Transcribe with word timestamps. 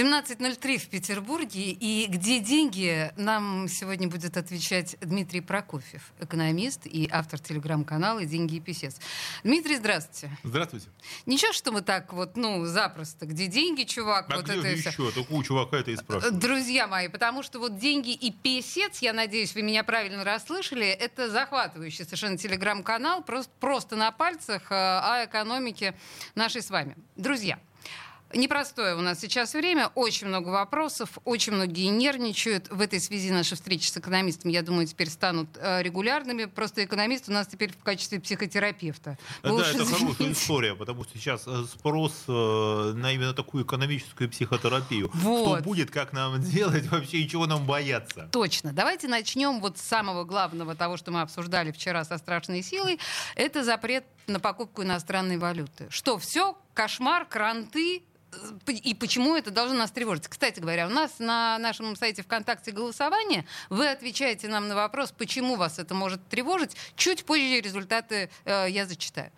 17.03 0.00 0.78
в 0.78 0.88
Петербурге. 0.88 1.72
И 1.72 2.06
где 2.08 2.40
деньги, 2.40 3.12
нам 3.16 3.68
сегодня 3.68 4.08
будет 4.08 4.38
отвечать 4.38 4.96
Дмитрий 5.02 5.42
Прокофьев, 5.42 6.14
экономист 6.18 6.86
и 6.86 7.06
автор 7.12 7.38
телеграм-канала 7.38 8.24
«Деньги 8.24 8.56
и 8.56 8.60
писец». 8.60 8.96
Дмитрий, 9.44 9.76
здравствуйте. 9.76 10.34
Здравствуйте. 10.42 10.86
Ничего, 11.26 11.52
что 11.52 11.70
мы 11.70 11.82
так 11.82 12.14
вот, 12.14 12.34
ну, 12.38 12.64
запросто. 12.64 13.26
Где 13.26 13.46
деньги, 13.46 13.82
чувак? 13.82 14.24
А 14.30 14.36
вот 14.36 14.46
где 14.46 14.54
это 14.54 14.68
же 14.68 14.88
еще? 14.88 15.12
Только 15.12 15.32
у 15.32 15.42
чувака 15.42 15.76
это 15.76 15.90
и 15.90 15.96
спрашивают. 15.96 16.38
Друзья 16.38 16.86
мои, 16.86 17.08
потому 17.08 17.42
что 17.42 17.58
вот 17.58 17.78
деньги 17.78 18.12
и 18.12 18.32
песец, 18.32 19.00
я 19.00 19.12
надеюсь, 19.12 19.54
вы 19.54 19.60
меня 19.60 19.84
правильно 19.84 20.24
расслышали, 20.24 20.86
это 20.86 21.28
захватывающий 21.28 22.06
совершенно 22.06 22.38
телеграм-канал, 22.38 23.22
просто, 23.22 23.52
просто 23.60 23.96
на 23.96 24.12
пальцах 24.12 24.62
э, 24.70 24.74
о 24.74 25.26
экономике 25.26 25.94
нашей 26.34 26.62
с 26.62 26.70
вами. 26.70 26.96
Друзья, 27.16 27.58
Непростое 28.32 28.94
у 28.94 29.00
нас 29.00 29.18
сейчас 29.18 29.54
время, 29.54 29.90
очень 29.94 30.28
много 30.28 30.50
вопросов, 30.50 31.18
очень 31.24 31.52
многие 31.52 31.88
нервничают. 31.88 32.68
В 32.70 32.80
этой 32.80 33.00
связи 33.00 33.30
наши 33.30 33.56
встречи 33.56 33.88
с 33.88 33.96
экономистом, 33.96 34.50
я 34.50 34.62
думаю, 34.62 34.86
теперь 34.86 35.10
станут 35.10 35.48
э, 35.56 35.82
регулярными. 35.82 36.44
Просто 36.44 36.84
экономист 36.84 37.28
у 37.28 37.32
нас 37.32 37.48
теперь 37.48 37.72
в 37.72 37.82
качестве 37.82 38.20
психотерапевта. 38.20 39.18
Вы 39.42 39.58
Да, 39.58 39.70
это 39.70 39.82
извините. 39.82 40.04
хорошая 40.04 40.32
история, 40.32 40.74
потому 40.76 41.02
что 41.04 41.18
сейчас 41.18 41.42
э, 41.46 41.64
спрос 41.72 42.24
э, 42.28 42.92
на 42.94 43.12
именно 43.12 43.34
такую 43.34 43.64
экономическую 43.64 44.30
психотерапию. 44.30 45.10
Вот. 45.12 45.58
Что 45.58 45.64
будет, 45.64 45.90
как 45.90 46.12
нам 46.12 46.40
делать, 46.50 46.86
вообще 46.86 47.18
и 47.18 47.28
чего 47.28 47.46
нам 47.46 47.66
бояться. 47.66 48.28
Точно. 48.30 48.72
Давайте 48.72 49.08
начнем 49.08 49.60
вот 49.60 49.78
с 49.78 49.82
самого 49.82 50.22
главного 50.22 50.76
того, 50.76 50.96
что 50.96 51.10
мы 51.10 51.22
обсуждали 51.22 51.72
вчера 51.72 52.04
со 52.04 52.16
страшной 52.16 52.62
силой. 52.62 53.00
Это 53.34 53.64
запрет 53.64 54.04
на 54.28 54.38
покупку 54.38 54.84
иностранной 54.84 55.36
валюты. 55.38 55.88
Что, 55.90 56.16
все, 56.18 56.56
кошмар, 56.74 57.26
кранты, 57.26 58.04
и 58.66 58.94
почему 58.94 59.34
это 59.36 59.50
должно 59.50 59.76
нас 59.76 59.90
тревожить? 59.90 60.28
Кстати 60.28 60.60
говоря, 60.60 60.86
у 60.86 60.90
нас 60.90 61.18
на 61.18 61.58
нашем 61.58 61.96
сайте 61.96 62.22
ВКонтакте 62.22 62.70
голосование. 62.70 63.46
Вы 63.68 63.88
отвечаете 63.88 64.48
нам 64.48 64.68
на 64.68 64.74
вопрос, 64.74 65.12
почему 65.12 65.56
вас 65.56 65.78
это 65.78 65.94
может 65.94 66.26
тревожить. 66.28 66.76
Чуть 66.96 67.24
позже 67.24 67.60
результаты 67.60 68.30
э, 68.44 68.66
я 68.70 68.86
зачитаю. 68.86 69.32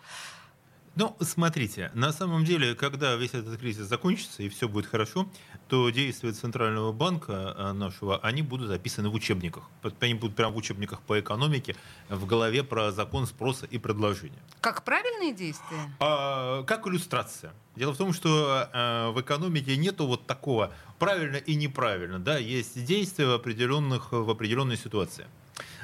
Ну, 0.95 1.17
смотрите, 1.21 1.89
на 1.95 2.13
самом 2.13 2.45
деле, 2.45 2.75
когда 2.75 3.15
весь 3.15 3.33
этот 3.33 3.59
кризис 3.59 3.87
закончится 3.87 4.43
и 4.43 4.49
все 4.49 4.69
будет 4.69 4.85
хорошо, 4.85 5.27
то 5.73 5.89
действия 5.89 6.31
Центрального 6.33 6.91
банка 6.91 7.55
э, 7.57 7.71
нашего, 7.71 8.19
они 8.19 8.43
будут 8.43 8.67
записаны 8.67 9.09
в 9.09 9.15
учебниках. 9.15 9.63
Они 10.01 10.13
будут 10.13 10.35
прямо 10.35 10.53
в 10.53 10.57
учебниках 10.57 11.01
по 11.01 11.19
экономике, 11.19 11.75
в 12.09 12.27
голове 12.27 12.63
про 12.63 12.91
закон 12.91 13.25
спроса 13.25 13.65
и 13.65 13.79
предложения. 13.79 14.37
Как 14.61 14.83
правильные 14.83 15.33
действия? 15.33 15.79
А, 15.99 16.61
как 16.65 16.85
иллюстрация. 16.85 17.53
Дело 17.75 17.91
в 17.95 17.97
том, 17.97 18.13
что 18.13 18.69
э, 18.71 19.09
в 19.15 19.21
экономике 19.21 19.75
нету 19.75 20.05
вот 20.05 20.27
такого 20.27 20.71
правильно 20.99 21.37
и 21.37 21.55
неправильно. 21.55 22.19
Да? 22.19 22.37
Есть 22.37 22.85
действия 22.85 23.25
в, 23.25 23.31
определенных, 23.31 24.11
в 24.11 24.29
определенной 24.29 24.77
ситуации. 24.77 25.25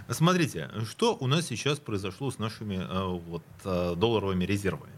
Смотрите, 0.07 0.69
что 0.85 1.17
у 1.19 1.25
нас 1.25 1.47
сейчас 1.47 1.79
произошло 1.79 2.29
с 2.29 2.37
нашими 2.37 2.75
э, 2.75 3.19
вот, 3.27 3.43
э, 3.63 3.95
долларовыми 3.97 4.45
резервами. 4.45 4.93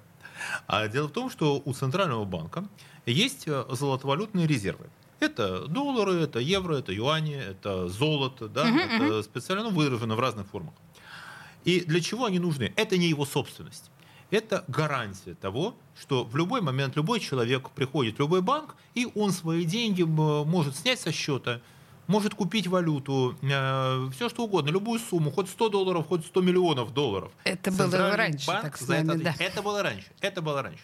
А 0.68 0.88
дело 0.90 1.08
в 1.08 1.12
том, 1.12 1.30
что 1.30 1.62
у 1.64 1.74
Центрального 1.74 2.26
банка 2.26 2.66
есть 3.06 3.48
э, 3.48 3.66
золотовалютные 3.70 4.48
резервы. 4.48 4.88
Это 5.20 5.68
доллары, 5.68 6.14
это 6.16 6.40
евро, 6.40 6.76
это 6.76 6.92
юани, 6.92 7.36
это 7.36 7.88
золото, 7.88 8.48
да, 8.48 8.66
Мгм, 8.66 8.80
это 9.04 9.24
специально 9.24 9.70
выражено 9.70 10.16
в 10.16 10.20
разных 10.20 10.48
формах. 10.48 10.74
И 11.64 11.82
для 11.82 12.02
чего 12.02 12.26
они 12.26 12.40
нужны? 12.40 12.74
Это 12.76 12.98
не 12.98 13.08
его 13.08 13.26
собственность. 13.26 13.92
Это 14.32 14.64
гарантия 14.68 15.36
того, 15.36 15.76
что 16.00 16.24
в 16.24 16.36
любой 16.36 16.62
момент 16.62 16.96
любой 16.96 17.20
человек 17.20 17.70
приходит 17.70 18.16
в 18.16 18.20
любой 18.20 18.42
банк, 18.42 18.76
и 18.96 19.08
он 19.14 19.32
свои 19.32 19.66
деньги 19.66 20.04
может 20.04 20.76
снять 20.76 21.00
со 21.00 21.12
счета, 21.12 21.62
может 22.08 22.34
купить 22.34 22.66
валюту, 22.68 23.38
все 23.42 24.30
что 24.30 24.46
угодно, 24.46 24.70
любую 24.70 25.00
сумму, 25.00 25.32
хоть 25.32 25.50
100 25.50 25.70
долларов, 25.70 26.08
хоть 26.08 26.26
100 26.26 26.42
миллионов 26.42 26.94
долларов. 26.94 27.32
Это 27.44 27.72
было 27.72 28.16
раньше, 28.16 28.48
банк 28.48 28.62
так 28.64 28.78
с 28.78 28.88
нами, 28.88 29.22
да. 29.22 29.36
Это 29.38 29.62
было 29.62 29.84
раньше. 29.84 30.08
Это 30.22 30.42
было 30.42 30.62
раньше. 30.62 30.84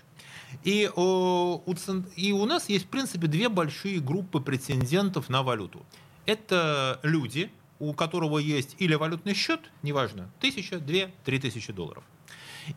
И, 0.64 0.90
о, 0.96 1.62
у, 1.66 1.76
и 2.16 2.32
у 2.32 2.46
нас 2.46 2.70
есть, 2.70 2.86
в 2.86 2.90
принципе, 2.90 3.28
две 3.28 3.50
большие 3.50 4.00
группы 4.00 4.40
претендентов 4.40 5.30
на 5.30 5.44
валюту. 5.44 5.86
Это 6.26 7.00
люди, 7.04 7.52
у 7.80 7.94
которого 7.94 8.38
есть 8.38 8.76
или 8.80 8.96
валютный 8.96 9.34
счет, 9.34 9.72
неважно, 9.84 10.30
тысяча, 10.40 10.80
две, 10.80 11.14
три 11.24 11.40
тысячи 11.40 11.72
долларов. 11.72 12.04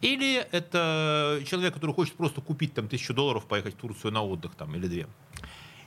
Или 0.02 0.36
это 0.52 1.42
человек, 1.46 1.74
который 1.74 1.94
хочет 1.94 2.14
просто 2.14 2.40
купить 2.40 2.74
там 2.74 2.88
тысячу 2.88 3.12
долларов, 3.12 3.46
поехать 3.46 3.74
в 3.74 3.78
Турцию 3.78 4.12
на 4.12 4.22
отдых 4.22 4.54
там 4.54 4.74
или 4.76 4.86
две. 4.86 5.08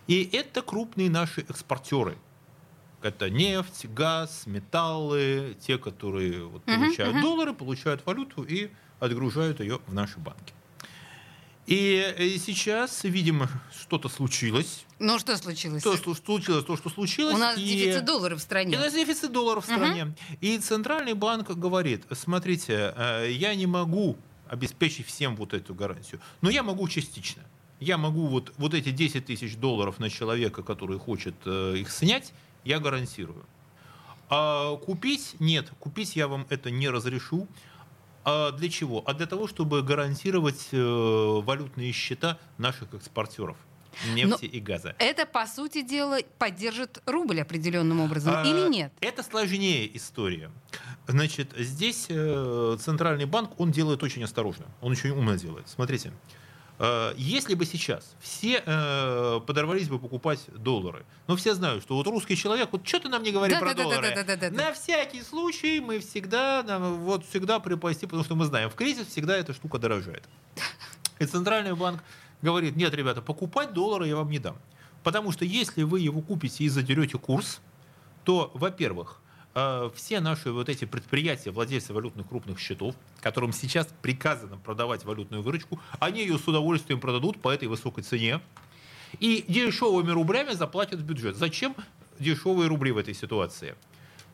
И 0.08 0.30
это 0.34 0.62
крупные 0.62 1.10
наши 1.10 1.42
экспортеры. 1.42 2.18
Это 3.02 3.30
нефть, 3.30 3.86
газ, 3.86 4.44
металлы, 4.46 5.58
те, 5.60 5.78
которые 5.78 6.46
вот 6.46 6.64
получают 6.64 7.16
мгм. 7.16 7.22
доллары, 7.22 7.54
получают 7.54 8.06
валюту 8.06 8.44
и 8.44 8.70
отгружают 9.00 9.60
ее 9.60 9.80
в 9.88 9.94
наши 9.94 10.20
банки. 10.20 10.54
И 11.66 12.13
э, 12.18 12.38
сейчас, 12.40 13.03
видимо, 13.06 13.50
что-то 13.79 14.09
случилось. 14.09 14.85
Ну, 15.00 15.18
что 15.18 15.38
случилось? 15.38 15.81
То, 15.81 15.96
что 15.96 16.13
случилось, 16.13 16.66
то, 16.66 16.75
что 16.75 16.90
случилось. 16.90 17.35
У 17.35 17.38
нас 17.38 17.57
и- 17.57 17.63
дефицит 17.63 18.06
долларов 18.06 18.40
в 18.40 18.41
и 18.41 18.44
стране. 18.46 18.78
у 18.78 18.79
нас 18.79 18.94
дефицит 18.94 19.31
долларов 19.31 19.63
в 19.63 19.68
стране. 19.68 20.13
И 20.41 20.57
Центральный 20.57 21.13
банк 21.13 21.50
говорит, 21.51 22.03
смотрите, 22.12 22.94
э, 22.96 23.31
я 23.31 23.56
не 23.56 23.66
могу 23.66 24.18
обеспечить 24.47 25.07
всем 25.07 25.35
вот 25.38 25.53
эту 25.53 25.74
гарантию, 25.74 26.19
но 26.41 26.50
я 26.50 26.63
могу 26.63 26.88
частично. 26.88 27.44
Я 27.80 27.97
могу 27.97 28.28
вот, 28.28 28.53
вот 28.57 28.74
эти 28.74 28.91
10 28.91 29.25
тысяч 29.25 29.56
долларов 29.56 30.00
на 30.00 30.09
человека, 30.09 30.63
который 30.63 31.00
хочет 31.00 31.35
э, 31.45 31.75
их 31.78 31.91
снять, 31.91 32.34
я 32.66 32.80
гарантирую. 32.80 33.45
А 34.30 34.75
купить 34.78 35.35
нет, 35.40 35.72
купить 35.80 36.16
я 36.16 36.28
вам 36.28 36.45
это 36.50 36.72
не 36.72 36.90
разрешу. 36.90 37.47
А 38.26 38.52
для 38.52 38.70
чего? 38.70 39.04
А 39.06 39.14
для 39.14 39.26
того, 39.26 39.48
чтобы 39.48 39.82
гарантировать 39.84 40.70
э, 40.72 40.78
валютные 40.82 41.92
счета 41.92 42.40
наших 42.58 42.94
экспортеров 42.94 43.58
нефти 44.14 44.46
и 44.46 44.60
газа. 44.60 44.96
Это, 45.00 45.26
по 45.26 45.46
сути 45.46 45.82
дела, 45.82 46.20
поддержит 46.40 47.02
рубль 47.06 47.42
определенным 47.42 48.00
образом 48.02 48.34
А, 48.36 48.44
или 48.44 48.68
нет? 48.70 48.92
Это 49.02 49.24
сложнее 49.24 49.96
история. 49.96 50.52
Значит, 51.08 51.54
здесь 51.58 52.08
э, 52.10 52.78
центральный 52.80 53.26
банк, 53.26 53.60
он 53.60 53.72
делает 53.72 54.04
очень 54.04 54.24
осторожно. 54.24 54.66
Он 54.82 54.94
очень 54.94 55.12
умно 55.12 55.36
делает. 55.36 55.68
Смотрите. 55.68 56.10
э, 56.10 56.43
Если 57.16 57.54
бы 57.54 57.66
сейчас 57.66 58.16
все 58.20 58.64
э, 58.66 59.40
подорвались 59.46 59.88
бы 59.88 60.00
покупать 60.00 60.40
доллары, 60.48 61.06
но 61.28 61.36
все 61.36 61.54
знают, 61.54 61.84
что 61.84 61.96
вот 61.96 62.08
русский 62.08 62.36
человек, 62.36 62.70
вот 62.72 62.86
что 62.88 63.00
ты 63.00 63.10
нам 63.10 63.22
не 63.24 63.32
говори 63.32 63.56
про 63.56 63.74
доллары, 63.74 64.10
Да-да-да-да-да-да-да. 64.10 64.70
на 64.70 64.74
всякий 64.74 65.22
случай 65.22 65.80
мы 65.80 66.00
всегда, 66.00 66.64
нам 66.64 67.00
вот 67.02 67.26
всегда 67.26 67.60
припасти, 67.60 68.06
потому 68.06 68.24
что 68.24 68.36
мы 68.36 68.46
знаем, 68.46 68.70
в 68.70 68.76
кризис 68.76 69.08
всегда 69.08 69.38
эта 69.38 69.54
штука 69.54 69.78
дорожает. 69.78 70.24
И 71.20 71.26
центральный 71.26 71.76
банк 71.76 72.04
говорит, 72.42 72.76
нет, 72.76 72.94
ребята, 72.94 73.22
покупать 73.22 73.74
доллары 73.74 74.08
я 74.08 74.16
вам 74.16 74.30
не 74.30 74.40
дам. 74.40 74.58
Потому 75.04 75.32
что 75.32 75.46
если 75.46 75.84
вы 75.84 76.00
его 76.00 76.22
купите 76.22 76.64
и 76.64 76.70
задерете 76.70 77.18
курс, 77.18 77.62
то, 78.24 78.52
во-первых, 78.54 79.22
э, 79.56 79.90
все 79.96 80.19
наши 80.19 80.52
вот 80.52 80.69
эти 80.69 80.86
предприятия, 80.86 81.52
владельцы 81.52 81.94
валютных 81.94 82.28
крупных 82.28 82.59
счетов, 82.59 82.96
которым 83.22 83.53
сейчас 83.53 83.88
приказано 84.02 84.58
продавать 84.58 85.06
валютную 85.06 85.44
выручку, 85.44 85.80
они 86.00 86.22
ее 86.22 86.38
с 86.38 86.47
удовольствием 86.47 87.00
продадут 87.00 87.41
по 87.41 87.50
этой 87.50 87.68
высокой 87.68 88.04
цене 88.04 88.42
и 89.19 89.45
дешевыми 89.48 90.12
рублями 90.12 90.54
заплатят 90.54 91.00
в 91.00 91.04
бюджет. 91.04 91.36
Зачем 91.36 91.75
дешевые 92.19 92.68
рубли 92.68 92.92
в 92.92 92.98
этой 92.98 93.13
ситуации? 93.13 93.75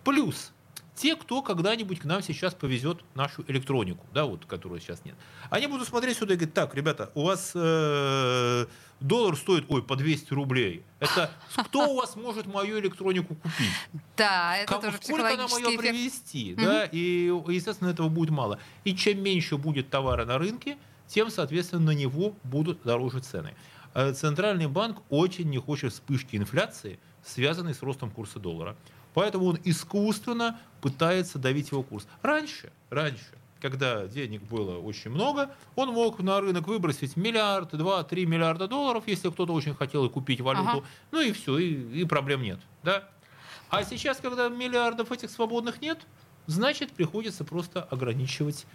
Плюс 0.04 0.52
те, 1.00 1.16
кто 1.16 1.42
когда-нибудь 1.42 2.00
к 2.00 2.04
нам 2.04 2.22
сейчас 2.22 2.54
повезет 2.54 3.06
нашу 3.16 3.46
электронику, 3.48 4.06
да, 4.14 4.26
вот, 4.26 4.46
которую 4.46 4.82
сейчас 4.82 5.06
нет, 5.06 5.16
они 5.50 5.68
будут 5.68 5.88
смотреть 5.88 6.18
сюда 6.18 6.34
и 6.34 6.38
говорить, 6.38 6.54
так, 6.54 6.76
ребята, 6.76 7.10
у 7.16 7.24
вас 7.24 7.54
э, 7.56 8.66
доллар 9.00 9.38
стоит, 9.38 9.64
ой, 9.70 9.82
по 9.82 9.96
200 9.96 10.34
рублей. 10.34 10.84
Это 11.00 11.32
кто 11.56 11.94
у 11.94 11.96
вас 11.96 12.18
может 12.18 12.48
мою 12.48 12.80
электронику 12.80 13.36
купить? 13.36 13.72
Да, 14.18 14.58
это 14.58 14.74
Кому- 14.74 14.82
тоже 14.82 14.98
сколько 15.02 15.38
нам 15.38 15.50
ее 15.50 15.70
эффект. 15.70 15.80
привезти, 15.80 16.56
да, 16.56 16.84
и, 16.84 17.32
естественно, 17.48 17.90
этого 17.90 18.10
будет 18.10 18.32
мало. 18.32 18.60
И 18.84 18.94
чем 18.94 19.24
меньше 19.24 19.56
будет 19.56 19.90
товара 19.90 20.26
на 20.26 20.38
рынке, 20.38 20.78
тем, 21.08 21.30
соответственно, 21.30 21.86
на 21.86 21.92
него 21.92 22.36
будут 22.44 22.84
дороже 22.84 23.22
цены. 23.22 23.56
Э, 23.94 24.12
Центральный 24.12 24.68
банк 24.68 24.98
очень 25.10 25.50
не 25.50 25.60
хочет 25.60 25.94
вспышки 25.94 26.36
инфляции, 26.36 27.00
связанной 27.24 27.74
с 27.74 27.82
ростом 27.82 28.12
курса 28.12 28.40
доллара. 28.40 28.76
Поэтому 29.14 29.46
он 29.46 29.60
искусственно 29.64 30.60
пытается 30.82 31.40
давить 31.40 31.72
его 31.72 31.84
курс. 31.84 32.08
Раньше, 32.22 32.72
раньше, 32.90 33.26
когда 33.62 34.08
денег 34.08 34.42
было 34.44 34.78
очень 34.78 35.12
много, 35.12 35.50
он 35.76 35.90
мог 35.90 36.20
на 36.20 36.40
рынок 36.40 36.68
выбросить 36.68 37.18
миллиард, 37.18 37.76
два, 37.76 38.04
три 38.04 38.26
миллиарда 38.26 38.68
долларов, 38.68 39.04
если 39.08 39.30
кто-то 39.30 39.54
очень 39.54 39.76
хотел 39.76 40.10
купить 40.10 40.42
валюту. 40.42 40.70
Ага. 40.70 40.84
Ну 41.12 41.22
и 41.22 41.32
все, 41.32 41.58
и, 41.58 42.02
и 42.02 42.06
проблем 42.06 42.42
нет. 42.42 42.60
Да? 42.84 43.10
А 43.70 43.84
сейчас, 43.84 44.18
когда 44.18 44.50
миллиардов 44.50 45.12
этих 45.12 45.30
свободных 45.30 45.82
нет, 45.82 46.00
значит, 46.48 46.92
приходится 46.92 47.44
просто 47.44 47.84
ограничивать 47.84 48.66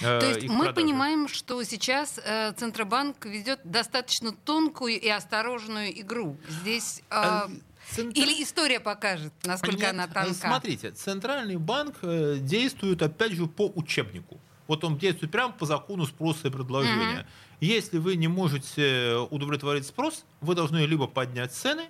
э, 0.00 0.20
то 0.20 0.26
есть 0.26 0.48
мы 0.48 0.64
продажи. 0.66 0.74
понимаем, 0.74 1.28
что 1.28 1.62
сейчас 1.62 2.20
э, 2.22 2.52
Центробанк 2.52 3.24
ведет 3.24 3.60
достаточно 3.64 4.32
тонкую 4.32 5.00
и 5.00 5.08
осторожную 5.08 5.98
игру. 6.00 6.36
Здесь 6.48 7.02
э, 7.10 7.48
Центр... 7.90 8.18
или 8.18 8.42
история 8.42 8.80
покажет, 8.80 9.32
насколько 9.44 9.78
Нет, 9.78 9.90
она 9.90 10.06
тонка. 10.06 10.34
Смотрите, 10.34 10.90
центральный 10.90 11.56
банк 11.56 11.96
э, 12.02 12.38
действует 12.40 13.02
опять 13.02 13.32
же 13.32 13.46
по 13.46 13.70
учебнику. 13.74 14.40
Вот 14.66 14.82
он 14.84 14.96
действует 14.96 15.30
прямо 15.30 15.52
по 15.52 15.66
закону 15.66 16.06
спроса 16.06 16.48
и 16.48 16.50
предложения. 16.50 17.20
Угу. 17.20 17.26
Если 17.60 17.98
вы 17.98 18.16
не 18.16 18.28
можете 18.28 19.16
удовлетворить 19.30 19.86
спрос, 19.86 20.24
вы 20.40 20.54
должны 20.54 20.78
либо 20.86 21.06
поднять 21.06 21.52
цены, 21.52 21.86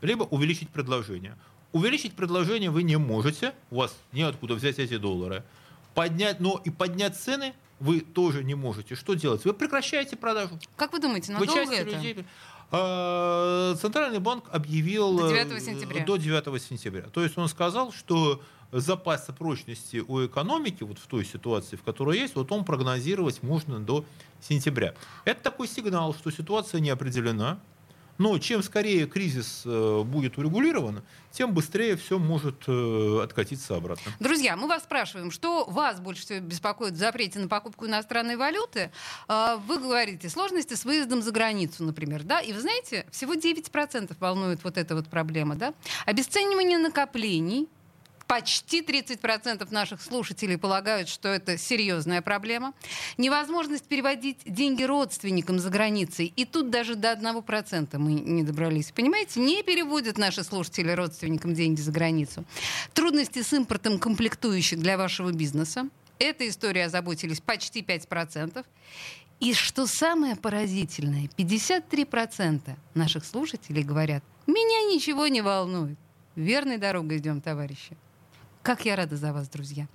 либо 0.00 0.24
увеличить 0.24 0.70
предложение. 0.70 1.36
Увеличить 1.72 2.14
предложение 2.14 2.70
вы 2.70 2.82
не 2.82 2.96
можете, 2.96 3.54
у 3.70 3.76
вас 3.76 3.96
неоткуда 4.12 4.54
взять 4.54 4.78
эти 4.78 4.98
доллары. 4.98 5.42
Поднять, 5.94 6.40
но 6.40 6.60
и 6.64 6.70
поднять 6.70 7.16
цены 7.16 7.54
вы 7.82 8.00
тоже 8.00 8.44
не 8.44 8.54
можете. 8.54 8.94
Что 8.94 9.14
делать? 9.14 9.44
Вы 9.44 9.54
прекращаете 9.54 10.16
продажу. 10.16 10.58
Как 10.76 10.92
вы 10.92 11.00
думаете, 11.00 11.32
надолго 11.32 11.64
вы 11.64 11.74
это? 11.74 11.96
Людей... 11.96 12.24
А, 12.72 13.74
Центральный 13.76 14.18
банк 14.18 14.44
объявил 14.50 15.16
до 15.18 15.28
9 15.28 15.52
э, 15.52 15.60
сентября. 15.60 16.04
до 16.04 16.16
9 16.16 16.62
сентября. 16.62 17.02
То 17.02 17.22
есть 17.22 17.36
он 17.36 17.48
сказал, 17.48 17.92
что 17.92 18.40
запас 18.72 19.28
прочности 19.38 20.02
у 20.06 20.24
экономики, 20.24 20.82
вот 20.82 20.98
в 20.98 21.06
той 21.06 21.26
ситуации, 21.26 21.76
в 21.76 21.82
которой 21.82 22.18
есть, 22.18 22.34
вот 22.34 22.50
он 22.50 22.64
прогнозировать 22.64 23.42
можно 23.42 23.78
до 23.78 24.06
сентября. 24.40 24.94
Это 25.26 25.42
такой 25.42 25.68
сигнал, 25.68 26.14
что 26.14 26.30
ситуация 26.30 26.80
не 26.80 26.88
определена, 26.88 27.60
но 28.22 28.38
чем 28.38 28.62
скорее 28.62 29.06
кризис 29.06 29.62
э, 29.64 30.02
будет 30.04 30.38
урегулирован, 30.38 31.02
тем 31.32 31.52
быстрее 31.52 31.96
все 31.96 32.20
может 32.20 32.62
э, 32.68 33.20
откатиться 33.20 33.74
обратно. 33.74 34.12
Друзья, 34.20 34.56
мы 34.56 34.68
вас 34.68 34.84
спрашиваем, 34.84 35.32
что 35.32 35.64
вас 35.64 35.98
больше 35.98 36.22
всего 36.22 36.38
беспокоит 36.38 36.94
в 36.94 36.96
запрете 36.96 37.40
на 37.40 37.48
покупку 37.48 37.86
иностранной 37.86 38.36
валюты? 38.36 38.92
А, 39.26 39.56
вы 39.56 39.78
говорите, 39.78 40.28
сложности 40.28 40.74
с 40.74 40.84
выездом 40.84 41.20
за 41.20 41.32
границу, 41.32 41.82
например, 41.82 42.22
да? 42.22 42.38
И 42.40 42.52
вы 42.52 42.60
знаете, 42.60 43.06
всего 43.10 43.34
9% 43.34 44.14
волнует 44.20 44.62
вот 44.62 44.78
эта 44.78 44.94
вот 44.94 45.08
проблема, 45.08 45.56
да? 45.56 45.74
Обесценивание 46.06 46.78
накоплений, 46.78 47.68
Почти 48.32 48.80
30% 48.80 49.70
наших 49.70 50.00
слушателей 50.00 50.56
полагают, 50.56 51.10
что 51.10 51.28
это 51.28 51.58
серьезная 51.58 52.22
проблема. 52.22 52.72
Невозможность 53.18 53.84
переводить 53.84 54.38
деньги 54.46 54.84
родственникам 54.84 55.58
за 55.58 55.68
границей. 55.68 56.32
И 56.34 56.46
тут 56.46 56.70
даже 56.70 56.94
до 56.94 57.12
1% 57.12 57.98
мы 57.98 58.14
не 58.14 58.42
добрались. 58.42 58.90
Понимаете, 58.90 59.38
не 59.38 59.62
переводят 59.62 60.16
наши 60.16 60.44
слушатели 60.44 60.92
родственникам 60.92 61.52
деньги 61.52 61.82
за 61.82 61.92
границу. 61.92 62.46
Трудности 62.94 63.42
с 63.42 63.52
импортом 63.52 63.98
комплектующих 63.98 64.78
для 64.78 64.96
вашего 64.96 65.30
бизнеса. 65.30 65.90
Эта 66.18 66.48
история 66.48 66.86
озаботились 66.86 67.42
почти 67.42 67.82
5%. 67.82 68.64
И 69.40 69.52
что 69.52 69.86
самое 69.86 70.36
поразительное, 70.36 71.28
53% 71.36 72.78
наших 72.94 73.26
слушателей 73.26 73.82
говорят, 73.82 74.24
меня 74.46 74.90
ничего 74.90 75.26
не 75.26 75.42
волнует. 75.42 75.98
Верной 76.34 76.78
дорогой 76.78 77.18
идем, 77.18 77.42
товарищи. 77.42 77.94
Как 78.62 78.84
я 78.84 78.94
рада 78.94 79.16
за 79.16 79.32
вас, 79.32 79.48
друзья. 79.48 79.88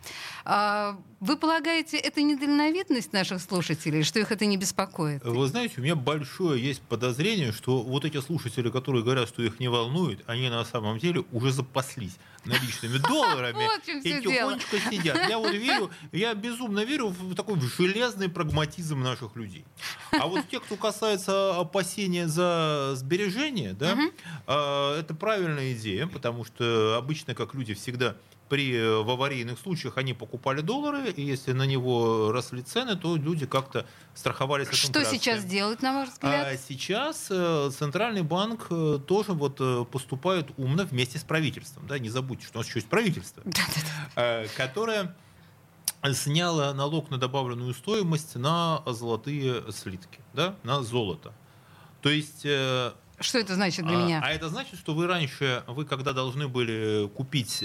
А, 0.44 1.00
вы 1.22 1.38
полагаете, 1.38 1.98
это 1.98 2.22
недальновидность 2.22 3.14
наших 3.14 3.42
слушателей, 3.42 4.04
что 4.04 4.20
их 4.20 4.32
это 4.32 4.46
не 4.46 4.58
беспокоит? 4.58 5.24
Вы 5.24 5.48
знаете, 5.48 5.76
у 5.78 5.82
меня 5.82 5.96
большое 5.96 6.62
есть 6.62 6.82
подозрение, 6.82 7.54
что 7.54 7.82
вот 7.82 8.04
эти 8.04 8.20
слушатели, 8.20 8.70
которые 8.70 9.06
говорят, 9.06 9.30
что 9.30 9.42
их 9.42 9.62
не 9.62 9.70
волнует, 9.70 10.22
они 10.28 10.50
на 10.50 10.66
самом 10.66 11.00
деле 11.00 11.24
уже 11.32 11.52
запаслись 11.52 12.18
наличными 12.44 12.98
долларами 13.08 13.70
и 14.04 14.22
тихонечко 14.22 14.80
сидят. 14.80 15.30
Я 15.30 15.38
вот 15.38 15.54
верю, 15.54 15.90
я 16.12 16.34
безумно 16.34 16.84
верю 16.84 17.08
в 17.08 17.36
такой 17.36 17.60
железный 17.62 18.28
прагматизм 18.28 19.00
наших 19.00 19.38
людей. 19.38 19.64
А 20.12 20.28
вот 20.28 20.48
те, 20.50 20.60
кто 20.60 20.76
касается 20.76 21.58
опасения 21.58 22.28
за 22.28 22.94
сбережения, 22.96 23.74
да, 23.74 23.98
а, 24.46 25.00
это 25.00 25.14
правильная 25.14 25.72
идея, 25.72 26.08
потому 26.08 26.44
что 26.44 26.98
обычно, 26.98 27.34
как 27.34 27.54
люди 27.54 27.74
всегда 27.74 28.18
при, 28.50 28.74
э, 28.74 29.02
в 29.04 29.10
аварийных 29.10 29.60
случаях 29.60 29.98
они 29.98 30.14
покупали 30.14 30.62
доллары, 30.62 31.10
и 31.12 31.22
если 31.22 31.52
на 31.52 31.64
него 31.64 32.32
росли 32.32 32.62
цены, 32.62 32.96
то 32.96 33.16
люди 33.16 33.46
как-то 33.46 33.86
страховались 34.14 34.68
от 34.68 34.76
Что 34.76 35.04
сейчас 35.06 35.44
делают, 35.44 35.82
на 35.82 35.94
ваш 35.94 36.10
взгляд? 36.10 36.48
А 36.48 36.58
сейчас 36.58 37.28
э, 37.30 37.70
Центральный 37.78 38.24
банк 38.24 38.68
э, 38.70 39.00
тоже 39.06 39.34
вот 39.34 39.90
поступает 39.90 40.48
умно 40.58 40.86
вместе 40.86 41.20
с 41.20 41.24
правительством. 41.24 41.88
Да? 41.88 42.00
Не 42.00 42.10
забудьте, 42.10 42.46
что 42.46 42.60
у 42.60 42.62
нас 42.62 42.68
еще 42.68 42.80
есть 42.80 42.90
правительство, 42.90 43.44
которое 44.56 45.16
сняло 46.14 46.74
налог 46.74 47.10
на 47.10 47.18
добавленную 47.18 47.74
стоимость 47.74 48.36
на 48.36 48.84
золотые 48.86 49.72
слитки, 49.72 50.20
да? 50.34 50.56
на 50.64 50.84
золото. 50.84 51.34
То 52.02 52.10
есть 52.10 52.46
что 53.20 53.40
это 53.40 53.56
значит 53.56 53.84
для 53.84 53.98
а, 53.98 54.04
меня? 54.04 54.22
А 54.24 54.30
это 54.30 54.48
значит, 54.48 54.78
что 54.78 54.94
вы 54.94 55.08
раньше, 55.08 55.64
вы 55.66 55.86
когда 55.86 56.14
должны 56.14 56.48
были 56.48 57.10
купить 57.16 57.64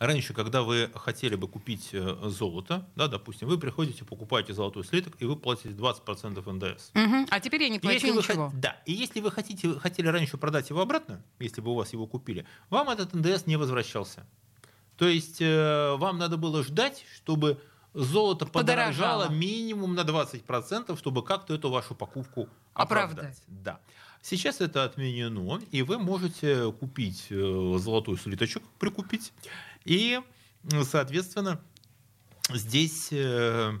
Раньше, 0.00 0.32
когда 0.32 0.62
вы 0.62 0.90
хотели 0.94 1.34
бы 1.34 1.46
купить 1.46 1.90
э, 1.92 2.16
золото, 2.22 2.88
да, 2.96 3.06
допустим, 3.06 3.48
вы 3.48 3.58
приходите, 3.58 4.02
покупаете 4.02 4.54
золотой 4.54 4.82
слиток, 4.82 5.14
и 5.18 5.26
вы 5.26 5.36
платите 5.36 5.68
20% 5.68 6.52
НДС. 6.52 6.90
Угу. 6.94 7.26
А 7.28 7.38
теперь 7.38 7.64
я 7.64 7.68
не 7.68 7.78
плачу 7.78 8.06
если 8.06 8.10
ничего. 8.16 8.48
Вы, 8.48 8.58
да, 8.58 8.80
и 8.86 8.94
если 8.94 9.20
вы 9.20 9.30
хотите, 9.30 9.78
хотели 9.78 10.08
раньше 10.08 10.38
продать 10.38 10.70
его 10.70 10.80
обратно, 10.80 11.22
если 11.38 11.60
бы 11.60 11.72
у 11.72 11.74
вас 11.74 11.92
его 11.92 12.06
купили, 12.06 12.46
вам 12.70 12.88
этот 12.88 13.12
НДС 13.12 13.44
не 13.44 13.56
возвращался. 13.56 14.26
То 14.96 15.06
есть 15.06 15.42
э, 15.42 15.94
вам 15.98 16.16
надо 16.16 16.38
было 16.38 16.62
ждать, 16.62 17.04
чтобы 17.14 17.60
золото 17.92 18.46
подорожало, 18.46 19.24
подорожало 19.24 19.38
минимум 19.38 19.94
на 19.94 20.00
20%, 20.00 20.96
чтобы 20.96 21.22
как-то 21.22 21.52
эту 21.52 21.68
вашу 21.68 21.94
покупку 21.94 22.48
оправдать. 22.72 23.18
оправдать. 23.18 23.42
Да. 23.48 23.80
Сейчас 24.22 24.60
это 24.60 24.84
отменено, 24.84 25.60
и 25.70 25.82
вы 25.82 25.98
можете 25.98 26.70
купить 26.72 27.26
э, 27.30 27.76
золотой 27.78 28.18
слиточек, 28.18 28.62
прикупить, 28.78 29.32
и, 29.84 30.20
соответственно, 30.84 31.60
здесь 32.50 33.08
э, 33.12 33.72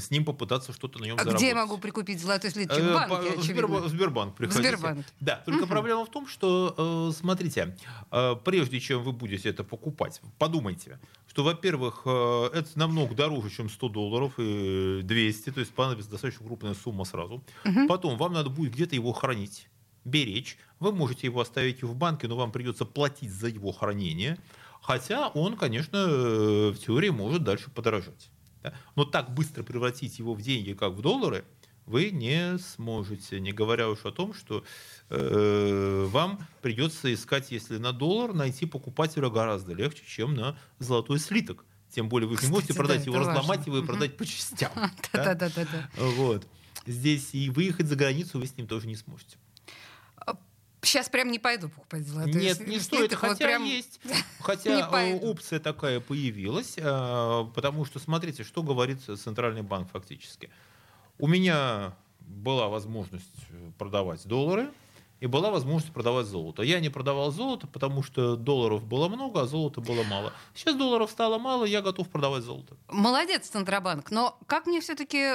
с 0.00 0.10
ним 0.10 0.24
попытаться 0.24 0.72
что-то 0.72 0.98
на 0.98 1.04
нем 1.04 1.16
а 1.16 1.18
заработать. 1.18 1.40
где 1.40 1.48
я 1.48 1.54
могу 1.54 1.78
прикупить 1.78 2.20
золотой 2.20 2.50
слиточек? 2.50 2.82
В 2.82 2.92
банке, 2.92 3.30
очевидно. 3.30 3.42
Сбербанк, 3.42 3.88
Сбербанк 3.88 4.34
приходите. 4.36 4.68
Сбербанк. 4.68 5.06
Да, 5.20 5.42
только 5.44 5.62
угу. 5.62 5.68
проблема 5.68 6.04
в 6.04 6.10
том, 6.10 6.26
что, 6.26 7.10
э, 7.10 7.16
смотрите, 7.16 7.76
э, 8.10 8.36
прежде 8.44 8.80
чем 8.80 9.02
вы 9.02 9.12
будете 9.12 9.48
это 9.48 9.64
покупать, 9.64 10.20
подумайте, 10.38 10.98
что, 11.26 11.44
во-первых, 11.44 12.02
это 12.06 12.68
намного 12.74 13.14
дороже, 13.14 13.50
чем 13.50 13.68
100 13.70 13.88
долларов 13.88 14.32
и 14.38 15.00
200, 15.02 15.50
то 15.50 15.60
есть 15.60 15.72
понадобится 15.72 16.10
достаточно 16.10 16.44
крупная 16.46 16.74
сумма 16.74 17.04
сразу. 17.04 17.44
Угу. 17.64 17.86
Потом 17.88 18.16
вам 18.16 18.32
надо 18.32 18.50
будет 18.50 18.72
где-то 18.72 18.94
его 18.94 19.12
хранить, 19.12 19.68
беречь. 20.04 20.58
Вы 20.80 20.92
можете 20.92 21.26
его 21.26 21.40
оставить 21.40 21.82
в 21.82 21.94
банке, 21.94 22.28
но 22.28 22.36
вам 22.36 22.52
придется 22.52 22.84
платить 22.84 23.30
за 23.30 23.48
его 23.48 23.72
хранение. 23.72 24.38
Хотя 24.80 25.28
он, 25.28 25.56
конечно, 25.56 25.96
э, 25.96 26.70
в 26.70 26.78
теории 26.78 27.10
может 27.10 27.42
дальше 27.42 27.70
подорожать. 27.70 28.30
Да? 28.70 28.78
Но 28.96 29.04
так 29.04 29.34
быстро 29.34 29.62
превратить 29.62 30.18
его 30.18 30.34
в 30.34 30.42
деньги, 30.42 30.72
как 30.72 30.92
в 30.92 31.00
доллары, 31.00 31.44
вы 31.86 32.10
не 32.10 32.58
сможете, 32.58 33.40
не 33.40 33.52
говоря 33.52 33.88
уж 33.88 34.04
о 34.04 34.12
том, 34.12 34.34
что 34.34 34.62
э, 35.08 36.06
вам 36.10 36.46
придется 36.60 37.12
искать, 37.12 37.50
если 37.50 37.78
на 37.78 37.92
доллар, 37.92 38.34
найти 38.34 38.66
покупателя 38.66 39.30
гораздо 39.30 39.72
легче, 39.72 40.02
чем 40.06 40.34
на 40.34 40.58
золотой 40.78 41.18
слиток. 41.18 41.64
Тем 41.90 42.10
более 42.10 42.28
вы 42.28 42.36
же 42.36 42.44
не 42.44 42.50
можете 42.50 42.74
продать 42.74 43.06
его, 43.06 43.18
разломать 43.18 43.66
его 43.66 43.78
и 43.78 43.86
продать 43.86 44.16
по 44.16 44.26
частям. 44.26 44.70
Да-да-да. 45.12 45.90
Вот. 45.96 46.46
Здесь 46.86 47.30
и 47.32 47.48
выехать 47.50 47.86
за 47.86 47.96
границу 47.96 48.38
вы 48.38 48.46
с 48.46 48.56
ним 48.56 48.66
тоже 48.66 48.86
не 48.86 48.96
сможете. 48.96 49.38
Сейчас 50.82 51.08
прям 51.08 51.30
не 51.30 51.38
пойду 51.38 51.68
покупать 51.68 52.06
золотые 52.06 52.34
Нет, 52.36 52.66
не 52.66 52.78
стоит, 52.78 53.12
хотя 53.14 53.30
вот 53.30 53.38
прям... 53.38 53.64
есть. 53.64 54.00
Хотя 54.40 54.88
опция 55.22 55.58
такая 55.58 56.00
появилась, 56.00 56.76
а, 56.80 57.44
потому 57.54 57.84
что, 57.84 57.98
смотрите, 57.98 58.44
что 58.44 58.62
говорит 58.62 59.00
Центральный 59.02 59.62
банк 59.62 59.90
фактически. 59.90 60.50
У 61.18 61.26
меня 61.26 61.94
была 62.20 62.68
возможность 62.68 63.26
продавать 63.76 64.26
доллары, 64.26 64.70
и 65.20 65.26
была 65.26 65.50
возможность 65.50 65.92
продавать 65.92 66.26
золото. 66.26 66.62
Я 66.62 66.80
не 66.80 66.90
продавал 66.90 67.32
золото, 67.32 67.66
потому 67.66 68.02
что 68.02 68.36
долларов 68.36 68.84
было 68.84 69.08
много, 69.08 69.42
а 69.42 69.46
золота 69.46 69.80
было 69.80 70.04
мало. 70.04 70.32
Сейчас 70.54 70.76
долларов 70.76 71.10
стало 71.10 71.38
мало, 71.38 71.64
я 71.64 71.82
готов 71.82 72.08
продавать 72.08 72.44
золото. 72.44 72.76
Молодец, 72.88 73.48
Центробанк. 73.48 74.10
Но 74.10 74.38
как 74.46 74.66
мне 74.66 74.80
все-таки 74.80 75.34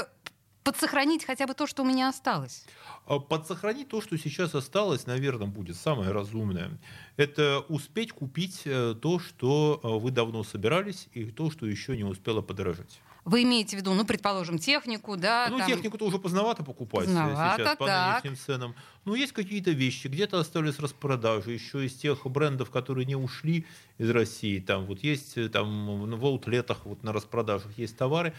подсохранить 0.64 1.26
хотя 1.26 1.48
бы 1.48 1.54
то, 1.54 1.68
что 1.68 1.84
у 1.84 1.86
меня 1.86 2.10
осталось? 2.10 2.66
А 3.06 3.20
подсохранить 3.20 3.90
то, 3.90 4.02
что 4.02 4.18
сейчас 4.18 4.56
осталось, 4.56 5.06
наверное, 5.06 5.48
будет 5.48 5.76
самое 5.76 6.12
разумное. 6.12 6.72
Это 7.18 7.60
успеть 7.68 8.12
купить 8.12 8.62
э, 8.66 8.96
то, 9.00 9.20
что 9.20 9.80
э, 9.84 9.88
вы 9.88 10.12
давно 10.12 10.44
собирались, 10.44 11.08
и 11.14 11.26
то, 11.26 11.52
что 11.52 11.66
еще 11.66 11.96
не 11.98 12.04
успело 12.04 12.42
подорожать. 12.42 13.02
Вы 13.26 13.44
имеете 13.44 13.78
в 13.78 13.80
виду, 13.80 13.94
ну, 13.94 14.06
предположим, 14.06 14.60
технику, 14.60 15.16
да? 15.16 15.48
Ну, 15.50 15.58
там... 15.58 15.68
технику-то 15.68 16.06
уже 16.06 16.20
поздновато 16.20 16.64
покупать 16.64 17.06
Поздновато, 17.06 17.64
сейчас 17.64 17.78
по 17.78 17.86
так. 17.86 18.24
нынешним 18.24 18.46
ценам. 18.46 18.76
Ну, 19.06 19.16
есть 19.16 19.32
какие-то 19.32 19.72
вещи, 19.72 20.08
где-то 20.08 20.40
остались 20.40 20.78
распродажи, 20.80 21.52
еще 21.52 21.86
из 21.86 21.94
тех 21.94 22.26
брендов, 22.26 22.70
которые 22.70 23.06
не 23.06 23.16
ушли 23.16 23.66
из 23.98 24.10
России. 24.10 24.60
Там 24.60 24.86
вот 24.86 25.00
есть 25.00 25.38
э, 25.38 25.48
там 25.48 26.18
в 26.18 26.26
аутлетах 26.26 26.86
вот 26.86 27.04
на 27.04 27.14
распродажах 27.14 27.78
есть 27.78 27.96
товары, 27.98 28.34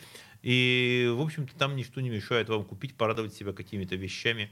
и, 0.45 1.11
в 1.17 1.21
общем-то, 1.23 1.55
там 1.57 1.75
ничто 1.75 2.01
не 2.01 2.11
мешает 2.11 2.49
вам 2.49 2.65
купить, 2.65 2.95
порадовать 2.97 3.33
себя 3.35 3.53
какими-то 3.53 3.97
вещами. 3.97 4.51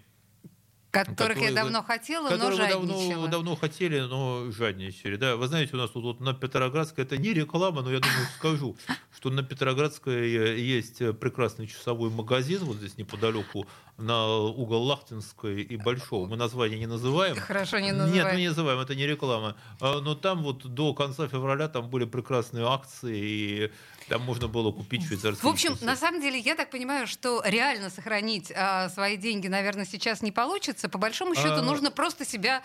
Которых 0.90 1.18
я 1.18 1.48
которые 1.48 1.52
давно 1.54 1.78
вы- 1.80 1.86
хотела, 1.86 2.24
но 2.24 2.30
Которые 2.36 2.50
вы 2.50 2.56
жадничала. 2.56 3.08
давно, 3.08 3.26
давно 3.28 3.56
хотели, 3.56 4.00
но 4.00 4.50
жадничали. 4.50 5.16
Да, 5.16 5.36
вы 5.36 5.46
знаете, 5.46 5.74
у 5.74 5.78
нас 5.78 5.88
тут 5.90 6.04
вот 6.04 6.20
на 6.20 6.34
Петроградской, 6.34 7.04
это 7.04 7.16
не 7.16 7.32
реклама, 7.32 7.80
но 7.80 7.90
я 7.90 7.98
думаю, 8.00 8.26
скажу, 8.36 8.76
что 9.16 9.30
на 9.30 9.42
Петроградской 9.42 10.30
э, 10.34 10.58
есть 10.60 10.98
прекрасный 11.18 11.66
часовой 11.66 12.10
магазин, 12.10 12.58
вот 12.64 12.76
здесь 12.76 12.98
неподалеку, 12.98 13.66
на 13.96 14.26
угол 14.36 14.82
Лахтинской 14.82 15.62
и 15.62 15.76
Большого. 15.76 16.26
Мы 16.26 16.36
название 16.36 16.78
не 16.78 16.86
называем. 16.86 17.36
Хорошо, 17.36 17.78
не 17.78 17.86
Нет, 17.86 17.96
называй. 17.96 18.34
мы 18.34 18.40
не 18.40 18.48
называем, 18.48 18.78
это 18.80 18.94
не 18.94 19.06
реклама. 19.06 19.56
А, 19.80 20.00
Но 20.02 20.14
там 20.14 20.42
вот 20.42 20.66
до 20.74 20.92
конца 20.92 21.26
февраля 21.26 21.68
там 21.68 21.88
были 21.88 22.04
прекрасные 22.04 22.66
акции, 22.66 23.16
и 23.18 23.70
там 24.08 24.22
можно 24.22 24.48
было 24.48 24.72
купить 24.72 25.04
швейцарские 25.06 25.48
В 25.48 25.52
общем, 25.52 25.72
часы. 25.74 25.84
на 25.84 25.96
самом 25.96 26.20
деле, 26.20 26.38
я 26.38 26.54
так 26.54 26.70
понимаю, 26.70 27.06
что 27.06 27.42
реально 27.44 27.90
сохранить 27.90 28.52
а, 28.54 28.88
свои 28.90 29.16
деньги, 29.16 29.48
наверное, 29.48 29.84
сейчас 29.84 30.22
не 30.22 30.32
получится. 30.32 30.88
По 30.88 30.98
большому 30.98 31.34
счету, 31.34 31.54
А, 31.54 31.62
нужно 31.62 31.90
просто 31.90 32.24
себя 32.24 32.62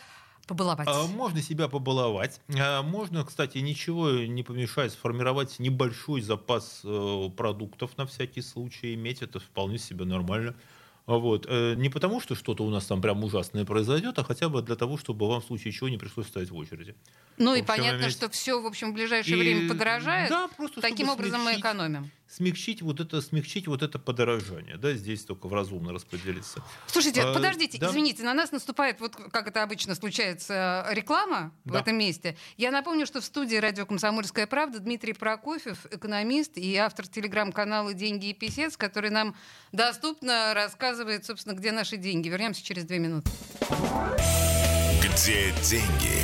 побаловать. 0.48 0.88
А, 0.90 1.08
Можно 1.08 1.42
себя 1.42 1.68
побаловать. 1.68 2.40
А, 2.58 2.82
Можно, 2.82 3.26
кстати, 3.26 3.58
ничего 3.60 4.10
не 4.12 4.44
помешает 4.44 4.92
сформировать 4.94 5.60
небольшой 5.60 6.22
запас 6.22 6.82
э, 6.84 7.30
продуктов 7.36 7.98
на 7.98 8.06
всякий 8.06 8.42
случай 8.42 8.94
иметь. 8.94 9.22
Это 9.22 9.40
вполне 9.40 9.78
себе 9.78 10.06
нормально. 10.06 10.56
А 11.06 11.18
Вот. 11.18 11.46
Э, 11.50 11.76
Не 11.76 11.90
потому, 11.90 12.22
что 12.22 12.36
что-то 12.36 12.64
у 12.66 12.70
нас 12.70 12.86
там 12.86 13.02
прям 13.02 13.24
ужасное 13.24 13.66
произойдет, 13.66 14.20
а 14.20 14.24
хотя 14.24 14.48
бы 14.50 14.62
для 14.62 14.76
того, 14.76 14.98
чтобы 14.98 15.28
вам 15.28 15.42
в 15.42 15.46
случае 15.46 15.74
чего 15.74 15.90
не 15.90 15.98
пришлось 15.98 16.28
стоять 16.28 16.50
в 16.50 16.56
очереди. 16.56 16.96
Ну 17.38 17.56
и 17.56 17.62
в 17.62 17.66
понятно, 17.66 18.04
иметь- 18.04 18.12
что 18.14 18.30
все, 18.30 18.60
в 18.62 18.66
общем, 18.66 18.92
в 18.92 18.94
ближайшее 18.94 19.36
И, 19.38 19.40
время 19.40 19.70
подорожает. 19.70 20.30
Да, 20.30 20.48
просто 20.50 20.82
Таким 20.82 21.08
чтобы 21.08 21.14
образом 21.14 21.42
мы 21.42 21.52
смягчить- 21.52 21.60
экономим. 21.62 22.12
Смягчить 22.30 22.82
вот 22.82 23.00
это, 23.00 23.22
смягчить 23.22 23.68
вот 23.68 23.82
это 23.82 24.00
подорожание, 24.00 24.76
да, 24.76 24.92
здесь 24.94 25.24
только 25.24 25.48
в 25.48 25.54
разумно 25.54 25.94
распределиться. 25.94 26.62
Слушайте, 26.88 27.22
А, 27.22 27.34
подождите, 27.34 27.78
да. 27.78 27.88
извините, 27.90 28.24
на 28.24 28.34
нас 28.34 28.52
наступает, 28.52 29.00
вот 29.00 29.16
как 29.16 29.48
это 29.48 29.64
обычно 29.64 29.96
случается, 29.96 30.86
реклама 30.92 31.54
в 31.64 31.72
Да. 31.72 31.80
этом 31.80 31.98
месте. 31.98 32.36
Я 32.58 32.72
напомню, 32.72 33.06
что 33.06 33.22
в 33.22 33.26
студии 33.26 33.56
радио 33.56 33.86
«Комсомольская 33.86 34.46
правда» 34.46 34.80
Дмитрий 34.80 35.14
Прокофьев, 35.14 35.86
экономист 35.90 36.58
и 36.58 36.76
автор 36.76 37.08
телеграм-канала 37.08 37.94
«Деньги 37.94 38.28
и 38.28 38.34
писец», 38.34 38.76
который 38.76 39.10
нам 39.10 39.34
доступно 39.72 40.54
рассказывает, 40.54 41.26
собственно, 41.26 41.54
где 41.54 41.72
наши 41.72 41.96
деньги. 41.96 42.28
Вернемся 42.28 42.62
через 42.62 42.84
две 42.84 43.00
минуты. 43.00 43.30
Где 45.02 45.54
деньги, 45.64 46.24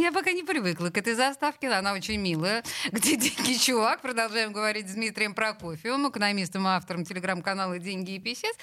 Я 0.00 0.12
пока 0.12 0.32
не 0.32 0.42
привыкла 0.42 0.88
к 0.88 0.96
этой 0.96 1.12
заставке, 1.12 1.68
но 1.68 1.76
она 1.76 1.92
очень 1.92 2.18
милая. 2.18 2.64
Где 2.90 3.16
деньги, 3.16 3.52
чувак? 3.58 4.00
Продолжаем 4.00 4.50
говорить 4.50 4.88
с 4.88 4.94
Дмитрием 4.94 5.34
Прокофьевым, 5.34 6.08
экономистом 6.08 6.66
и 6.66 6.70
автором 6.70 7.04
телеграм-канала 7.04 7.78
«Деньги 7.78 8.12
и 8.12 8.18
писец». 8.18 8.56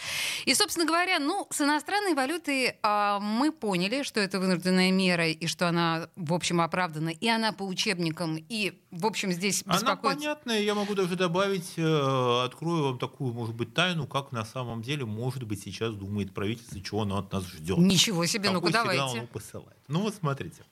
И, 0.46 0.56
собственно 0.56 0.88
говоря, 0.88 1.20
ну, 1.20 1.46
с 1.52 1.62
иностранной 1.62 2.16
валютой 2.16 2.78
а, 2.82 3.20
мы 3.20 3.52
поняли, 3.52 4.02
что 4.02 4.20
это 4.20 4.40
вынужденная 4.40 4.92
мера, 4.92 5.28
и 5.28 5.46
что 5.46 5.68
она, 5.68 6.10
в 6.16 6.34
общем, 6.34 6.60
оправдана, 6.60 7.10
и 7.10 7.28
она 7.28 7.52
по 7.52 7.62
учебникам, 7.62 8.38
и, 8.50 8.82
в 8.90 9.06
общем, 9.06 9.32
здесь 9.32 9.62
Она 9.68 9.76
беспокоить... 9.76 10.18
понятная, 10.18 10.62
я 10.62 10.74
могу 10.74 10.96
даже 10.96 11.16
добавить, 11.16 11.74
э, 11.78 12.46
открою 12.46 12.84
вам 12.86 12.98
такую, 12.98 13.34
может 13.34 13.54
быть, 13.54 13.76
тайну, 13.76 14.08
как 14.08 14.32
на 14.32 14.44
самом 14.44 14.82
деле, 14.82 15.06
может 15.06 15.44
быть, 15.44 15.62
сейчас 15.62 15.94
думает 15.94 16.34
правительство, 16.34 16.82
чего 16.82 17.04
оно 17.04 17.20
от 17.20 17.32
нас 17.32 17.46
ждет. 17.46 17.78
Ничего 17.78 18.26
себе, 18.26 18.50
ну-ка 18.50 18.72
давайте. 18.72 19.20
оно 19.20 19.28
посылает. 19.28 19.78
Ну 19.88 20.02
вот 20.02 20.16
смотрите, 20.16 20.64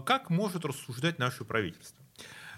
как 0.00 0.30
может 0.30 0.64
рассуждать 0.64 1.18
наше 1.18 1.44
правительство? 1.44 2.02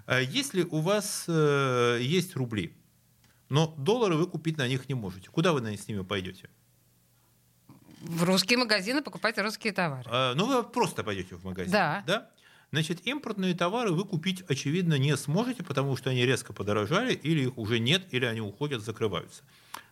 А, 0.06 0.20
Если 0.20 0.62
у 0.62 0.80
вас 0.80 1.24
э, 1.26 1.98
есть 2.00 2.36
рубли, 2.36 2.76
но 3.48 3.74
доллары 3.76 4.16
вы 4.16 4.26
купить 4.26 4.56
на 4.56 4.68
них 4.68 4.88
не 4.88 4.94
можете, 4.94 5.28
куда 5.30 5.52
вы 5.52 5.76
с 5.76 5.88
ними 5.88 6.02
пойдете? 6.02 6.48
В 8.00 8.24
русские 8.24 8.58
магазины 8.58 9.02
покупать 9.02 9.38
русские 9.38 9.72
товары. 9.72 10.04
А, 10.06 10.34
Ну, 10.34 10.46
вы 10.46 10.62
просто 10.62 11.02
пойдете 11.02 11.34
в 11.34 11.44
магазин. 11.44 11.72
Да. 11.72 12.04
да? 12.06 12.30
Значит, 12.70 13.06
импортные 13.06 13.54
товары 13.54 13.92
вы 13.92 14.04
купить, 14.04 14.42
очевидно, 14.48 14.94
не 14.94 15.14
сможете, 15.16 15.62
потому 15.62 15.96
что 15.96 16.10
они 16.10 16.24
резко 16.24 16.52
подорожали, 16.52 17.12
или 17.12 17.42
их 17.42 17.58
уже 17.58 17.78
нет, 17.78 18.06
или 18.12 18.24
они 18.24 18.40
уходят, 18.40 18.82
закрываются. 18.82 19.42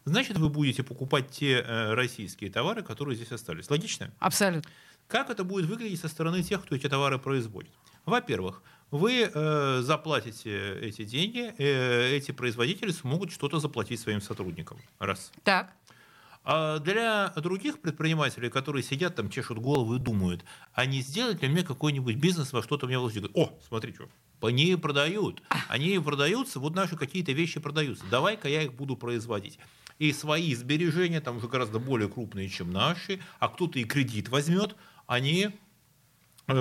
Значит, 0.07 0.39
вы 0.39 0.49
будете 0.49 0.83
покупать 0.83 1.31
те 1.31 1.61
э, 1.61 1.95
российские 1.95 2.51
товары, 2.51 2.83
которые 2.83 3.17
здесь 3.17 3.33
остались. 3.33 3.69
Логично? 3.69 4.11
Абсолютно. 4.19 4.71
Как 5.11 5.29
это 5.29 5.43
будет 5.43 5.67
выглядеть 5.67 6.01
со 6.01 6.09
стороны 6.09 6.41
тех, 6.43 6.63
кто 6.63 6.77
эти 6.77 6.89
товары 6.89 7.19
производит? 7.19 7.73
Во-первых, 8.07 8.63
вы 8.93 9.29
э, 9.33 9.81
заплатите 9.83 10.79
эти 10.81 11.05
деньги, 11.05 11.53
э, 11.59 12.17
эти 12.17 12.31
производители 12.31 12.93
смогут 12.93 13.33
что-то 13.33 13.59
заплатить 13.59 13.99
своим 13.99 14.21
сотрудникам. 14.21 14.79
Раз. 15.01 15.33
Так. 15.43 15.73
А 16.45 16.79
для 16.79 17.31
других 17.37 17.81
предпринимателей, 17.81 18.51
которые 18.51 18.85
сидят 18.85 19.17
там, 19.17 19.31
чешут 19.31 19.59
голову 19.59 19.97
и 19.97 19.99
думают, 19.99 20.45
а 20.75 20.87
не 20.87 21.01
сделать 21.03 21.43
ли 21.43 21.49
мне 21.49 21.65
какой-нибудь 21.65 22.17
бизнес, 22.17 22.53
во 22.53 22.63
что-то 22.63 22.87
мне 22.87 22.99
вложить? 22.99 23.25
О, 23.35 23.59
смотри, 23.67 23.93
что, 23.93 24.09
они 24.41 24.77
продают. 24.77 25.43
Они 25.69 25.99
продаются, 25.99 26.61
вот 26.61 26.75
наши 26.75 26.97
какие-то 26.97 27.33
вещи 27.33 27.59
продаются. 27.59 28.05
Давай-ка 28.11 28.49
я 28.49 28.63
их 28.63 28.75
буду 28.75 28.97
производить. 28.97 29.59
И 29.99 30.13
свои 30.15 30.55
сбережения, 30.55 31.21
там 31.21 31.37
уже 31.37 31.49
гораздо 31.49 31.79
более 31.79 32.09
крупные, 32.09 32.49
чем 32.49 32.73
наши, 32.73 33.21
а 33.39 33.49
кто-то 33.49 33.79
и 33.79 33.85
кредит 33.85 34.31
возьмет, 34.31 34.75
они 35.11 35.51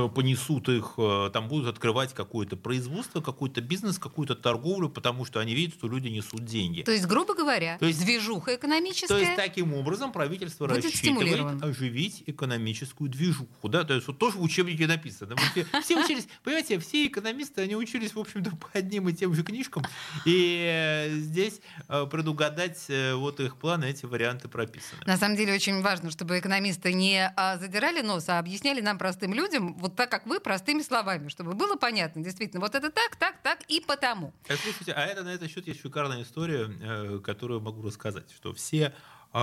понесут 0.09 0.69
их, 0.69 0.93
э, 0.97 1.29
там 1.33 1.47
будут 1.47 1.67
открывать 1.67 2.13
какое-то 2.13 2.57
производство, 2.57 3.21
какой-то 3.21 3.61
бизнес, 3.61 3.97
какую-то 3.97 4.35
торговлю, 4.35 4.89
потому 4.89 5.25
что 5.25 5.39
они 5.39 5.53
видят, 5.53 5.75
что 5.75 5.87
люди 5.87 6.07
несут 6.07 6.45
деньги. 6.45 6.81
То 6.81 6.91
есть, 6.91 7.05
грубо 7.05 7.35
говоря, 7.35 7.77
То 7.77 7.85
есть- 7.85 8.03
движуха 8.03 8.55
экономическая. 8.55 9.07
То 9.07 9.17
есть 9.17 9.35
таким 9.35 9.73
образом 9.73 10.11
правительство 10.11 10.67
Будет 10.67 10.85
рассчитывает 10.85 11.63
оживить 11.63 12.23
экономическую 12.25 13.09
движуху. 13.09 13.69
Да? 13.69 13.83
То 13.83 13.93
есть 13.93 14.07
вот 14.07 14.17
тоже 14.17 14.37
в 14.37 14.41
учебнике 14.41 14.87
написано. 14.87 15.35
Все, 15.51 15.65
все 15.81 16.03
учились, 16.03 16.27
понимаете, 16.43 16.79
все 16.79 17.07
экономисты, 17.07 17.61
они 17.61 17.75
учились, 17.75 18.13
в 18.13 18.19
общем-то, 18.19 18.51
по 18.51 18.69
одним 18.73 19.09
и 19.09 19.13
тем 19.13 19.33
же 19.33 19.43
книжкам. 19.43 19.83
И 20.25 20.63
э, 20.65 21.09
здесь 21.15 21.61
э, 21.87 22.05
предугадать 22.09 22.85
э, 22.89 23.13
вот 23.15 23.39
их 23.39 23.57
планы, 23.57 23.85
эти 23.85 24.05
варианты 24.05 24.47
прописаны. 24.47 25.01
На 25.05 25.17
самом 25.17 25.35
деле 25.35 25.53
очень 25.53 25.81
важно, 25.81 26.11
чтобы 26.11 26.39
экономисты 26.39 26.93
не 26.93 27.31
а, 27.35 27.57
задирали 27.57 28.01
нос, 28.01 28.29
а 28.29 28.39
объясняли 28.39 28.81
нам 28.81 28.97
простым 28.97 29.33
людям, 29.33 29.73
вот 29.79 29.95
так 29.95 30.11
как 30.11 30.25
вы, 30.25 30.39
простыми 30.39 30.81
словами, 30.81 31.29
чтобы 31.29 31.53
было 31.53 31.75
понятно, 31.75 32.23
действительно, 32.23 32.61
вот 32.61 32.75
это 32.75 32.91
так, 32.91 33.15
так, 33.15 33.41
так 33.41 33.59
и 33.67 33.79
потому. 33.81 34.33
Э, 34.47 34.55
Слушайте, 34.55 34.93
а 34.93 35.05
это 35.05 35.23
на 35.23 35.29
этот 35.29 35.49
счет 35.49 35.67
есть 35.67 35.81
шикарная 35.81 36.23
история, 36.23 36.69
э, 36.69 37.19
которую 37.23 37.61
могу 37.61 37.81
рассказать, 37.81 38.31
что 38.31 38.53
все 38.53 38.93
э, 39.33 39.39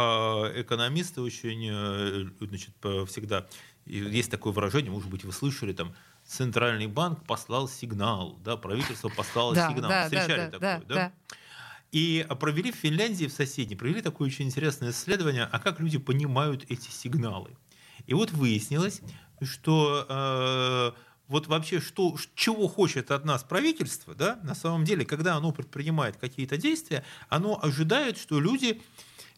экономисты 0.61 1.21
очень, 1.21 2.31
значит, 2.41 2.75
всегда, 3.09 3.47
есть 3.85 4.31
такое 4.31 4.53
выражение, 4.53 4.91
может 4.91 5.11
быть, 5.11 5.25
вы 5.25 5.33
слышали, 5.33 5.73
там, 5.73 5.95
Центральный 6.25 6.89
банк 6.89 7.25
послал 7.25 7.69
сигнал, 7.69 8.37
да, 8.45 8.57
правительство 8.57 9.09
послало 9.09 9.55
Да, 9.55 9.69
сигнал. 9.69 9.89
да, 9.89 10.01
да, 10.01 10.05
Встречали 10.05 10.39
да, 10.39 10.51
такое, 10.51 10.83
да, 10.89 10.95
да. 10.95 11.13
И 11.93 12.27
провели 12.41 12.73
в 12.73 12.75
Финляндии, 12.75 13.27
в 13.27 13.33
соседней, 13.33 13.77
провели 13.77 14.03
такое 14.03 14.27
очень 14.27 14.47
интересное 14.47 14.91
исследование, 14.91 15.45
а 15.45 15.59
как 15.61 15.79
люди 15.79 15.99
понимают 15.99 16.65
эти 16.69 16.91
сигналы. 16.91 17.57
И 18.07 18.15
вот 18.15 18.33
выяснилось, 18.33 19.03
что 19.43 20.07
э, 20.09 20.93
вот 21.29 21.47
вообще 21.47 21.81
что, 21.81 22.17
чего 22.35 22.69
хочет 22.69 23.11
от 23.11 23.25
нас 23.25 23.43
правительство, 23.43 24.15
да, 24.15 24.39
на 24.43 24.55
самом 24.55 24.85
деле, 24.85 25.05
когда 25.05 25.35
оно 25.35 25.53
предпринимает 25.53 26.17
какие-то 26.17 26.57
действия, 26.57 27.05
оно 27.29 27.59
ожидает, 27.63 28.19
что 28.19 28.41
люди 28.41 28.83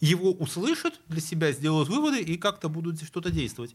его 0.01 0.33
услышат 0.33 1.01
для 1.09 1.21
себя, 1.21 1.53
сделают 1.53 1.89
выводы 1.89 2.21
и 2.21 2.37
как-то 2.37 2.69
будут 2.69 3.03
что-то 3.03 3.31
действовать. 3.31 3.75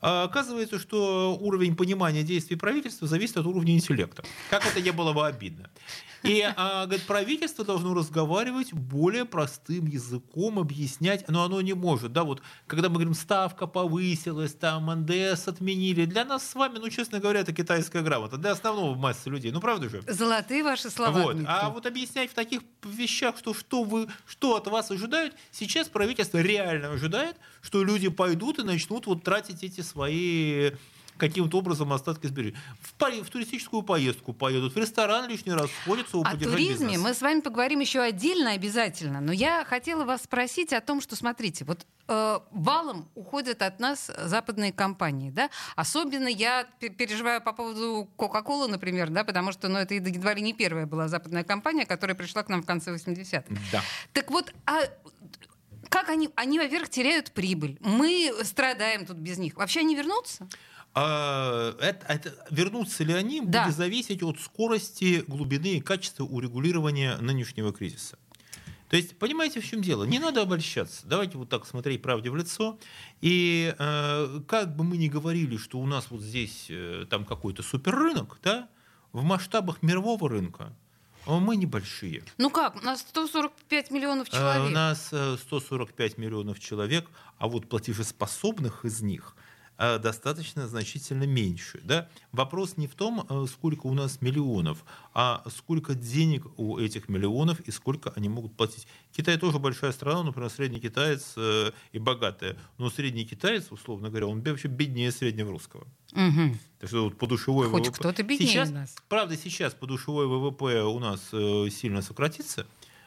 А 0.00 0.24
оказывается, 0.24 0.78
что 0.78 1.36
уровень 1.40 1.74
понимания 1.74 2.22
действий 2.22 2.56
правительства 2.56 3.08
зависит 3.08 3.38
от 3.38 3.46
уровня 3.46 3.74
интеллекта. 3.74 4.24
Как 4.50 4.66
это 4.66 4.80
не 4.82 4.90
было 4.90 5.12
бы 5.12 5.26
обидно. 5.26 5.70
И 6.22 6.42
а, 6.56 6.86
говорит, 6.86 7.06
правительство 7.06 7.64
должно 7.64 7.94
разговаривать 7.94 8.72
более 8.72 9.24
простым 9.24 9.86
языком, 9.86 10.58
объяснять, 10.58 11.28
но 11.28 11.44
оно 11.44 11.60
не 11.60 11.74
может. 11.74 12.12
Да, 12.12 12.24
вот, 12.24 12.42
когда 12.66 12.88
мы 12.88 12.94
говорим, 12.94 13.14
ставка 13.14 13.66
повысилась, 13.66 14.54
там 14.54 14.86
НДС 14.86 15.48
отменили, 15.48 16.04
для 16.04 16.24
нас 16.24 16.48
с 16.48 16.54
вами, 16.54 16.78
ну, 16.78 16.88
честно 16.88 17.20
говоря, 17.20 17.40
это 17.40 17.52
китайская 17.52 18.02
грамота, 18.02 18.36
для 18.36 18.52
основного 18.52 18.94
массы 18.94 19.30
людей. 19.30 19.52
Ну, 19.52 19.60
правда 19.60 19.88
же? 19.88 20.02
Золотые 20.06 20.62
ваши 20.62 20.90
слова, 20.90 21.10
вот. 21.10 21.36
А 21.46 21.70
вот 21.70 21.86
объяснять 21.86 22.30
в 22.30 22.34
таких 22.34 22.62
вещах, 22.84 23.36
что, 23.38 23.54
что, 23.54 23.82
вы, 23.82 24.08
что 24.26 24.56
от 24.56 24.66
вас 24.66 24.90
ожидают, 24.90 25.34
сейчас 25.50 25.88
правительство 25.88 26.38
реально 26.38 26.90
ожидает, 26.90 27.36
что 27.60 27.82
люди 27.82 28.08
пойдут 28.08 28.58
и 28.58 28.62
начнут 28.62 29.06
вот 29.06 29.22
тратить 29.22 29.62
эти 29.62 29.80
свои 29.80 30.72
каким-то 31.18 31.58
образом 31.58 31.92
остатки 31.92 32.26
сбережений. 32.26 32.58
В, 32.80 33.24
в 33.24 33.30
туристическую 33.30 33.82
поездку 33.82 34.32
поедут, 34.32 34.74
в 34.74 34.76
ресторан 34.78 35.28
лишний 35.28 35.52
раз 35.52 35.70
сходятся, 35.82 36.18
О 36.18 36.36
туризме 36.36 36.86
бизнес. 36.86 37.02
мы 37.02 37.14
с 37.14 37.20
вами 37.20 37.40
поговорим 37.40 37.80
еще 37.80 38.00
отдельно 38.00 38.52
обязательно. 38.52 39.20
Но 39.20 39.32
я 39.32 39.64
хотела 39.64 40.04
вас 40.04 40.24
спросить 40.24 40.72
о 40.72 40.80
том, 40.80 41.00
что, 41.00 41.16
смотрите, 41.16 41.64
вот 41.64 41.86
э, 42.08 42.38
валом 42.50 43.08
уходят 43.14 43.62
от 43.62 43.80
нас 43.80 44.10
западные 44.24 44.72
компании, 44.72 45.30
да? 45.30 45.50
Особенно 45.74 46.28
я 46.28 46.64
переживаю 46.80 47.40
по 47.40 47.52
поводу 47.52 48.08
Coca-Cola, 48.16 48.68
например, 48.68 49.10
да, 49.10 49.24
потому 49.24 49.52
что, 49.52 49.68
ну, 49.68 49.78
это 49.78 49.94
едва 49.94 50.34
ли 50.34 50.42
не 50.42 50.52
первая 50.52 50.86
была 50.86 51.08
западная 51.08 51.44
компания, 51.44 51.86
которая 51.86 52.16
пришла 52.16 52.42
к 52.42 52.48
нам 52.48 52.62
в 52.62 52.66
конце 52.66 52.94
80-х. 52.94 53.44
Да. 53.72 53.82
Так 54.12 54.30
вот, 54.30 54.52
а 54.66 54.80
как 55.88 56.08
они, 56.08 56.28
они, 56.34 56.58
во-первых, 56.58 56.88
теряют 56.88 57.32
прибыль. 57.32 57.78
Мы 57.80 58.32
страдаем 58.42 59.06
тут 59.06 59.16
без 59.16 59.38
них. 59.38 59.56
Вообще 59.56 59.80
они 59.80 59.94
вернутся? 59.94 60.48
А, 60.98 61.76
это, 61.78 62.06
это, 62.06 62.34
вернутся 62.50 63.04
ли 63.04 63.12
они, 63.12 63.42
да. 63.42 63.64
будет 63.64 63.76
зависеть 63.76 64.22
от 64.22 64.40
скорости, 64.40 65.22
глубины 65.26 65.76
и 65.76 65.80
качества 65.82 66.24
урегулирования 66.24 67.18
нынешнего 67.18 67.70
кризиса. 67.70 68.18
То 68.88 68.96
есть, 68.96 69.18
понимаете, 69.18 69.60
в 69.60 69.66
чем 69.66 69.82
дело? 69.82 70.04
Не 70.04 70.18
надо 70.18 70.40
обольщаться. 70.40 71.06
Давайте 71.06 71.36
вот 71.36 71.50
так 71.50 71.66
смотреть 71.66 72.00
правде 72.00 72.30
в 72.30 72.36
лицо. 72.36 72.78
И 73.20 73.74
э, 73.78 74.40
как 74.48 74.74
бы 74.74 74.84
мы 74.84 74.96
ни 74.96 75.08
говорили, 75.08 75.58
что 75.58 75.80
у 75.80 75.86
нас 75.86 76.06
вот 76.08 76.22
здесь 76.22 76.68
э, 76.70 77.04
там 77.10 77.26
какой-то 77.26 77.62
суперрынок, 77.62 78.38
да, 78.42 78.66
в 79.12 79.22
масштабах 79.22 79.82
мирового 79.82 80.30
рынка 80.30 80.72
мы 81.26 81.56
небольшие. 81.56 82.22
Ну 82.38 82.48
как? 82.48 82.76
У 82.76 82.84
нас 82.84 83.00
145 83.00 83.90
миллионов 83.90 84.28
а, 84.30 84.36
человек. 84.36 84.70
У 84.70 84.70
нас 84.70 85.08
145 85.08 86.12
э, 86.12 86.20
миллионов 86.22 86.58
человек, 86.58 87.10
а 87.36 87.48
вот 87.48 87.68
платежеспособных 87.68 88.86
из 88.86 89.02
них– 89.02 89.36
Э, 89.45 89.45
достаточно 89.78 90.66
значительно 90.66 91.24
меньше. 91.24 91.80
Да? 91.84 92.08
Вопрос 92.32 92.76
не 92.76 92.86
в 92.86 92.94
том, 92.94 93.26
э, 93.28 93.46
сколько 93.50 93.86
у 93.86 93.94
нас 93.94 94.22
миллионов, 94.22 94.84
а 95.12 95.44
сколько 95.54 95.94
денег 95.94 96.46
у 96.56 96.78
этих 96.78 97.08
миллионов 97.08 97.60
и 97.60 97.70
сколько 97.70 98.12
они 98.16 98.28
могут 98.28 98.56
платить. 98.56 98.86
Китай 99.12 99.36
тоже 99.38 99.58
большая 99.58 99.92
страна, 99.92 100.22
например, 100.22 100.50
средний 100.50 100.80
китаец 100.80 101.34
э, 101.36 101.72
и 101.92 101.98
богатая, 101.98 102.56
но 102.78 102.90
средний 102.90 103.24
китаец, 103.24 103.66
условно 103.70 104.08
говоря, 104.08 104.26
он 104.28 104.42
вообще 104.42 104.68
беднее 104.68 105.12
среднего 105.12 105.50
русского. 105.50 105.86
Угу. 106.12 106.56
Так 106.80 106.88
что 106.88 107.04
вот 107.04 107.18
подушевой 107.18 107.68
Хоть 107.68 107.88
ВВП... 107.88 107.98
кто-то 107.98 108.22
беднее 108.22 108.48
сейчас, 108.48 108.70
нас. 108.70 108.94
Правда, 109.08 109.36
сейчас 109.36 109.74
подушевой 109.74 110.26
ВВП 110.26 110.84
у 110.84 110.98
нас 110.98 111.20
сильно 111.30 112.00
сократится, 112.00 112.66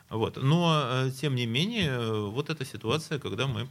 вот. 0.09 0.38
но 0.38 1.09
тем 1.19 1.35
не 1.35 1.45
менее 1.45 2.29
вот 2.29 2.49
эта 2.49 2.65
ситуация, 2.65 3.19
когда 3.19 3.47
мы 3.47 3.67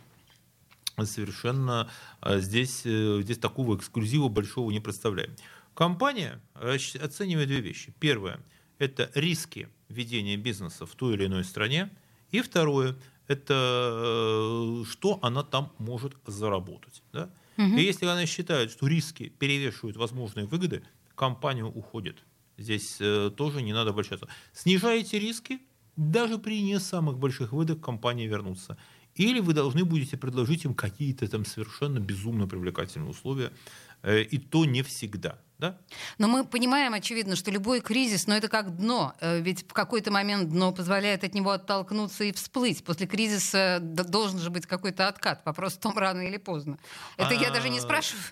совершенно 1.07 1.91
а, 2.21 2.39
здесь, 2.39 2.83
э, 2.85 3.21
здесь 3.23 3.39
такого 3.39 3.77
эксклюзива 3.77 4.29
большого 4.29 4.71
не 4.71 4.81
представляем. 4.81 5.35
Компания 5.75 6.41
оценивает 6.55 7.49
две 7.49 7.61
вещи. 7.61 7.95
Первое– 8.01 8.41
это 8.79 9.11
риски 9.15 9.69
ведения 9.89 10.37
бизнеса 10.37 10.87
в 10.87 10.95
той 10.95 11.15
или 11.15 11.27
иной 11.27 11.45
стране. 11.45 11.91
И 12.31 12.41
второе– 12.41 12.97
это 13.29 13.55
э, 13.55 14.85
что 14.91 15.19
она 15.23 15.43
там 15.43 15.73
может 15.79 16.17
заработать. 16.27 17.03
Да? 17.13 17.31
Угу. 17.59 17.77
И 17.77 17.83
если 17.83 18.07
она 18.07 18.27
считает, 18.27 18.71
что 18.71 18.87
риски 18.87 19.29
перевешивают 19.39 19.97
возможные 19.97 20.47
выгоды, 20.47 20.83
компания 21.15 21.65
уходит. 21.65 22.25
Здесь 22.57 22.97
э, 23.01 23.31
тоже 23.37 23.63
не 23.63 23.73
надо 23.73 23.91
обольщаться. 23.91 24.29
Снижаете 24.53 25.19
риски, 25.19 25.61
даже 25.97 26.39
при 26.39 26.61
не 26.63 26.79
самых 26.81 27.19
больших 27.19 27.53
выгодах 27.53 27.81
компания 27.81 28.27
вернутся. 28.27 28.77
Или 29.19 29.41
вы 29.41 29.53
должны 29.53 29.85
будете 29.85 30.17
предложить 30.17 30.65
им 30.65 30.75
какие-то 30.75 31.29
там 31.29 31.45
совершенно 31.45 31.99
безумно 31.99 32.47
привлекательные 32.47 33.11
условия, 33.11 33.53
э, 34.03 34.23
и 34.23 34.39
то 34.39 34.65
не 34.65 34.83
всегда. 34.83 35.39
Да? 35.59 35.77
Но 36.19 36.29
мы 36.29 36.45
понимаем, 36.45 36.95
очевидно, 36.95 37.35
что 37.35 37.51
любой 37.51 37.81
кризис, 37.81 38.29
но 38.29 38.37
это 38.37 38.47
как 38.47 38.77
дно. 38.77 39.15
Э, 39.21 39.41
ведь 39.41 39.69
в 39.69 39.73
какой-то 39.73 40.13
момент 40.13 40.51
дно 40.51 40.71
позволяет 40.71 41.25
от 41.25 41.35
него 41.35 41.51
оттолкнуться 41.51 42.23
и 42.23 42.33
всплыть. 42.33 42.85
После 42.85 43.09
кризиса 43.09 43.81
должен 43.83 44.39
же 44.39 44.51
быть 44.51 44.67
какой-то 44.67 45.09
откат. 45.09 45.43
Вопрос 45.45 45.73
в 45.73 45.79
том, 45.79 45.99
рано 45.99 46.21
или 46.21 46.37
поздно. 46.37 46.79
Это 47.17 47.35
я 47.35 47.51
даже 47.51 47.71
не 47.71 47.79
а, 47.79 47.83
спрашиваю. 47.83 48.23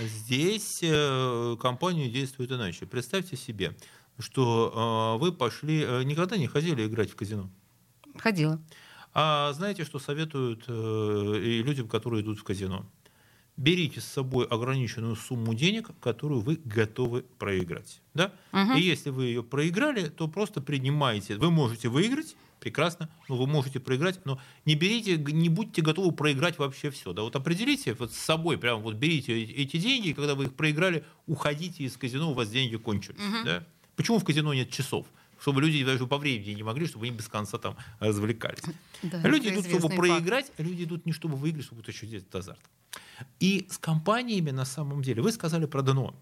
Здесь 0.00 0.78
э, 0.82 1.56
компания 1.60 2.08
действует 2.08 2.52
иначе. 2.52 2.86
Представьте 2.86 3.36
себе, 3.36 3.76
что 4.20 5.18
вы 5.20 5.32
пошли... 5.32 5.84
Никогда 6.04 6.36
не 6.36 6.46
ходили 6.46 6.86
играть 6.86 7.10
в 7.10 7.16
казино? 7.16 7.50
Ходила. 8.16 8.60
А 9.18 9.50
знаете, 9.54 9.86
что 9.86 9.98
советуют 9.98 10.64
э, 10.68 11.40
и 11.42 11.62
людям, 11.62 11.88
которые 11.88 12.22
идут 12.22 12.38
в 12.38 12.44
казино? 12.44 12.84
Берите 13.56 14.02
с 14.02 14.04
собой 14.04 14.44
ограниченную 14.44 15.16
сумму 15.16 15.54
денег, 15.54 15.88
которую 16.02 16.42
вы 16.42 16.60
готовы 16.62 17.22
проиграть. 17.38 18.02
Да? 18.12 18.34
Угу. 18.52 18.74
И 18.74 18.82
если 18.82 19.08
вы 19.08 19.24
ее 19.24 19.42
проиграли, 19.42 20.10
то 20.10 20.28
просто 20.28 20.60
принимайте. 20.60 21.36
Вы 21.36 21.50
можете 21.50 21.88
выиграть, 21.88 22.36
прекрасно, 22.60 23.08
но 23.30 23.38
вы 23.38 23.46
можете 23.46 23.80
проиграть, 23.80 24.20
но 24.26 24.38
не 24.66 24.74
берите, 24.74 25.16
не 25.16 25.48
будьте 25.48 25.80
готовы 25.80 26.12
проиграть 26.12 26.58
вообще 26.58 26.90
все. 26.90 27.14
Да? 27.14 27.22
Вот 27.22 27.34
определите 27.36 27.94
вот 27.94 28.12
с 28.12 28.18
собой, 28.18 28.58
прямо 28.58 28.82
вот 28.82 28.96
берите 28.96 29.42
эти 29.42 29.78
деньги, 29.78 30.08
и 30.08 30.12
когда 30.12 30.34
вы 30.34 30.44
их 30.44 30.52
проиграли, 30.52 31.06
уходите 31.26 31.84
из 31.84 31.96
казино, 31.96 32.32
у 32.32 32.34
вас 32.34 32.50
деньги 32.50 32.76
кончились. 32.76 33.18
Угу. 33.18 33.46
Да? 33.46 33.66
Почему 33.96 34.18
в 34.18 34.24
казино 34.24 34.52
нет 34.52 34.70
часов? 34.70 35.06
Чтобы 35.40 35.60
люди 35.60 35.84
даже 35.84 36.06
по 36.06 36.18
времени 36.18 36.54
не 36.54 36.62
могли, 36.62 36.86
чтобы 36.86 37.06
они 37.06 37.16
без 37.16 37.28
конца 37.28 37.58
там 37.58 37.76
развлекались. 38.00 38.62
Да, 39.02 39.18
люди 39.28 39.48
идут, 39.48 39.66
чтобы 39.66 39.88
факт. 39.88 39.96
проиграть, 39.96 40.50
а 40.56 40.62
люди 40.62 40.84
идут 40.84 41.04
не 41.04 41.12
чтобы 41.12 41.36
выиграть, 41.36 41.66
чтобы 41.66 41.82
еще 41.86 42.06
делать 42.06 42.34
азарт. 42.34 42.60
И 43.40 43.66
с 43.70 43.78
компаниями 43.78 44.50
на 44.50 44.64
самом 44.64 45.02
деле, 45.02 45.22
вы 45.22 45.32
сказали 45.32 45.66
про 45.66 45.82
дно. 45.82 46.14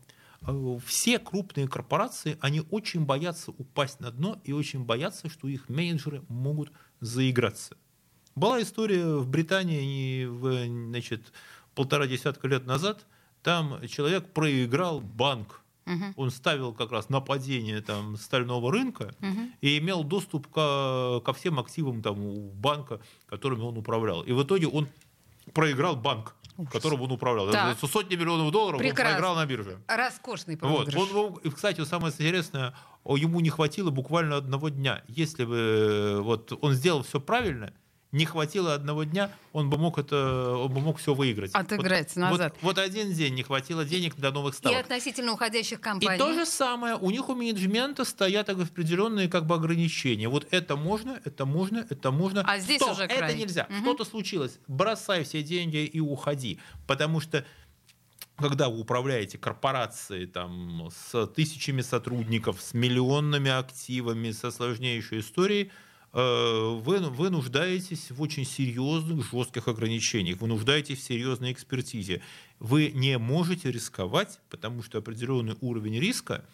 Э, 0.46 0.78
все 0.84 1.18
крупные 1.18 1.68
корпорации, 1.68 2.36
они 2.40 2.62
очень 2.70 3.04
боятся 3.04 3.52
упасть 3.52 4.00
на 4.00 4.10
дно 4.10 4.40
и 4.44 4.52
очень 4.52 4.84
боятся, 4.84 5.28
что 5.28 5.48
их 5.48 5.68
менеджеры 5.68 6.22
могут 6.28 6.72
заиграться. 7.00 7.76
Была 8.34 8.60
история 8.60 9.16
в 9.16 9.28
Британии 9.28 10.24
в, 10.24 10.66
значит, 10.66 11.32
полтора 11.74 12.06
десятка 12.06 12.48
лет 12.48 12.66
назад, 12.66 13.06
там 13.42 13.86
человек 13.86 14.32
проиграл 14.32 15.00
банк 15.00 15.63
Угу. 15.86 16.14
Он 16.16 16.30
ставил 16.30 16.72
как 16.72 16.92
раз 16.92 17.08
нападение 17.08 17.80
там, 17.82 18.16
стального 18.16 18.72
рынка 18.72 19.14
угу. 19.20 19.50
и 19.60 19.78
имел 19.78 20.02
доступ 20.02 20.48
ко, 20.48 21.20
ко 21.24 21.32
всем 21.32 21.58
активам 21.58 22.02
там, 22.02 22.16
банка, 22.50 23.00
которыми 23.26 23.62
он 23.62 23.76
управлял. 23.76 24.22
И 24.22 24.32
в 24.32 24.42
итоге 24.42 24.66
он 24.66 24.88
проиграл 25.52 25.96
банк, 25.96 26.34
Ужас. 26.56 26.72
которым 26.72 27.02
он 27.02 27.12
управлял. 27.12 27.50
Так. 27.50 27.78
Сотни 27.78 28.16
миллионов 28.16 28.50
долларов 28.50 28.78
Прекрасно. 28.78 29.04
он 29.04 29.10
проиграл 29.10 29.36
на 29.36 29.46
бирже. 29.46 29.78
Роскошный 29.86 30.56
проигрыш. 30.56 30.94
Вот. 30.94 31.12
Он, 31.12 31.34
и, 31.42 31.50
кстати, 31.50 31.84
самое 31.84 32.12
интересное, 32.12 32.74
ему 33.04 33.40
не 33.40 33.50
хватило 33.50 33.90
буквально 33.90 34.36
одного 34.36 34.70
дня. 34.70 35.02
Если 35.08 35.44
бы 35.44 36.20
вот, 36.22 36.56
он 36.60 36.72
сделал 36.72 37.02
все 37.02 37.20
правильно, 37.20 37.72
не 38.14 38.26
хватило 38.26 38.74
одного 38.74 39.04
дня, 39.04 39.30
он 39.52 39.68
бы 39.68 39.76
мог 39.76 39.98
это, 39.98 40.56
он 40.56 40.72
бы 40.72 40.80
мог 40.80 40.98
все 40.98 41.14
выиграть. 41.14 41.50
Отыграть 41.52 42.14
вот, 42.14 42.20
назад. 42.20 42.56
Вот, 42.60 42.76
вот 42.76 42.78
один 42.78 43.12
день 43.12 43.34
не 43.34 43.42
хватило 43.42 43.84
денег 43.84 44.14
для 44.14 44.30
новых 44.30 44.54
ставок. 44.54 44.78
И 44.78 44.80
относительно 44.80 45.32
уходящих 45.32 45.80
компаний. 45.80 46.14
И 46.14 46.18
то 46.18 46.32
же 46.32 46.46
самое, 46.46 46.94
у 46.94 47.10
них 47.10 47.28
у 47.28 47.34
менеджмента 47.34 48.04
стоят 48.04 48.48
определенные 48.48 49.28
как 49.28 49.46
бы 49.46 49.56
ограничения. 49.56 50.28
Вот 50.28 50.46
это 50.52 50.76
можно, 50.76 51.20
это 51.24 51.44
можно, 51.44 51.86
это 51.90 52.12
можно. 52.12 52.42
А 52.46 52.58
здесь 52.60 52.80
Стоп, 52.80 52.92
уже 52.92 53.08
край. 53.08 53.30
это 53.30 53.34
нельзя. 53.36 53.66
Угу. 53.68 53.80
Что-то 53.80 54.04
случилось, 54.04 54.58
бросай 54.68 55.24
все 55.24 55.42
деньги 55.42 55.78
и 55.78 55.98
уходи, 55.98 56.60
потому 56.86 57.18
что 57.20 57.44
когда 58.36 58.68
вы 58.68 58.80
управляете 58.80 59.38
корпорацией 59.38 60.26
там, 60.26 60.88
с 60.90 61.26
тысячами 61.28 61.82
сотрудников, 61.82 62.60
с 62.60 62.74
миллионными 62.74 63.50
активами, 63.50 64.30
со 64.30 64.50
сложнейшей 64.50 65.20
историей, 65.20 65.70
вы, 66.14 67.00
вы 67.00 67.30
нуждаетесь 67.30 68.10
в 68.10 68.22
очень 68.22 68.44
серьезных, 68.44 69.30
жестких 69.30 69.66
ограничениях, 69.66 70.40
вы 70.40 70.46
нуждаетесь 70.46 71.00
в 71.00 71.02
серьезной 71.02 71.52
экспертизе. 71.52 72.22
Вы 72.60 72.92
не 72.94 73.18
можете 73.18 73.72
рисковать, 73.72 74.38
потому 74.48 74.82
что 74.82 74.98
определенный 74.98 75.56
уровень 75.60 75.98
риска 75.98 76.44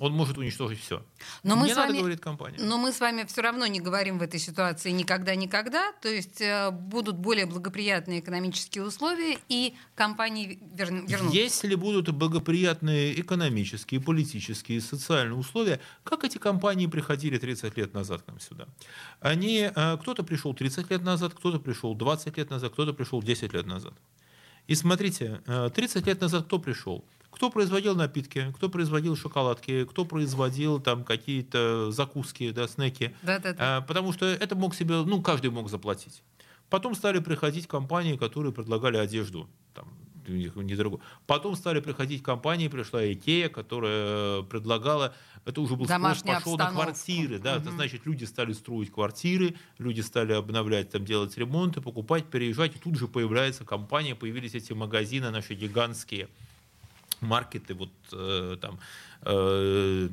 он 0.00 0.14
может 0.14 0.38
уничтожить 0.38 0.80
все. 0.80 1.04
Но 1.42 1.56
мы 1.56 1.66
не 1.66 1.74
с 1.74 1.76
надо, 1.76 1.88
вами, 1.88 1.98
говорит 1.98 2.20
компания. 2.20 2.56
Но 2.58 2.78
мы 2.78 2.90
с 2.90 3.00
вами 3.00 3.24
все 3.24 3.42
равно 3.42 3.66
не 3.66 3.80
говорим 3.80 4.18
в 4.18 4.22
этой 4.22 4.40
ситуации 4.40 4.90
никогда-никогда. 4.92 5.92
То 6.00 6.08
есть 6.08 6.40
э, 6.40 6.70
будут 6.70 7.18
более 7.18 7.44
благоприятные 7.44 8.20
экономические 8.20 8.84
условия, 8.84 9.36
и 9.50 9.74
компании 9.94 10.58
вер... 10.72 10.90
вернутся. 10.90 11.36
Если 11.36 11.74
будут 11.74 12.08
благоприятные 12.08 13.20
экономические, 13.20 14.00
политические, 14.00 14.80
социальные 14.80 15.36
условия, 15.36 15.80
как 16.02 16.24
эти 16.24 16.38
компании 16.38 16.86
приходили 16.86 17.36
30 17.36 17.76
лет 17.76 17.92
назад 17.92 18.22
к 18.22 18.28
нам 18.28 18.40
сюда? 18.40 18.68
Они, 19.20 19.70
э, 19.74 19.98
кто-то 19.98 20.22
пришел 20.22 20.54
30 20.54 20.90
лет 20.90 21.02
назад, 21.02 21.34
кто-то 21.34 21.60
пришел 21.60 21.94
20 21.94 22.38
лет 22.38 22.48
назад, 22.48 22.72
кто-то 22.72 22.94
пришел 22.94 23.22
10 23.22 23.52
лет 23.52 23.66
назад. 23.66 23.92
И 24.66 24.74
смотрите, 24.74 25.42
30 25.74 25.96
э, 25.96 26.06
лет 26.06 26.22
назад 26.22 26.46
кто 26.46 26.58
пришел? 26.58 27.04
Кто 27.30 27.50
производил 27.50 27.94
напитки, 27.94 28.52
кто 28.56 28.68
производил 28.68 29.16
шоколадки, 29.16 29.84
кто 29.84 30.04
производил 30.04 30.80
там 30.80 31.04
какие-то 31.04 31.90
закуски, 31.90 32.50
да, 32.50 32.68
снеки. 32.68 33.14
Да, 33.22 33.38
да, 33.38 33.52
да. 33.52 33.80
Потому 33.82 34.12
что 34.12 34.26
это 34.26 34.56
мог 34.56 34.74
себе, 34.74 34.96
ну, 35.02 35.22
каждый 35.22 35.50
мог 35.50 35.70
заплатить. 35.70 36.22
Потом 36.68 36.94
стали 36.94 37.18
приходить 37.18 37.66
компании, 37.66 38.16
которые 38.16 38.52
предлагали 38.52 38.96
одежду. 38.96 39.48
Там, 39.74 39.88
недорого. 40.28 41.00
Потом 41.26 41.56
стали 41.56 41.80
приходить 41.80 42.22
компании, 42.22 42.68
пришла 42.68 43.04
Икея, 43.12 43.48
которая 43.48 44.42
предлагала, 44.42 45.14
это 45.44 45.60
уже 45.60 45.76
был 45.76 45.86
спрос 45.86 46.22
пошел 46.22 46.56
на 46.56 46.70
квартиры, 46.70 47.38
да, 47.38 47.56
угу. 47.56 47.62
это 47.62 47.70
значит, 47.72 48.06
люди 48.06 48.24
стали 48.24 48.52
строить 48.52 48.92
квартиры, 48.92 49.56
люди 49.78 50.00
стали 50.00 50.32
обновлять, 50.32 50.90
там, 50.90 51.04
делать 51.04 51.36
ремонты, 51.36 51.80
покупать, 51.80 52.26
переезжать, 52.26 52.76
и 52.76 52.78
тут 52.78 52.96
же 52.96 53.08
появляется 53.08 53.64
компания, 53.64 54.14
появились 54.14 54.54
эти 54.54 54.72
магазины 54.72 55.30
наши 55.30 55.54
гигантские, 55.54 56.28
маркеты, 57.20 57.74
вот 57.74 57.90
э, 58.12 58.56
там 58.60 58.78
э, 59.22 60.08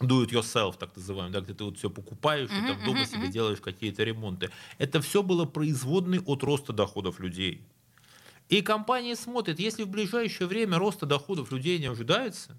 do 0.00 0.24
it 0.24 0.30
yourself, 0.30 0.76
так 0.78 0.94
называемый, 0.96 1.32
да, 1.32 1.40
где 1.40 1.54
ты 1.54 1.64
вот 1.64 1.78
все 1.78 1.90
покупаешь 1.90 2.50
mm-hmm, 2.50 2.64
и 2.64 2.68
там 2.68 2.84
дома 2.84 3.00
mm-hmm, 3.00 3.10
себе 3.10 3.28
делаешь 3.28 3.60
какие-то 3.60 4.04
ремонты. 4.04 4.50
Это 4.78 5.00
все 5.00 5.22
было 5.22 5.44
производной 5.44 6.20
от 6.20 6.42
роста 6.42 6.72
доходов 6.72 7.20
людей. 7.20 7.62
И 8.48 8.62
компания 8.62 9.16
смотрит, 9.16 9.58
если 9.58 9.82
в 9.82 9.88
ближайшее 9.88 10.46
время 10.46 10.78
роста 10.78 11.06
доходов 11.06 11.50
людей 11.50 11.78
не 11.78 11.86
ожидается, 11.86 12.56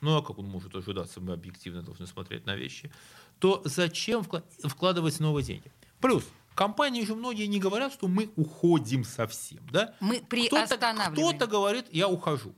ну 0.00 0.16
а 0.16 0.22
как 0.22 0.38
он 0.38 0.46
может 0.46 0.74
ожидаться, 0.74 1.20
мы 1.20 1.32
объективно 1.32 1.82
должны 1.82 2.06
смотреть 2.06 2.44
на 2.44 2.56
вещи, 2.56 2.90
то 3.38 3.62
зачем 3.64 4.26
вкладывать 4.64 5.20
новые 5.20 5.44
деньги? 5.44 5.72
Плюс, 6.00 6.24
Компании 6.54 7.04
же 7.04 7.14
многие 7.16 7.46
не 7.46 7.58
говорят, 7.58 7.92
что 7.92 8.06
мы 8.06 8.30
уходим 8.36 9.04
совсем. 9.04 9.60
Да? 9.72 9.94
Мы 10.00 10.20
приостанавливаем. 10.20 11.12
Кто-то, 11.14 11.36
кто-то 11.36 11.50
говорит, 11.50 11.86
я 11.90 12.08
ухожу. 12.08 12.54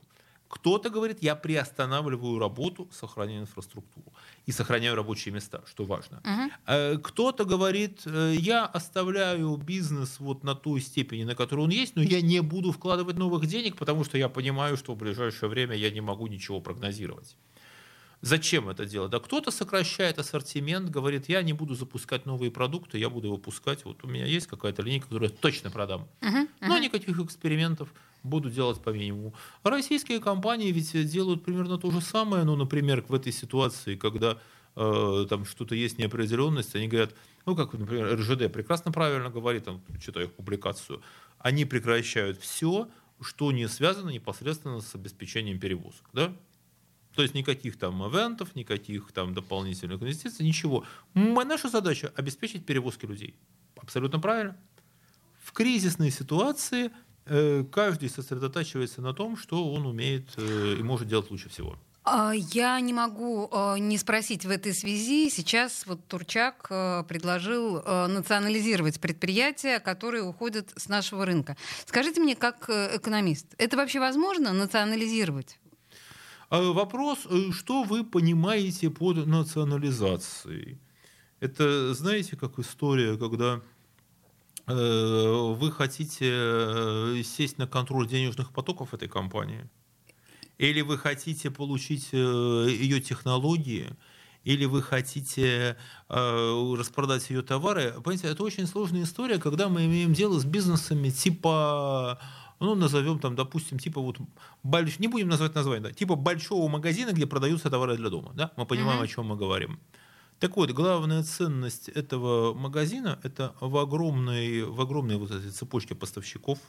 Кто-то 0.49 0.89
говорит, 0.89 1.17
я 1.21 1.35
приостанавливаю 1.35 2.39
работу, 2.39 2.87
сохраняю 2.91 3.41
инфраструктуру 3.41 4.13
и 4.45 4.51
сохраняю 4.51 4.95
рабочие 4.95 5.33
места, 5.33 5.61
что 5.65 5.83
важно. 5.83 6.21
Угу. 6.23 7.01
Кто-то 7.01 7.43
говорит, 7.43 8.01
э, 8.05 8.35
я 8.39 8.65
оставляю 8.65 9.57
бизнес 9.57 10.19
вот 10.19 10.43
на 10.43 10.55
той 10.55 10.81
степени, 10.81 11.23
на 11.25 11.35
которой 11.35 11.61
он 11.61 11.69
есть, 11.69 11.95
но 11.95 12.01
я 12.01 12.21
не 12.21 12.41
буду 12.41 12.71
вкладывать 12.71 13.17
новых 13.17 13.45
денег, 13.45 13.75
потому 13.75 14.05
что 14.05 14.17
я 14.17 14.29
понимаю, 14.29 14.77
что 14.77 14.93
в 14.93 14.97
ближайшее 14.97 15.49
время 15.49 15.75
я 15.75 15.91
не 15.91 16.01
могу 16.01 16.27
ничего 16.27 16.61
прогнозировать. 16.61 17.35
Зачем 18.21 18.67
это 18.67 18.85
делать? 18.85 19.11
Да 19.11 19.19
кто-то 19.19 19.51
сокращает 19.51 20.17
ассортимент, 20.17 20.89
говорит, 20.89 21.29
я 21.29 21.43
не 21.43 21.53
буду 21.53 21.75
запускать 21.75 22.25
новые 22.25 22.49
продукты, 22.49 22.97
я 22.97 23.09
буду 23.09 23.29
выпускать, 23.29 23.85
вот 23.85 24.03
у 24.03 24.07
меня 24.07 24.25
есть 24.25 24.47
какая-то 24.47 24.81
линейка, 24.81 25.05
которую 25.05 25.29
я 25.29 25.35
точно 25.35 25.69
продам. 25.69 26.07
Uh-huh, 26.21 26.31
uh-huh. 26.31 26.47
Но 26.61 26.79
никаких 26.79 27.19
экспериментов 27.19 27.93
буду 28.27 28.49
делать 28.49 28.81
по 28.81 28.89
минимуму. 28.91 29.33
Российские 29.63 30.19
компании 30.19 30.71
ведь 30.71 31.09
делают 31.09 31.43
примерно 31.43 31.77
то 31.77 31.91
же 31.91 32.01
самое, 32.01 32.43
ну, 32.43 32.55
например, 32.55 33.03
в 33.07 33.13
этой 33.13 33.31
ситуации, 33.31 33.95
когда 33.95 34.37
э, 34.75 35.25
там 35.29 35.45
что-то 35.45 35.75
есть 35.75 35.97
неопределенность, 35.97 36.75
они 36.75 36.87
говорят, 36.87 37.15
ну, 37.45 37.55
как, 37.55 37.73
например, 37.73 38.15
РЖД 38.15 38.51
прекрасно 38.51 38.91
правильно 38.91 39.29
говорит, 39.29 39.65
там, 39.65 39.81
читаю 39.99 40.27
их 40.27 40.33
публикацию, 40.33 41.01
они 41.39 41.65
прекращают 41.65 42.39
все, 42.39 42.89
что 43.21 43.51
не 43.51 43.67
связано 43.67 44.09
непосредственно 44.09 44.81
с 44.81 44.93
обеспечением 44.95 45.59
перевозок, 45.59 46.09
да? 46.13 46.33
То 47.15 47.23
есть 47.23 47.33
никаких 47.33 47.79
там 47.79 48.07
ивентов, 48.07 48.55
никаких 48.55 49.11
там 49.11 49.33
дополнительных 49.33 49.99
инвестиций, 50.01 50.45
ничего. 50.45 50.85
Наша 51.15 51.67
задача 51.67 52.13
обеспечить 52.15 52.63
перевозки 52.63 53.07
людей. 53.07 53.35
Абсолютно 53.75 54.19
правильно. 54.19 54.55
В 55.41 55.51
кризисной 55.51 56.11
ситуации 56.11 56.91
каждый 57.71 58.09
сосредотачивается 58.09 59.01
на 59.01 59.13
том, 59.13 59.37
что 59.37 59.71
он 59.71 59.85
умеет 59.85 60.29
э, 60.37 60.75
и 60.79 60.83
может 60.83 61.07
делать 61.07 61.29
лучше 61.31 61.49
всего. 61.49 61.75
А, 62.03 62.33
я 62.33 62.79
не 62.79 62.93
могу 62.93 63.49
э, 63.51 63.79
не 63.79 63.97
спросить 63.97 64.45
в 64.45 64.49
этой 64.49 64.73
связи. 64.73 65.29
Сейчас 65.29 65.85
вот 65.85 66.05
Турчак 66.07 66.67
предложил 67.07 67.81
национализировать 67.83 68.99
предприятия, 68.99 69.79
которые 69.79 70.23
уходят 70.23 70.71
с 70.75 70.87
нашего 70.87 71.25
рынка. 71.25 71.57
Скажите 71.85 72.21
мне, 72.21 72.35
как 72.35 72.69
экономист, 72.69 73.47
это 73.57 73.77
вообще 73.77 73.99
возможно 73.99 74.53
национализировать? 74.53 75.57
А 76.49 76.61
вопрос, 76.71 77.19
э, 77.29 77.51
что 77.51 77.83
вы 77.83 78.05
понимаете 78.05 78.89
под 78.89 79.27
национализацией? 79.27 80.79
Это, 81.39 81.93
знаете, 81.93 82.37
как 82.37 82.57
история, 82.57 83.17
когда 83.17 83.55
э, 83.55 83.59
вы 84.73 85.71
хотите 85.71 86.29
э, 86.29 87.21
сесть 87.23 87.57
на 87.57 87.67
контроль 87.67 88.07
денежных 88.07 88.51
потоков 88.51 88.93
этой 88.93 89.07
компании? 89.07 89.69
Или 90.57 90.81
вы 90.81 90.97
хотите 90.97 91.51
получить 91.51 92.11
ее 92.11 92.99
технологии? 92.99 93.89
Или 94.43 94.65
вы 94.65 94.81
хотите 94.81 95.77
распродать 96.09 97.29
ее 97.29 97.41
товары? 97.43 97.93
Понимаете, 98.03 98.29
это 98.29 98.43
очень 98.43 98.65
сложная 98.65 99.03
история, 99.03 99.39
когда 99.39 99.69
мы 99.69 99.85
имеем 99.85 100.13
дело 100.13 100.39
с 100.39 100.45
бизнесами 100.45 101.09
типа 101.09 102.19
ну, 102.59 102.75
назовем 102.75 103.19
там, 103.19 103.35
допустим, 103.35 103.77
типа 103.79 104.01
вот, 104.01 104.17
больш... 104.63 104.99
не 104.99 105.07
будем 105.07 105.29
называть 105.29 105.55
название, 105.55 105.83
да, 105.83 105.91
типа 105.91 106.15
большого 106.15 106.67
магазина, 106.67 107.11
где 107.11 107.27
продаются 107.27 107.69
товары 107.69 107.97
для 107.97 108.09
дома, 108.09 108.31
да, 108.33 108.51
мы 108.57 108.65
понимаем, 108.65 109.01
mm-hmm. 109.01 109.05
о 109.05 109.07
чем 109.07 109.25
мы 109.27 109.35
говорим. 109.35 109.79
Так 110.39 110.55
вот, 110.55 110.69
главная 110.71 111.23
ценность 111.23 111.89
этого 111.89 112.53
магазина– 112.53 113.19
это 113.23 113.55
в 113.59 113.75
огромной, 113.77 114.63
в 114.63 114.79
огромной 114.79 115.17
вот 115.17 115.31
этой 115.31 115.49
цепочке 115.49 115.95
поставщиков, 115.95 116.59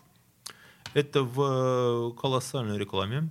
это 0.94 1.22
в 1.22 2.14
колоссальной 2.14 2.78
рекламе, 2.78 3.28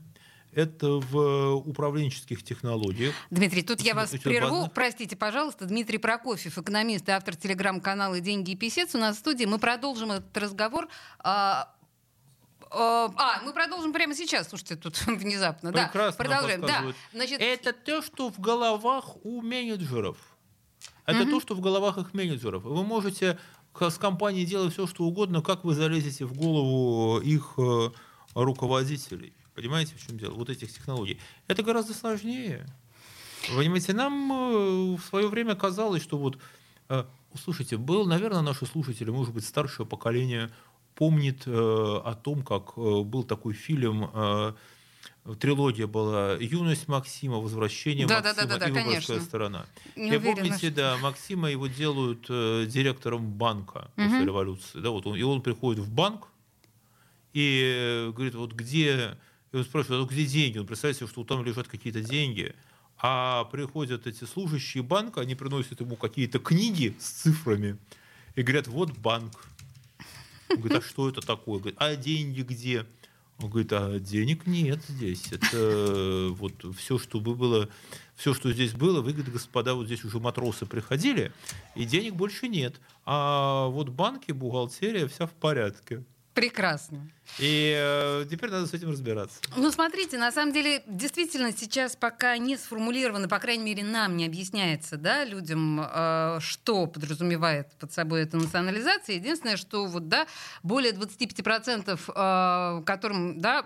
это 0.51 0.99
в 0.99 1.55
управленческих 1.55 2.43
технологиях. 2.43 3.15
Дмитрий, 3.31 3.63
тут 3.63 3.81
я 3.81 3.95
вас 3.95 4.11
прерву. 4.11 4.69
Простите, 4.73 5.15
пожалуйста. 5.15 5.65
Дмитрий 5.65 5.97
Прокофьев, 5.97 6.57
экономист 6.57 7.09
и 7.09 7.11
автор 7.11 7.35
телеграм-канала 7.35 8.19
«Деньги 8.19 8.51
и 8.51 8.55
писец» 8.55 8.93
у 8.93 8.99
нас 8.99 9.17
в 9.17 9.19
студии. 9.19 9.45
Мы 9.45 9.57
продолжим 9.57 10.11
этот 10.11 10.37
разговор. 10.37 10.87
А, 11.19 11.73
а, 12.71 13.41
мы 13.43 13.53
продолжим 13.53 13.93
прямо 13.93 14.15
сейчас. 14.15 14.49
Слушайте, 14.49 14.75
тут 14.75 14.97
внезапно. 15.07 15.71
Прекрасно 15.71 16.23
да, 16.23 16.29
продолжаем. 16.29 16.61
Да, 16.61 16.83
значит... 17.13 17.41
Это 17.41 17.73
то, 17.73 18.01
что 18.01 18.29
в 18.29 18.39
головах 18.39 19.17
у 19.23 19.41
менеджеров. 19.41 20.17
Это 21.05 21.23
угу. 21.23 21.31
то, 21.31 21.39
что 21.39 21.55
в 21.55 21.61
головах 21.61 21.97
их 21.97 22.13
менеджеров. 22.13 22.63
Вы 22.63 22.83
можете 22.83 23.39
с 23.79 23.97
компанией 23.97 24.45
делать 24.45 24.73
все, 24.73 24.87
что 24.87 25.03
угодно, 25.03 25.41
как 25.41 25.63
вы 25.63 25.73
залезете 25.73 26.25
в 26.25 26.33
голову 26.33 27.19
их 27.19 27.53
э, 27.57 27.89
руководителей. 28.33 29.33
Понимаете, 29.53 29.95
в 29.95 30.05
чем 30.05 30.17
дело? 30.17 30.33
Вот 30.33 30.49
этих 30.49 30.73
технологий. 30.73 31.19
Это 31.47 31.63
гораздо 31.63 31.93
сложнее. 31.93 32.67
Понимаете, 33.55 33.93
нам 33.93 34.31
э, 34.31 34.95
в 34.97 35.01
свое 35.01 35.27
время 35.27 35.55
казалось, 35.55 36.03
что 36.03 36.17
вот, 36.17 36.39
слушайте, 37.35 37.77
был, 37.77 38.05
наверное, 38.05 38.41
наши 38.41 38.65
слушатели, 38.65 39.09
может 39.09 39.33
быть, 39.33 39.45
старшее 39.45 39.85
поколение 39.85 40.51
помнит 40.97 41.43
э, 41.45 41.51
о 41.51 42.15
том, 42.15 42.41
как 42.41 42.73
э, 42.75 43.01
был 43.03 43.23
такой 43.23 43.53
фильм 43.53 44.09
э, 44.11 44.53
трилогия 45.39 45.85
была 45.85 46.33
«Юность 46.33 46.87
Максима», 46.87 47.37
«Возвращение 47.37 48.07
да, 48.07 48.21
Максима» 48.21 48.47
да, 48.47 48.57
да, 48.57 48.59
да, 48.59 48.67
и 48.67 48.71
«Выборгская 48.71 49.19
сторона». 49.19 49.65
Не 49.95 50.15
и 50.15 50.19
помните, 50.19 50.71
да, 50.71 50.97
Максима 50.97 51.51
его 51.51 51.67
делают 51.67 52.25
э, 52.29 52.65
директором 52.67 53.31
банка 53.31 53.91
угу. 53.95 54.05
после 54.05 54.25
революции. 54.25 54.79
Да, 54.79 54.89
вот 54.89 55.05
он, 55.05 55.15
и 55.15 55.21
он 55.21 55.41
приходит 55.41 55.83
в 55.83 55.91
банк 55.91 56.29
и 57.33 58.09
говорит, 58.13 58.35
вот 58.35 58.53
где... 58.53 59.17
И 59.51 59.57
он 59.57 59.63
спрашивает, 59.63 60.03
а 60.03 60.11
где 60.11 60.25
деньги? 60.25 60.57
Он 60.57 60.65
представляет 60.65 60.97
себе, 60.97 61.07
что 61.07 61.23
там 61.23 61.45
лежат 61.45 61.67
какие-то 61.67 62.01
деньги. 62.01 62.53
А 62.97 63.45
приходят 63.45 64.07
эти 64.07 64.23
служащие 64.23 64.81
банка, 64.83 65.21
они 65.21 65.35
приносят 65.35 65.79
ему 65.79 65.95
какие-то 65.95 66.39
книги 66.39 66.95
с 66.99 67.09
цифрами 67.09 67.77
и 68.35 68.41
говорят, 68.41 68.67
вот 68.67 68.97
банк. 68.97 69.33
Он 70.49 70.57
говорит, 70.57 70.79
а 70.79 70.81
что 70.81 71.09
это 71.09 71.21
такое? 71.21 71.59
Говорит, 71.59 71.77
а 71.79 71.95
деньги 71.95 72.41
где? 72.41 72.85
Он 73.39 73.49
говорит, 73.49 73.71
а 73.71 73.99
денег 73.99 74.47
нет 74.47 74.79
здесь. 74.87 75.31
Это 75.31 75.47
э, 75.53 76.29
вот 76.29 76.53
все, 76.75 76.97
что 76.97 77.19
было, 77.19 77.69
все, 78.15 78.33
что 78.33 78.51
здесь 78.51 78.73
было, 78.73 79.01
вы, 79.01 79.13
говорит, 79.13 79.31
господа, 79.31 79.75
вот 79.75 79.85
здесь 79.85 80.03
уже 80.03 80.19
матросы 80.19 80.65
приходили, 80.65 81.31
и 81.75 81.85
денег 81.85 82.15
больше 82.15 82.47
нет. 82.47 82.79
А 83.05 83.67
вот 83.67 83.89
банки, 83.89 84.31
бухгалтерия, 84.31 85.07
вся 85.07 85.27
в 85.27 85.33
порядке. 85.33 86.03
Прекрасно. 86.37 87.09
И 87.39 87.73
э, 87.75 88.25
теперь 88.29 88.51
надо 88.51 88.67
с 88.67 88.73
этим 88.75 88.91
разбираться. 88.91 89.39
Ну, 89.55 89.71
смотрите, 89.71 90.19
на 90.19 90.31
самом 90.31 90.53
деле, 90.53 90.83
действительно, 90.85 91.51
сейчас 91.51 91.95
пока 91.95 92.37
не 92.37 92.57
сформулировано, 92.57 93.27
по 93.27 93.39
крайней 93.39 93.63
мере, 93.63 93.83
нам 93.83 94.15
не 94.15 94.27
объясняется, 94.27 94.97
да, 94.97 95.25
людям, 95.25 95.81
э, 95.81 96.37
что 96.39 96.85
подразумевает 96.85 97.71
под 97.79 97.91
собой 97.91 98.21
эта 98.21 98.37
национализация. 98.37 99.15
Единственное, 99.15 99.57
что 99.57 99.87
вот, 99.87 100.09
да, 100.09 100.27
более 100.61 100.93
25%, 100.93 101.99
э, 102.07 102.83
которым, 102.85 103.41
да, 103.41 103.65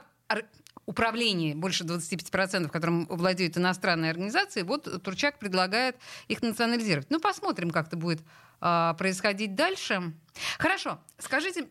управление 0.85 1.55
больше 1.55 1.83
25%, 1.83 2.69
которым 2.69 3.05
владеют 3.07 3.57
иностранные 3.57 4.11
организации, 4.11 4.61
вот 4.61 5.03
Турчак 5.03 5.39
предлагает 5.39 5.97
их 6.29 6.41
национализировать. 6.41 7.09
Ну, 7.09 7.19
посмотрим, 7.19 7.71
как 7.71 7.87
это 7.87 7.97
будет 7.97 8.21
э, 8.61 8.93
происходить 8.97 9.55
дальше. 9.55 10.13
Хорошо, 10.57 11.01
скажите, 11.17 11.67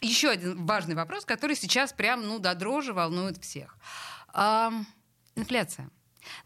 еще 0.00 0.30
один 0.30 0.66
важный 0.66 0.94
вопрос, 0.94 1.24
который 1.24 1.56
сейчас 1.56 1.92
прям, 1.92 2.26
ну, 2.26 2.38
до 2.38 2.54
дрожи 2.54 2.92
волнует 2.92 3.42
всех. 3.42 3.76
А, 4.32 4.72
инфляция. 5.34 5.90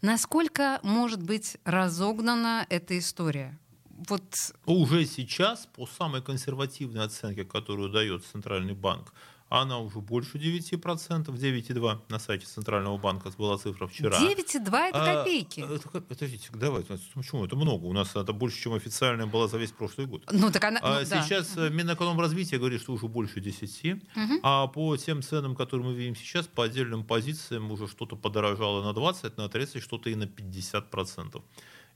Насколько 0.01 0.79
может 0.83 1.21
быть 1.21 1.57
разогнана 1.65 2.65
эта 2.69 2.97
история? 2.97 3.59
Вот... 4.07 4.23
Уже 4.65 5.05
сейчас, 5.05 5.65
по 5.65 5.85
самой 5.85 6.21
консервативной 6.21 7.03
оценке, 7.03 7.45
которую 7.45 7.89
дает 7.89 8.25
Центральный 8.25 8.73
банк, 8.73 9.13
она 9.53 9.77
уже 9.77 9.99
больше 9.99 10.39
9%, 10.39 11.25
9,2 11.27 11.99
на 12.09 12.19
сайте 12.19 12.47
Центрального 12.47 12.97
банка 12.97 13.31
была 13.37 13.57
цифра 13.59 13.85
вчера. 13.85 14.17
9,2 14.17 14.89
это 14.89 14.89
а, 14.93 15.17
копейки. 15.17 15.61
А, 15.61 15.75
это, 15.75 16.01
подождите, 16.01 16.49
давайте, 16.55 16.97
почему 17.13 17.45
это 17.45 17.55
много? 17.55 17.85
У 17.85 17.93
нас 17.93 18.15
это 18.15 18.33
больше, 18.33 18.59
чем 18.59 18.73
официальная 18.73 19.27
была 19.27 19.47
за 19.47 19.59
весь 19.59 19.71
прошлый 19.71 20.07
год. 20.07 20.23
Ну, 20.31 20.51
так 20.51 20.63
она, 20.63 20.79
а, 20.81 21.01
ну, 21.01 21.05
сейчас 21.05 21.53
да. 21.53 21.69
Минэкономразвитие 21.69 22.59
говорит, 22.59 22.81
что 22.81 22.93
уже 22.93 23.07
больше 23.07 23.41
10, 23.41 23.93
угу. 23.93 24.39
а 24.41 24.65
по 24.65 24.97
тем 24.97 25.21
ценам, 25.21 25.55
которые 25.55 25.87
мы 25.87 25.93
видим 25.93 26.15
сейчас, 26.15 26.47
по 26.47 26.63
отдельным 26.63 27.03
позициям 27.03 27.71
уже 27.71 27.87
что-то 27.87 28.15
подорожало 28.15 28.83
на 28.83 28.93
20, 28.93 29.37
на 29.37 29.49
30, 29.49 29.83
что-то 29.83 30.09
и 30.09 30.15
на 30.15 30.23
50%. 30.23 31.43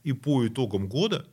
И 0.04 0.12
по 0.12 0.46
итогам 0.46 0.88
года 0.88 1.26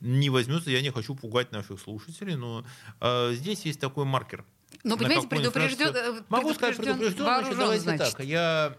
не 0.00 0.28
возьмется, 0.28 0.70
я 0.70 0.82
не 0.82 0.90
хочу 0.90 1.14
пугать 1.14 1.52
наших 1.52 1.80
слушателей, 1.80 2.36
но 2.36 2.66
э, 3.00 3.32
здесь 3.32 3.64
есть 3.64 3.80
такой 3.80 4.04
маркер– 4.04 4.44
ну, 4.82 4.96
понимаете, 4.96 5.28
предупрежден... 5.28 5.94
Э, 5.94 6.22
Могу 6.28 6.54
сказать 6.54 6.76
предупрежден, 6.76 7.24
значит, 7.24 7.56
давайте 7.58 7.82
значит. 7.82 8.16
так. 8.16 8.24
Я, 8.24 8.74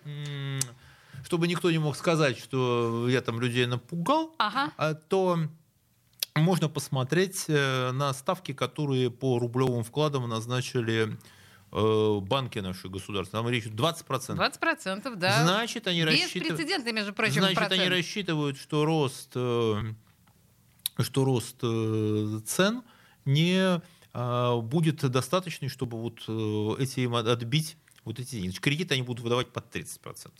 чтобы 1.23 1.47
никто 1.47 1.69
не 1.69 1.77
мог 1.77 1.95
сказать, 1.95 2.37
что 2.39 3.07
я 3.09 3.21
там 3.21 3.39
людей 3.39 3.65
напугал, 3.65 4.33
ага. 4.37 4.71
А 4.77 4.93
то 4.95 5.39
можно 6.35 6.69
посмотреть 6.69 7.45
э, 7.47 7.91
на 7.91 8.13
ставки, 8.13 8.53
которые 8.53 9.11
по 9.11 9.37
рублевым 9.37 9.83
вкладам 9.83 10.27
назначили 10.27 11.17
э, 11.71 12.19
банки 12.21 12.59
наши 12.59 12.89
государства. 12.89 13.39
Там 13.39 13.49
речь 13.49 13.65
20%. 13.65 14.05
20%, 14.07 15.15
да. 15.15 15.43
Значит, 15.43 15.87
они 15.87 16.03
рассчитывают... 16.03 16.91
между 16.91 17.13
прочим, 17.13 17.41
Значит, 17.41 17.57
процент. 17.57 17.79
они 17.79 17.89
рассчитывают, 17.89 18.57
что 18.57 18.85
рост, 18.85 19.31
что 19.31 19.85
рост 21.15 21.57
цен 21.59 22.81
не 23.25 23.81
будет 24.13 25.09
достаточный, 25.09 25.69
чтобы 25.69 25.97
вот 25.97 26.23
э, 26.27 26.83
эти 26.83 27.07
отбить 27.29 27.77
вот 28.03 28.19
эти 28.19 28.41
деньги. 28.41 28.57
Кредиты 28.57 28.95
они 28.95 29.03
будут 29.03 29.23
выдавать 29.23 29.49
под 29.49 29.73
30%. 29.73 30.31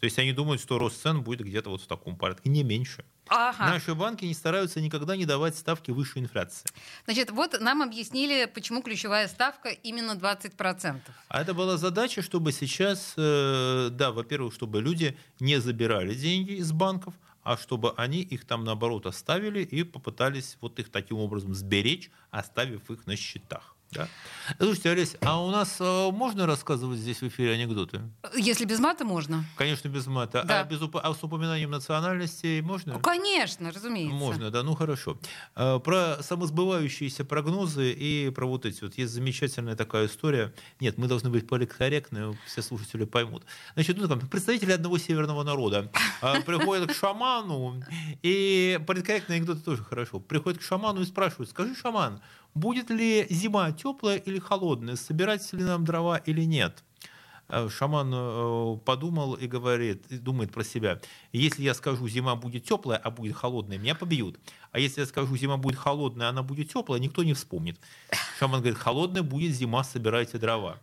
То 0.00 0.04
есть 0.04 0.18
они 0.18 0.32
думают, 0.32 0.62
что 0.62 0.78
рост 0.78 1.02
цен 1.02 1.22
будет 1.22 1.40
где-то 1.40 1.68
вот 1.68 1.82
в 1.82 1.86
таком 1.86 2.16
порядке, 2.16 2.48
не 2.48 2.62
меньше. 2.62 3.04
Ага. 3.28 3.66
Наши 3.66 3.94
банки 3.94 4.24
не 4.24 4.32
стараются 4.32 4.80
никогда 4.80 5.14
не 5.14 5.26
давать 5.26 5.56
ставки 5.56 5.90
выше 5.90 6.18
инфляции. 6.18 6.66
Значит, 7.04 7.30
вот 7.30 7.60
нам 7.60 7.82
объяснили, 7.82 8.46
почему 8.46 8.82
ключевая 8.82 9.28
ставка 9.28 9.68
именно 9.68 10.12
20%. 10.12 11.00
А 11.28 11.40
это 11.40 11.52
была 11.52 11.76
задача, 11.76 12.22
чтобы 12.22 12.50
сейчас, 12.52 13.12
э, 13.16 13.90
да, 13.92 14.10
во-первых, 14.10 14.54
чтобы 14.54 14.80
люди 14.80 15.16
не 15.38 15.60
забирали 15.60 16.14
деньги 16.14 16.52
из 16.52 16.72
банков, 16.72 17.14
а 17.42 17.56
чтобы 17.56 17.92
они 17.96 18.20
их 18.22 18.44
там 18.44 18.64
наоборот 18.64 19.06
оставили 19.06 19.62
и 19.62 19.82
попытались 19.82 20.56
вот 20.60 20.78
их 20.78 20.90
таким 20.90 21.18
образом 21.18 21.54
сберечь, 21.54 22.10
оставив 22.30 22.90
их 22.90 23.06
на 23.06 23.16
счетах. 23.16 23.76
Да? 23.92 24.08
Слушайте, 24.58 24.90
Олесь, 24.90 25.16
а 25.20 25.42
у 25.42 25.50
нас 25.50 25.76
э, 25.80 26.10
можно 26.12 26.46
рассказывать 26.46 26.98
здесь 26.98 27.20
в 27.20 27.28
эфире 27.28 27.54
анекдоты? 27.54 28.00
Если 28.36 28.64
без 28.64 28.78
мата, 28.78 29.04
можно. 29.04 29.44
Конечно, 29.56 29.88
без 29.88 30.06
мата. 30.06 30.44
Да. 30.46 30.60
А, 30.60 30.64
без 30.64 30.80
уп... 30.80 30.96
а 30.96 31.12
с 31.12 31.22
упоминанием 31.24 31.70
национальности 31.70 32.60
можно? 32.60 32.94
Ну, 32.94 33.00
конечно, 33.00 33.72
разумеется. 33.72 34.14
Можно, 34.14 34.50
да, 34.50 34.62
ну 34.62 34.76
хорошо. 34.76 35.18
Э, 35.56 35.80
про 35.80 36.22
самосбывающиеся 36.22 37.24
прогнозы 37.24 37.92
и 37.92 38.30
про 38.30 38.46
вот 38.46 38.64
эти 38.64 38.82
вот. 38.84 38.94
Есть 38.96 39.12
замечательная 39.12 39.74
такая 39.74 40.06
история. 40.06 40.54
Нет, 40.78 40.96
мы 40.96 41.08
должны 41.08 41.28
быть 41.28 41.48
политкорректны, 41.48 42.38
все 42.46 42.62
слушатели 42.62 43.04
поймут. 43.04 43.44
Значит, 43.74 43.98
ну, 43.98 44.06
там, 44.06 44.20
представители 44.20 44.70
одного 44.70 44.98
северного 44.98 45.42
народа 45.42 45.90
э, 46.22 46.40
приходят 46.46 46.92
к 46.92 46.94
шаману, 46.94 47.82
и 48.22 48.80
политкорректные 48.86 49.38
анекдоты 49.38 49.62
тоже 49.62 49.82
хорошо. 49.82 50.20
Приходят 50.20 50.60
к 50.60 50.62
шаману 50.62 51.00
и 51.00 51.04
спрашивают, 51.04 51.50
скажи, 51.50 51.74
шаман, 51.74 52.20
будет 52.54 52.90
ли 52.90 53.26
зима 53.30 53.72
теплая 53.72 54.16
или 54.16 54.38
холодная, 54.38 54.96
собирать 54.96 55.52
ли 55.52 55.62
нам 55.62 55.84
дрова 55.84 56.18
или 56.18 56.42
нет. 56.42 56.84
Э, 57.48 57.68
шаман 57.68 58.12
э, 58.14 58.78
подумал 58.84 59.34
и 59.34 59.46
говорит, 59.46 60.04
думает 60.22 60.52
про 60.52 60.62
себя, 60.62 61.00
если 61.32 61.62
я 61.62 61.74
скажу, 61.74 62.08
зима 62.08 62.36
будет 62.36 62.64
теплая, 62.64 62.98
а 62.98 63.10
будет 63.10 63.36
холодная, 63.36 63.78
меня 63.78 63.94
побьют. 63.94 64.38
А 64.72 64.78
если 64.78 65.00
я 65.00 65.06
скажу, 65.06 65.36
зима 65.36 65.56
будет 65.56 65.76
холодная, 65.76 66.28
она 66.28 66.42
будет 66.42 66.72
теплая, 66.72 67.00
никто 67.00 67.24
не 67.24 67.34
вспомнит. 67.34 67.78
Шаман 68.38 68.60
говорит, 68.60 68.78
холодная 68.78 69.22
будет 69.22 69.54
зима, 69.54 69.82
собирайте 69.82 70.38
дрова. 70.38 70.78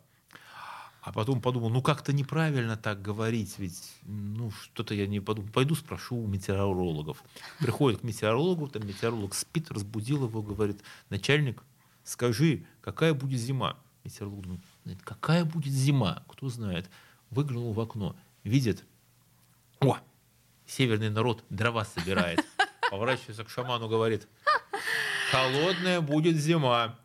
А 1.08 1.14
потом 1.14 1.40
подумал, 1.40 1.70
ну 1.70 1.82
как-то 1.82 2.12
неправильно 2.12 2.76
так 2.76 3.02
говорить, 3.02 3.60
ведь 3.60 3.82
ну 4.04 4.52
что-то 4.52 4.94
я 4.94 5.08
не 5.08 5.22
подумал. 5.22 5.50
Пойду 5.54 5.74
спрошу 5.74 6.18
у 6.18 6.28
метеорологов. 6.28 7.24
Приходит 7.60 8.02
к 8.02 8.04
метеорологу, 8.04 8.68
там 8.68 8.86
метеоролог 8.86 9.34
спит, 9.34 9.72
разбудил 9.72 10.26
его, 10.26 10.42
говорит, 10.42 10.82
начальник, 11.10 11.64
скажи, 12.04 12.66
какая 12.82 13.14
будет 13.14 13.40
зима? 13.40 13.78
Метеоролог 14.04 14.42
думает, 14.42 14.62
какая 15.06 15.46
будет 15.46 15.72
зима? 15.72 16.26
Кто 16.28 16.50
знает? 16.50 16.90
Выглянул 17.30 17.72
в 17.72 17.80
окно, 17.80 18.14
видит, 18.44 18.84
о, 19.80 20.00
северный 20.66 21.10
народ 21.10 21.42
дрова 21.50 21.86
собирает. 21.86 22.46
Поворачивается 22.92 23.46
к 23.46 23.50
шаману, 23.50 23.88
говорит, 23.88 24.28
холодная 25.32 26.02
будет 26.02 26.36
зима. 26.36 27.00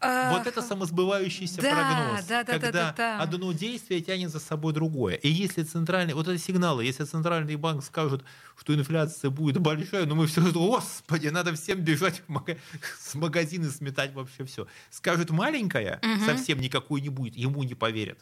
А, 0.00 0.36
вот 0.36 0.46
это 0.46 0.62
самосбывающийся 0.62 1.60
да, 1.62 1.70
прогноз, 1.70 2.26
да, 2.26 2.44
да, 2.44 2.52
когда 2.52 2.72
да, 2.72 2.94
да, 2.96 3.18
да. 3.18 3.22
одно 3.22 3.52
действие 3.52 4.00
тянет 4.00 4.30
за 4.30 4.40
собой 4.40 4.72
другое. 4.72 5.14
И 5.14 5.28
если 5.28 5.62
центральный, 5.62 6.14
вот 6.14 6.28
эти 6.28 6.40
сигналы, 6.40 6.84
если 6.84 7.04
центральный 7.04 7.56
банк 7.56 7.84
скажет, 7.84 8.22
что 8.58 8.74
инфляция 8.74 9.30
будет 9.30 9.58
большая, 9.58 10.02
но 10.02 10.14
ну 10.14 10.22
мы 10.22 10.26
все, 10.26 10.40
господи, 10.52 11.28
надо 11.28 11.54
всем 11.54 11.80
бежать 11.80 12.22
в 12.26 12.28
мага... 12.28 12.56
с 12.98 13.14
магазина 13.14 13.70
сметать 13.70 14.12
вообще 14.14 14.44
все. 14.44 14.66
Скажет 14.90 15.30
маленькая, 15.30 16.00
угу. 16.02 16.24
совсем 16.24 16.60
никакой 16.60 17.00
не 17.00 17.08
будет, 17.08 17.36
ему 17.36 17.62
не 17.62 17.74
поверят. 17.74 18.18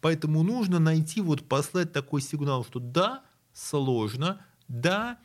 Поэтому 0.00 0.42
нужно 0.42 0.78
найти, 0.78 1.20
вот 1.20 1.48
послать 1.48 1.92
такой 1.92 2.20
сигнал, 2.20 2.64
что 2.64 2.78
да, 2.78 3.22
сложно, 3.52 4.40
да, 4.68 5.18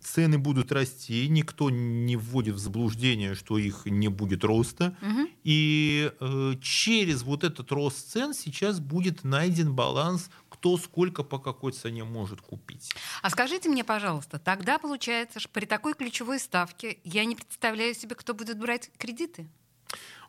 цены 0.00 0.38
будут 0.38 0.72
расти, 0.72 1.28
никто 1.28 1.70
не 1.70 2.16
вводит 2.16 2.54
в 2.54 2.58
заблуждение, 2.58 3.34
что 3.34 3.58
их 3.58 3.86
не 3.86 4.08
будет 4.08 4.44
роста. 4.44 4.96
Угу. 5.02 5.28
И 5.44 6.12
э, 6.20 6.52
через 6.62 7.22
вот 7.22 7.44
этот 7.44 7.70
рост 7.72 8.10
цен 8.10 8.34
сейчас 8.34 8.80
будет 8.80 9.24
найден 9.24 9.74
баланс, 9.74 10.30
кто 10.48 10.76
сколько 10.76 11.22
по 11.22 11.38
какой 11.38 11.72
цене 11.72 12.04
может 12.04 12.40
купить. 12.40 12.92
А 13.22 13.30
скажите 13.30 13.68
мне, 13.68 13.84
пожалуйста, 13.84 14.38
тогда 14.38 14.78
получается, 14.78 15.40
что 15.40 15.48
при 15.50 15.66
такой 15.66 15.94
ключевой 15.94 16.38
ставке 16.38 16.98
я 17.04 17.24
не 17.24 17.36
представляю 17.36 17.94
себе, 17.94 18.14
кто 18.14 18.34
будет 18.34 18.58
брать 18.58 18.90
кредиты? 18.98 19.48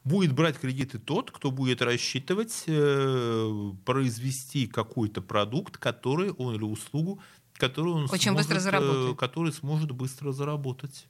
Будет 0.06 0.34
брать 0.34 0.58
кредиты 0.58 0.98
тот, 0.98 1.30
кто 1.30 1.52
будет 1.52 1.82
рассчитывать 1.82 2.64
э, 2.68 3.72
произвести 3.86 4.66
какой-то 4.66 5.22
продукт, 5.22 5.78
который 5.78 6.32
он 6.32 6.56
или 6.56 6.64
услугу, 6.64 7.22
который 7.60 7.94
он 7.94 8.04
Очень 8.06 8.32
сможет, 8.32 8.38
быстро 8.38 8.56
э, 8.56 8.60
заработает. 8.60 9.18
который 9.18 9.54
сможет 9.54 9.92
быстро 9.92 10.32
заработать. 10.32 11.08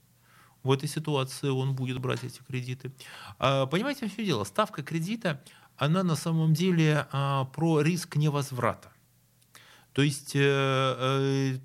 В 0.63 0.71
этой 0.71 0.89
ситуации 0.89 1.47
он 1.47 1.73
будет 1.73 1.99
брать 1.99 2.23
эти 2.23 2.41
кредиты. 2.45 2.91
А, 3.38 3.65
понимаете, 3.65 4.09
все 4.09 4.25
дело. 4.25 4.43
Ставка 4.43 4.83
кредита, 4.83 5.41
она 5.77 6.03
на 6.03 6.15
самом 6.15 6.53
деле 6.53 7.07
а, 7.12 7.45
про 7.45 7.81
риск 7.81 8.17
невозврата. 8.17 8.91
То 9.93 10.01
есть 10.01 10.35
э, 10.35 10.39
э, 10.41 11.59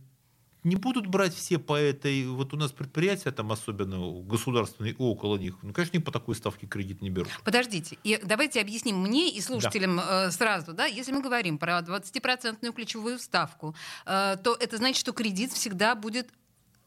не 0.64 0.77
будут 0.77 1.07
брать 1.07 1.35
все 1.35 1.59
по 1.59 1.79
этой... 1.79 2.27
Вот 2.27 2.55
у 2.55 2.57
нас 2.57 2.72
предприятия, 2.72 3.31
там 3.31 3.53
особенно 3.53 4.22
государственные, 4.22 4.96
около 4.98 5.37
них, 5.37 5.57
ну, 5.62 5.72
конечно, 5.72 6.00
по 6.00 6.11
такой 6.11 6.35
ставке 6.35 6.66
кредит 6.66 7.03
не 7.03 7.11
берут. 7.11 7.29
Подождите, 7.44 7.98
и 8.03 8.18
давайте 8.24 8.61
объясним 8.61 8.98
мне 8.98 9.31
и 9.31 9.40
слушателям 9.40 9.96
да. 9.96 10.29
э, 10.29 10.31
сразу, 10.31 10.72
да, 10.72 10.87
если 10.87 11.12
мы 11.12 11.22
говорим 11.22 11.59
про 11.59 11.81
20% 11.81 12.72
ключевую 12.72 13.18
ставку, 13.18 13.74
э, 14.07 14.37
то 14.42 14.57
это 14.59 14.79
значит, 14.79 14.98
что 14.98 15.12
кредит 15.12 15.53
всегда 15.53 15.94
будет 15.94 16.31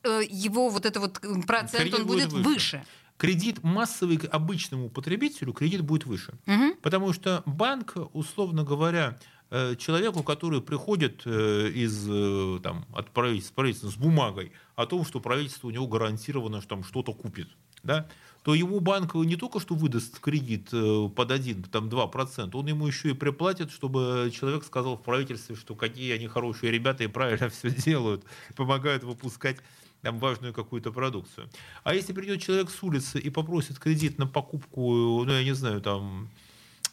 э, 0.03 0.21
его 0.27 0.69
вот 0.69 0.85
это 0.85 0.99
вот 0.99 1.19
процент, 1.45 1.83
кредит 1.83 1.99
он 1.99 2.07
будет, 2.07 2.29
будет 2.29 2.45
выше. 2.45 2.77
выше. 2.77 2.85
Кредит 3.17 3.63
массовый 3.63 4.17
обычному 4.31 4.89
потребителю, 4.89 5.51
кредит 5.51 5.81
будет 5.81 6.05
выше. 6.05 6.33
Угу. 6.45 6.75
Потому 6.81 7.13
что 7.13 7.41
банк, 7.45 7.95
условно 8.13 8.63
говоря, 8.63 9.17
человеку, 9.77 10.23
который 10.23 10.61
приходит 10.61 11.21
э, 11.25 11.69
из, 11.69 12.05
э, 12.09 12.59
там, 12.61 12.85
от 12.93 13.11
правительства, 13.11 13.55
правительства 13.55 13.89
с 13.89 13.95
бумагой 13.95 14.51
о 14.75 14.85
том, 14.85 15.05
что 15.05 15.19
правительство 15.19 15.67
у 15.67 15.71
него 15.71 15.87
гарантированно 15.87 16.59
что 16.59 16.69
там 16.69 16.83
что-то 16.83 17.13
купит, 17.13 17.47
да, 17.83 18.07
то 18.43 18.53
ему 18.53 18.79
банк 18.79 19.15
не 19.15 19.35
только 19.35 19.59
что 19.59 19.75
выдаст 19.75 20.19
кредит 20.19 20.69
под 20.69 21.31
1, 21.31 21.63
там 21.63 21.89
2%, 21.89 22.49
он 22.53 22.67
ему 22.67 22.87
еще 22.87 23.11
и 23.11 23.13
приплатит, 23.13 23.71
чтобы 23.71 24.31
человек 24.33 24.63
сказал 24.63 24.97
в 24.97 25.03
правительстве, 25.03 25.55
что 25.55 25.75
какие 25.75 26.13
они 26.13 26.27
хорошие 26.27 26.71
ребята 26.71 27.03
и 27.03 27.07
правильно 27.07 27.49
все 27.49 27.69
делают, 27.69 28.23
помогают 28.55 29.03
выпускать 29.03 29.57
там 30.01 30.19
важную 30.19 30.53
какую-то 30.53 30.91
продукцию. 30.91 31.49
А 31.83 31.93
если 31.93 32.13
придет 32.13 32.41
человек 32.41 32.69
с 32.69 32.83
улицы 32.83 33.19
и 33.19 33.29
попросит 33.29 33.79
кредит 33.79 34.17
на 34.17 34.27
покупку, 34.27 35.23
ну 35.25 35.31
я 35.31 35.43
не 35.43 35.53
знаю, 35.53 35.81
там 35.81 36.29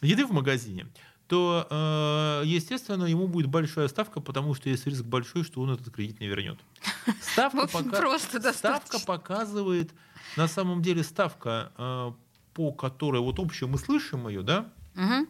еды 0.01 0.25
в 0.25 0.31
магазине, 0.31 0.87
то, 1.27 1.67
э, 1.69 2.43
естественно, 2.45 3.05
ему 3.05 3.27
будет 3.27 3.47
большая 3.47 3.87
ставка, 3.87 4.19
потому 4.19 4.53
что 4.53 4.69
есть 4.69 4.85
риск 4.85 5.03
большой, 5.03 5.43
что 5.43 5.61
он 5.61 5.71
этот 5.71 5.91
кредит 5.91 6.19
не 6.19 6.27
вернет. 6.27 6.59
Ставка, 7.21 7.67
пока... 7.67 7.89
просто 7.89 8.53
ставка 8.53 8.99
показывает, 8.99 9.91
на 10.37 10.47
самом 10.47 10.81
деле 10.81 11.03
ставка, 11.03 11.71
э, 11.77 12.11
по 12.53 12.71
которой 12.71 13.21
вот 13.21 13.39
общую 13.39 13.69
мы 13.69 13.79
слышим 13.79 14.27
ее, 14.27 14.43
да, 14.43 14.71
угу. 14.95 15.27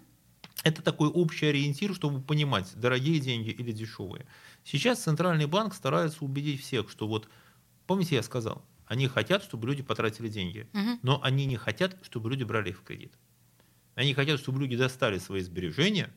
это 0.63 0.81
такой 0.81 1.07
общий 1.07 1.45
ориентир, 1.45 1.95
чтобы 1.95 2.21
понимать, 2.21 2.73
дорогие 2.75 3.19
деньги 3.19 3.49
или 3.49 3.71
дешевые. 3.71 4.25
Сейчас 4.65 5.01
Центральный 5.01 5.45
банк 5.45 5.73
старается 5.73 6.25
убедить 6.25 6.61
всех, 6.61 6.89
что 6.89 7.07
вот, 7.07 7.29
помните, 7.87 8.15
я 8.15 8.23
сказал, 8.23 8.65
они 8.85 9.07
хотят, 9.07 9.43
чтобы 9.43 9.67
люди 9.67 9.81
потратили 9.81 10.27
деньги, 10.27 10.67
угу. 10.73 10.99
но 11.03 11.21
они 11.23 11.45
не 11.45 11.55
хотят, 11.55 11.97
чтобы 12.01 12.29
люди 12.29 12.43
брали 12.43 12.69
их 12.69 12.79
в 12.79 12.83
кредит. 12.83 13.13
Они 13.95 14.13
хотят, 14.13 14.39
чтобы 14.39 14.59
люди 14.59 14.75
достали 14.75 15.17
свои 15.17 15.41
сбережения 15.41 16.09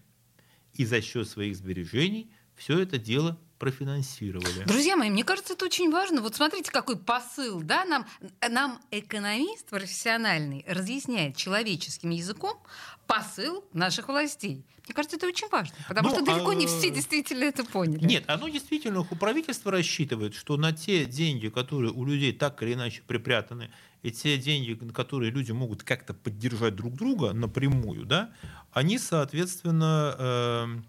и 0.75 0.85
за 0.85 1.01
счет 1.01 1.29
своих 1.29 1.57
сбережений 1.57 2.31
все 2.57 2.79
это 2.79 2.99
дело 2.99 3.39
профинансировали. 3.59 4.65
Друзья 4.67 4.97
мои, 4.97 5.11
мне 5.11 5.25
кажется, 5.25 5.55
это 5.55 5.65
очень 5.65 5.91
важно. 5.91 6.21
Вот 6.21 6.37
смотрите, 6.37 6.71
какой 6.71 6.97
посыл, 6.97 7.63
да, 7.63 7.85
нам, 7.85 8.07
нам 8.49 8.81
экономист 8.91 9.69
профессиональный 9.69 10.65
разъясняет 10.69 11.37
человеческим 11.37 12.11
языком 12.11 12.61
посыл 13.07 13.65
наших 13.73 14.09
властей. 14.09 14.65
Мне 14.85 14.95
кажется, 14.95 15.17
это 15.17 15.27
очень 15.27 15.49
важно, 15.49 15.77
потому 15.89 16.09
ну, 16.09 16.15
что 16.15 16.25
далеко 16.25 16.51
а... 16.51 16.55
не 16.55 16.67
все 16.67 16.91
действительно 16.91 17.45
это 17.45 17.65
поняли. 17.65 18.05
Нет, 18.05 18.25
оно 18.27 18.49
действительно, 18.49 19.01
у 19.01 19.17
правительства 19.17 19.73
рассчитывает, 19.73 20.35
что 20.35 20.57
на 20.57 20.73
те 20.73 21.05
деньги, 21.05 21.49
которые 21.49 21.93
у 21.93 22.05
людей 22.05 22.33
так 22.33 22.63
или 22.63 22.75
иначе 22.75 23.03
припрятаны, 23.07 23.71
и 24.03 24.11
те 24.11 24.39
деньги, 24.39 24.75
которые 24.93 25.31
люди 25.31 25.53
могут 25.53 25.83
как-то 25.83 26.15
поддержать 26.15 26.77
друг 26.77 26.95
друга 26.95 27.33
напрямую, 27.33 28.07
да, 28.07 28.31
они, 28.73 28.99
соответственно, 28.99 30.15
эм, 30.19 30.87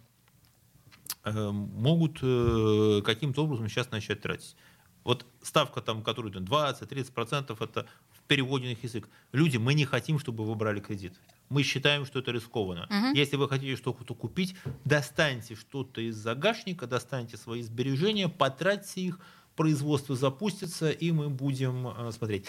эм, 1.24 1.56
могут 1.56 2.20
э, 2.22 3.02
каким-то 3.04 3.44
образом 3.44 3.68
сейчас 3.68 3.92
начать 3.92 4.22
тратить. 4.22 4.56
Вот 5.04 5.26
ставка, 5.42 5.82
там, 5.82 6.04
которая 6.04 6.32
20-30%, 6.32 7.58
это 7.64 7.88
в 8.12 8.22
переводе 8.28 8.68
на 8.68 8.72
их 8.72 8.84
язык. 8.84 9.10
Люди, 9.32 9.58
мы 9.58 9.74
не 9.74 9.86
хотим, 9.86 10.20
чтобы 10.20 10.46
вы 10.46 10.56
брали 10.56 10.80
кредит. 10.80 11.14
Мы 11.50 11.64
считаем, 11.64 12.06
что 12.06 12.20
это 12.20 12.32
рискованно. 12.32 12.86
Угу. 12.86 13.18
Если 13.18 13.38
вы 13.38 13.50
хотите 13.50 13.76
что-то 13.76 14.14
купить, 14.14 14.56
достаньте 14.86 15.56
что-то 15.56 16.02
из 16.02 16.16
загашника, 16.16 16.86
достаньте 16.86 17.38
свои 17.38 17.64
сбережения, 17.64 18.30
потратьте 18.30 19.02
их, 19.02 19.20
производство 19.56 20.16
запустится, 20.16 20.90
и 20.90 21.12
мы 21.12 21.30
будем 21.30 21.88
э, 21.88 22.12
смотреть. 22.12 22.46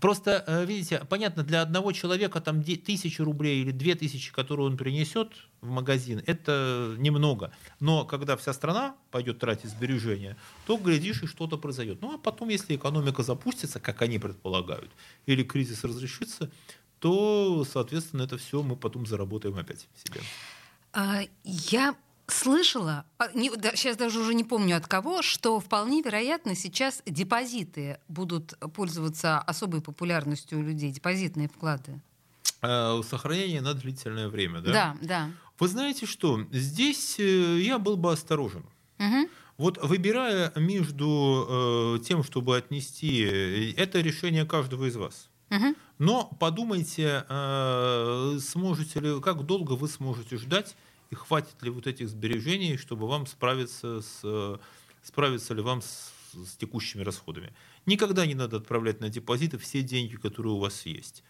Просто, 0.00 0.44
э, 0.46 0.66
видите, 0.66 1.02
понятно, 1.08 1.42
для 1.42 1.62
одного 1.62 1.92
человека 1.92 2.40
там 2.40 2.62
тысячи 2.62 3.22
рублей 3.22 3.62
или 3.62 3.70
две 3.70 3.94
тысячи, 3.94 4.30
которые 4.32 4.66
он 4.66 4.76
принесет 4.76 5.32
в 5.62 5.68
магазин, 5.70 6.22
это 6.26 6.94
немного. 6.98 7.52
Но 7.80 8.04
когда 8.04 8.36
вся 8.36 8.52
страна 8.52 8.96
пойдет 9.10 9.38
тратить 9.38 9.70
сбережения, 9.70 10.36
то, 10.66 10.76
глядишь, 10.76 11.22
и 11.22 11.26
что-то 11.26 11.56
произойдет. 11.56 12.02
Ну, 12.02 12.14
а 12.14 12.18
потом, 12.18 12.50
если 12.50 12.76
экономика 12.76 13.22
запустится, 13.22 13.80
как 13.80 14.02
они 14.02 14.18
предполагают, 14.18 14.90
или 15.24 15.42
кризис 15.42 15.82
разрешится, 15.84 16.50
то, 16.98 17.64
соответственно, 17.70 18.22
это 18.22 18.36
все 18.36 18.62
мы 18.62 18.76
потом 18.76 19.06
заработаем 19.06 19.56
опять 19.56 19.88
себе. 20.04 20.20
А, 20.92 21.22
я 21.44 21.94
слышала, 22.28 23.04
а, 23.18 23.30
не, 23.34 23.50
да, 23.50 23.74
сейчас 23.74 23.96
даже 23.96 24.20
уже 24.20 24.34
не 24.34 24.44
помню 24.44 24.76
от 24.76 24.86
кого, 24.86 25.22
что 25.22 25.58
вполне 25.60 26.02
вероятно 26.02 26.54
сейчас 26.54 27.02
депозиты 27.06 27.98
будут 28.08 28.54
пользоваться 28.74 29.38
особой 29.38 29.80
популярностью 29.80 30.58
у 30.58 30.62
людей, 30.62 30.90
депозитные 30.90 31.48
вклады. 31.48 32.00
А, 32.60 33.00
сохранение 33.02 33.60
на 33.60 33.74
длительное 33.74 34.28
время, 34.28 34.60
да? 34.60 34.72
Да, 34.72 34.96
да. 35.00 35.30
Вы 35.58 35.68
знаете 35.68 36.06
что? 36.06 36.46
Здесь 36.52 37.18
э, 37.18 37.58
я 37.60 37.78
был 37.78 37.96
бы 37.96 38.12
осторожен. 38.12 38.64
Угу. 38.98 39.28
Вот 39.56 39.78
выбирая 39.82 40.52
между 40.54 41.96
э, 41.98 42.04
тем, 42.04 42.22
чтобы 42.22 42.56
отнести, 42.56 43.24
э, 43.24 43.72
это 43.76 44.00
решение 44.00 44.44
каждого 44.44 44.84
из 44.84 44.96
вас. 44.96 45.30
Угу. 45.50 45.74
Но 45.98 46.30
подумайте, 46.38 47.24
э, 47.28 48.38
сможете 48.40 49.00
ли, 49.00 49.20
как 49.20 49.44
долго 49.46 49.72
вы 49.72 49.88
сможете 49.88 50.36
ждать 50.36 50.76
и 51.10 51.14
хватит 51.14 51.62
ли 51.62 51.70
вот 51.70 51.86
этих 51.86 52.08
сбережений, 52.08 52.76
чтобы 52.76 53.08
вам 53.08 53.26
справиться 53.26 54.00
с, 54.02 54.60
справиться 55.02 55.54
ли 55.54 55.62
вам 55.62 55.82
с, 55.82 56.12
с 56.34 56.56
текущими 56.56 57.02
расходами. 57.02 57.52
Никогда 57.86 58.26
не 58.26 58.34
надо 58.34 58.58
отправлять 58.58 59.00
на 59.00 59.08
депозиты 59.08 59.58
все 59.58 59.82
деньги, 59.82 60.16
которые 60.16 60.52
у 60.52 60.58
вас 60.58 60.84
есть. 60.86 61.22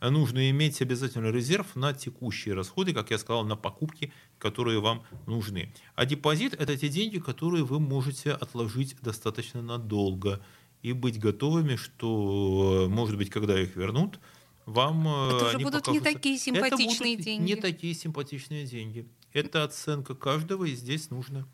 Нужно 0.00 0.50
иметь 0.50 0.82
обязательно 0.82 1.30
резерв 1.30 1.74
на 1.74 1.94
текущие 1.94 2.54
расходы, 2.54 2.92
как 2.92 3.10
я 3.10 3.18
сказал, 3.18 3.44
на 3.44 3.56
покупки, 3.56 4.12
которые 4.38 4.80
вам 4.80 5.04
нужны. 5.26 5.72
А 5.94 6.04
депозит– 6.04 6.52
это 6.58 6.76
те 6.76 6.88
деньги, 6.88 7.18
которые 7.18 7.64
вы 7.64 7.80
можете 7.80 8.32
отложить 8.32 8.96
достаточно 9.00 9.62
надолго 9.62 10.44
и 10.82 10.92
быть 10.92 11.18
готовыми, 11.18 11.76
что, 11.76 12.86
может 12.90 13.16
быть, 13.16 13.30
когда 13.30 13.58
их 13.58 13.74
вернут, 13.74 14.20
вам 14.66 15.08
это 15.08 15.46
уже 15.46 15.58
будут 15.58 15.84
покажутся... 15.84 15.92
не 15.92 16.00
такие 16.00 16.38
симпатичные 16.38 17.14
это 17.14 17.16
будут 17.16 17.24
деньги. 17.24 17.44
Не 17.44 17.56
такие 17.56 17.94
симпатичные 17.94 18.66
деньги. 18.66 19.08
Это 19.36 19.64
оценка 19.64 20.14
каждого, 20.14 20.64
и 20.64 20.74
здесь 20.74 21.10
нужно 21.10 21.46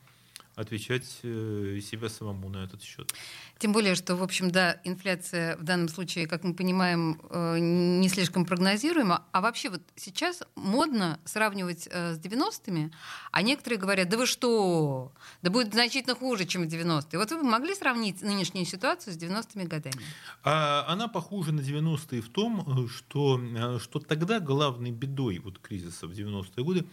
отвечать 0.54 1.18
э, 1.24 1.80
себя 1.82 2.08
самому 2.08 2.48
на 2.48 2.58
этот 2.58 2.80
счет. 2.80 3.12
Тем 3.58 3.72
более, 3.72 3.96
что, 3.96 4.14
в 4.14 4.22
общем, 4.22 4.52
да, 4.52 4.80
инфляция 4.84 5.56
в 5.56 5.64
данном 5.64 5.88
случае, 5.88 6.28
как 6.28 6.44
мы 6.44 6.54
понимаем, 6.54 7.20
э, 7.28 7.58
не 7.58 8.08
слишком 8.08 8.44
прогнозируема. 8.44 9.24
А 9.32 9.40
вообще 9.40 9.68
вот 9.68 9.80
сейчас 9.96 10.44
модно 10.54 11.18
сравнивать 11.24 11.88
э, 11.90 12.14
с 12.14 12.20
90-ми, 12.20 12.92
а 13.32 13.42
некоторые 13.42 13.80
говорят, 13.80 14.08
да 14.08 14.16
вы 14.16 14.26
что, 14.26 15.10
да 15.42 15.50
будет 15.50 15.72
значительно 15.72 16.14
хуже, 16.14 16.44
чем 16.44 16.68
в 16.68 16.72
90-е. 16.72 17.18
Вот 17.18 17.32
вы 17.32 17.38
бы 17.38 17.48
могли 17.48 17.74
сравнить 17.74 18.22
нынешнюю 18.22 18.64
ситуацию 18.64 19.12
с 19.12 19.16
90-ми 19.16 19.64
годами? 19.64 20.00
А, 20.44 20.84
она 20.86 21.08
похожа 21.08 21.50
на 21.50 21.62
90-е 21.62 22.22
в 22.22 22.28
том, 22.28 22.88
что, 22.88 23.40
что 23.80 23.98
тогда 23.98 24.38
главной 24.38 24.92
бедой 24.92 25.40
вот 25.40 25.58
кризиса 25.58 26.06
в 26.06 26.12
90-е 26.12 26.62
годы 26.62 26.86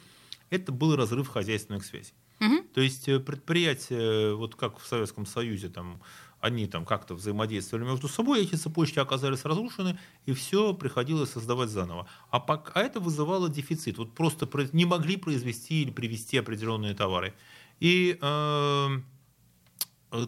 это 0.49 0.71
был 0.71 0.95
разрыв 0.95 1.27
хозяйственных 1.27 1.85
связей. 1.85 2.13
Угу. 2.39 2.63
То 2.73 2.81
есть 2.81 3.07
э, 3.09 3.19
предприятия, 3.19 4.33
вот 4.33 4.55
как 4.55 4.79
в 4.79 4.87
Советском 4.87 5.25
Союзе, 5.25 5.69
там, 5.69 6.01
они 6.39 6.67
там 6.67 6.85
как-то 6.85 7.15
взаимодействовали 7.15 7.85
между 7.85 8.07
собой, 8.07 8.41
эти 8.41 8.55
цепочки 8.55 8.99
оказались 8.99 9.43
разрушены, 9.43 9.99
и 10.25 10.33
все 10.33 10.73
приходилось 10.73 11.31
создавать 11.31 11.69
заново. 11.69 12.07
А, 12.31 12.39
пока, 12.39 12.71
а 12.73 12.83
это 12.83 12.99
вызывало 12.99 13.49
дефицит. 13.49 13.97
Вот 13.97 14.13
просто 14.15 14.47
не 14.73 14.85
могли 14.85 15.17
произвести 15.17 15.81
или 15.81 15.91
привезти 15.91 16.37
определенные 16.37 16.93
товары. 16.93 17.33
И 17.79 18.17
э, 18.21 18.89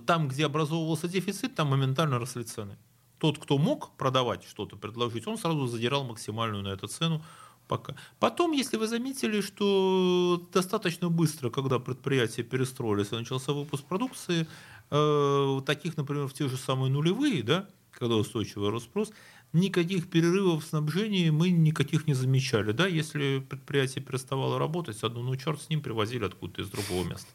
там, 0.05 0.27
где 0.27 0.45
образовывался 0.45 1.07
дефицит, 1.07 1.55
там 1.55 1.67
моментально 1.67 2.19
росли 2.19 2.43
цены. 2.43 2.77
Тот, 3.17 3.37
кто 3.37 3.57
мог 3.57 3.95
продавать 3.97 4.43
что-то, 4.43 4.75
предложить, 4.75 5.27
он 5.27 5.37
сразу 5.37 5.67
задирал 5.67 6.03
максимальную 6.03 6.63
на 6.63 6.69
эту 6.69 6.87
цену, 6.87 7.23
пока. 7.71 7.95
Потом, 8.19 8.51
если 8.51 8.75
вы 8.75 8.85
заметили, 8.85 9.39
что 9.39 10.45
достаточно 10.51 11.09
быстро, 11.09 11.49
когда 11.49 11.79
предприятия 11.79 12.43
перестроились 12.43 13.11
начался 13.11 13.53
выпуск 13.53 13.85
продукции, 13.85 14.45
э, 14.89 15.61
таких, 15.65 15.95
например, 15.95 16.27
в 16.27 16.33
те 16.33 16.49
же 16.49 16.57
самые 16.57 16.91
нулевые, 16.91 17.43
да, 17.43 17.69
когда 17.91 18.15
устойчивый 18.15 18.71
Роспрос, 18.71 19.13
никаких 19.53 20.09
перерывов 20.09 20.65
в 20.65 20.67
снабжении 20.67 21.29
мы 21.29 21.49
никаких 21.51 22.07
не 22.07 22.13
замечали. 22.13 22.73
Да? 22.73 22.87
Если 22.87 23.39
предприятие 23.39 24.03
переставало 24.03 24.59
работать, 24.59 25.01
одну 25.03 25.23
ну 25.23 25.37
черт 25.37 25.61
с 25.61 25.69
ним 25.69 25.81
привозили 25.81 26.25
откуда-то 26.25 26.63
из 26.63 26.69
другого 26.69 27.05
места. 27.07 27.29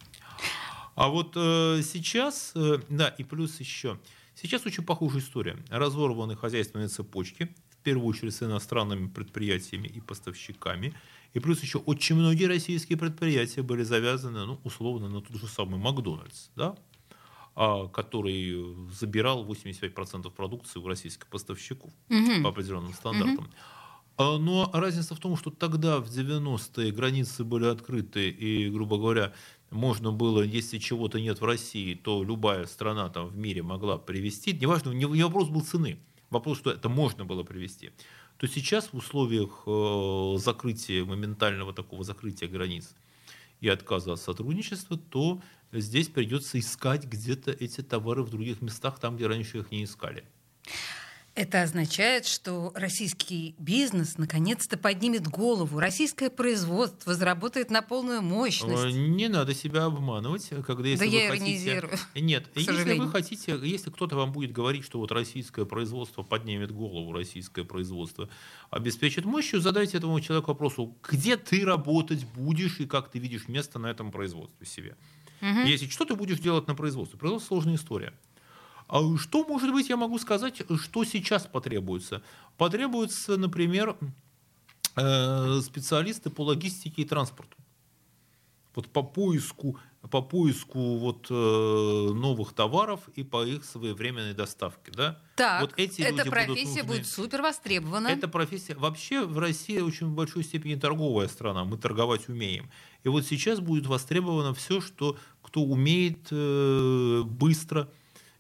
А 0.97 1.09
вот 1.09 1.33
э, 1.35 1.81
сейчас, 1.83 2.53
э, 2.55 2.81
да, 2.91 3.09
и 3.09 3.25
плюс 3.25 3.59
еще, 3.59 3.99
сейчас 4.35 4.67
очень 4.67 4.85
похожая 4.85 5.23
история. 5.23 5.57
Разорваны 5.71 6.37
хозяйственные 6.37 6.89
цепочки, 6.89 7.55
первую 7.87 8.09
очередь 8.09 8.35
с 8.35 8.43
иностранными 8.43 9.07
предприятиями 9.07 9.87
и 9.87 10.01
поставщиками. 10.01 10.93
И 11.35 11.39
плюс 11.41 11.63
еще 11.63 11.79
очень 11.79 12.17
многие 12.17 12.47
российские 12.47 12.99
предприятия 12.99 13.63
были 13.63 13.85
завязаны, 13.85 14.45
ну, 14.45 14.59
условно, 14.65 15.09
на 15.09 15.21
тот 15.21 15.37
же 15.37 15.47
самый 15.47 15.79
Макдональдс, 15.79 16.49
да, 16.57 16.75
а, 17.55 17.87
который 17.87 18.75
забирал 18.91 19.45
85% 19.45 20.31
продукции 20.31 20.81
у 20.81 20.89
российских 20.89 21.29
поставщиков 21.29 21.93
угу. 22.11 22.43
по 22.43 22.49
определенным 22.49 22.93
стандартам. 22.93 23.45
Угу. 23.45 23.55
А, 24.17 24.39
но 24.39 24.69
разница 24.73 25.15
в 25.15 25.21
том, 25.21 25.37
что 25.37 25.51
тогда, 25.51 26.01
в 26.01 26.09
90-е, 26.09 26.91
границы 26.91 27.45
были 27.45 27.67
открыты, 27.67 28.31
и, 28.31 28.69
грубо 28.69 28.97
говоря, 28.97 29.33
можно 29.71 30.11
было, 30.11 30.43
если 30.43 30.79
чего-то 30.79 31.21
нет 31.21 31.41
в 31.41 31.45
России, 31.45 31.95
то 31.95 32.25
любая 32.25 32.67
страна 32.67 33.11
там 33.11 33.29
в 33.29 33.37
мире 33.37 33.63
могла 33.63 33.97
привезти. 33.97 34.53
Неважно, 34.53 34.91
не, 34.91 35.05
не 35.05 35.23
вопрос 35.23 35.51
был 35.51 35.61
цены, 35.61 36.01
вопрос, 36.31 36.59
что 36.59 36.71
это 36.71 36.89
можно 36.89 37.25
было 37.25 37.43
привезти. 37.43 37.93
То 38.39 38.47
сейчас 38.47 38.93
в 38.93 38.97
условиях 38.97 39.63
э, 39.67 40.39
закрытия, 40.39 41.05
моментального 41.05 41.73
такого 41.73 42.05
закрытия 42.05 42.49
границ 42.49 42.95
и 43.61 43.69
отказа 43.69 44.13
от 44.13 44.21
сотрудничества, 44.21 44.99
то 44.99 45.41
здесь 45.73 46.09
придется 46.09 46.59
искать 46.59 47.05
где-то 47.05 47.51
эти 47.51 47.83
товары 47.83 48.23
в 48.23 48.31
других 48.31 48.61
местах, 48.61 48.99
там, 48.99 49.17
где 49.17 49.27
раньше 49.27 49.59
их 49.59 49.71
не 49.71 49.85
искали. 49.85 50.25
Это 51.37 51.63
означает, 51.63 52.25
что 52.25 52.73
российский 52.75 53.55
бизнес 53.59 54.17
наконец-то 54.17 54.79
поднимет 54.79 55.29
голову, 55.29 55.79
российское 55.79 56.31
производство 56.31 57.13
заработает 57.13 57.71
на 57.71 57.83
полную 57.83 58.23
мощность. 58.23 58.97
Не 58.97 59.29
надо 59.29 59.55
себя 59.55 59.85
обманывать, 59.85 60.49
когда 60.67 60.89
если 60.89 61.05
да 61.05 61.11
вы 61.11 61.17
я 61.17 61.29
хотите... 61.29 61.45
иронизирую. 61.45 61.99
Нет, 62.15 62.47
если 62.55 62.99
вы 62.99 63.11
хотите, 63.11 63.59
если 63.63 63.91
кто-то 63.91 64.17
вам 64.17 64.33
будет 64.33 64.53
говорить, 64.53 64.83
что 64.83 64.99
вот 64.99 65.13
российское 65.13 65.67
производство 65.67 66.23
поднимет 66.23 66.73
голову, 66.73 67.13
российское 67.13 67.65
производство 67.65 68.31
обеспечит 68.71 69.27
мощью, 69.27 69.61
задайте 69.61 69.99
этому 69.99 70.19
человеку 70.21 70.53
вопрос: 70.53 70.77
где 71.07 71.37
ты 71.37 71.67
работать 71.67 72.25
будешь 72.35 72.81
и 72.81 72.87
как 72.87 73.11
ты 73.11 73.19
видишь 73.19 73.47
место 73.47 73.79
на 73.79 73.89
этом 73.89 74.11
производстве 74.11 74.67
себе. 74.67 74.97
Угу. 75.43 75.67
Если 75.67 75.87
что 75.89 76.07
ты 76.07 76.15
будешь 76.15 76.39
делать 76.39 76.67
на 76.67 76.75
производстве? 76.75 77.19
Производство 77.19 77.49
сложная 77.49 77.75
история. 77.75 78.15
А 78.89 79.01
что, 79.19 79.45
может 79.45 79.73
быть, 79.73 79.89
я 79.89 79.97
могу 79.97 80.19
сказать, 80.19 80.63
что 80.81 81.05
сейчас 81.05 81.47
потребуется? 81.47 82.23
Потребуется, 82.57 83.37
например, 83.37 83.97
э, 84.97 85.61
специалисты 85.63 86.31
по 86.31 86.43
логистике 86.43 87.03
и 87.03 87.05
транспорту. 87.05 87.57
Вот 88.77 88.89
по 88.89 89.03
поиску, 89.03 89.79
по 90.11 90.21
поиску 90.21 90.99
вот, 90.99 91.29
э, 91.31 91.35
новых 91.35 92.53
товаров 92.53 93.01
и 93.17 93.25
по 93.25 93.45
их 93.45 93.65
своевременной 93.65 94.35
доставке. 94.35 94.93
Да? 94.93 95.19
Так, 95.35 95.63
вот 95.63 95.73
эти 95.79 96.03
эта 96.03 96.31
профессия 96.31 96.83
нужны. 96.83 96.99
будет 96.99 97.07
супер 97.07 97.43
востребована. 97.43 98.09
Эта 98.09 98.29
профессия... 98.29 98.75
Вообще 98.75 99.25
в 99.25 99.39
России 99.39 99.81
очень 99.81 100.09
в 100.09 100.15
большой 100.15 100.45
степени 100.45 100.75
торговая 100.75 101.27
страна, 101.29 101.65
мы 101.65 101.79
торговать 101.79 102.29
умеем. 102.29 102.71
И 103.03 103.09
вот 103.09 103.25
сейчас 103.25 103.61
будет 103.61 103.87
востребовано 103.87 104.53
все, 104.53 104.81
что 104.81 105.17
кто 105.43 105.63
умеет 105.63 106.29
э, 106.31 107.23
быстро 107.25 107.89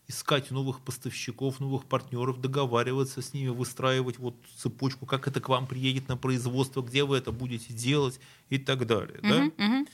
искать 0.09 0.50
новых 0.50 0.80
поставщиков, 0.80 1.61
новых 1.61 1.84
партнеров, 1.84 2.40
договариваться 2.40 3.22
с 3.22 3.34
ними, 3.34 3.48
выстраивать 3.48 4.18
вот 4.18 4.36
цепочку, 4.57 5.07
как 5.07 5.26
это 5.26 5.40
к 5.40 5.48
вам 5.48 5.66
приедет 5.66 6.09
на 6.09 6.16
производство, 6.16 6.82
где 6.82 7.04
вы 7.04 7.18
это 7.18 7.32
будете 7.32 7.72
делать 7.72 8.20
и 8.48 8.59
так 8.59 8.86
далее. 8.86 9.18
Uh-huh, 9.18 9.52
да? 9.57 9.64
uh-huh. 9.64 9.88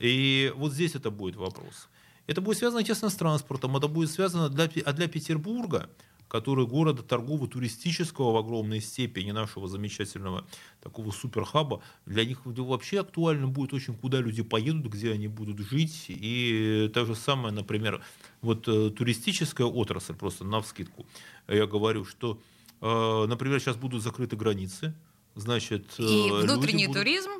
И 0.00 0.52
вот 0.56 0.72
здесь 0.72 0.94
это 0.94 1.10
будет 1.10 1.36
вопрос. 1.36 1.88
Это 2.26 2.40
будет 2.40 2.58
связано, 2.58 2.80
естественно, 2.80 3.10
с 3.10 3.16
транспортом, 3.16 3.76
это 3.76 3.88
будет 3.88 4.10
связано 4.10 4.48
для, 4.48 4.70
а 4.84 4.92
для 4.92 5.08
Петербурга 5.08 5.90
который 6.28 6.66
города 6.66 7.02
торгово-туристического 7.02 8.32
в 8.32 8.36
огромной 8.36 8.80
степени, 8.80 9.30
нашего 9.30 9.66
замечательного 9.68 10.44
такого 10.82 11.10
суперхаба, 11.10 11.82
для 12.06 12.24
них 12.24 12.40
вообще 12.44 13.00
актуально 13.00 13.48
будет 13.48 13.72
очень, 13.72 13.94
куда 13.94 14.20
люди 14.20 14.42
поедут, 14.42 14.92
где 14.92 15.12
они 15.12 15.28
будут 15.28 15.58
жить. 15.58 16.06
И 16.08 16.90
то 16.92 17.04
же 17.04 17.14
самое, 17.14 17.52
например, 17.52 18.02
вот 18.42 18.68
э, 18.68 18.90
туристическая 18.90 19.66
отрасль, 19.66 20.14
просто 20.14 20.44
на 20.44 20.60
вскидку, 20.60 21.06
я 21.48 21.66
говорю, 21.66 22.04
что, 22.04 22.38
э, 22.80 23.26
например, 23.26 23.60
сейчас 23.60 23.76
будут 23.76 24.02
закрыты 24.02 24.36
границы, 24.36 24.94
значит... 25.34 25.86
Э, 25.98 26.02
И 26.02 26.30
внутренний 26.42 26.86
будут... 26.86 27.02
туризм? 27.02 27.30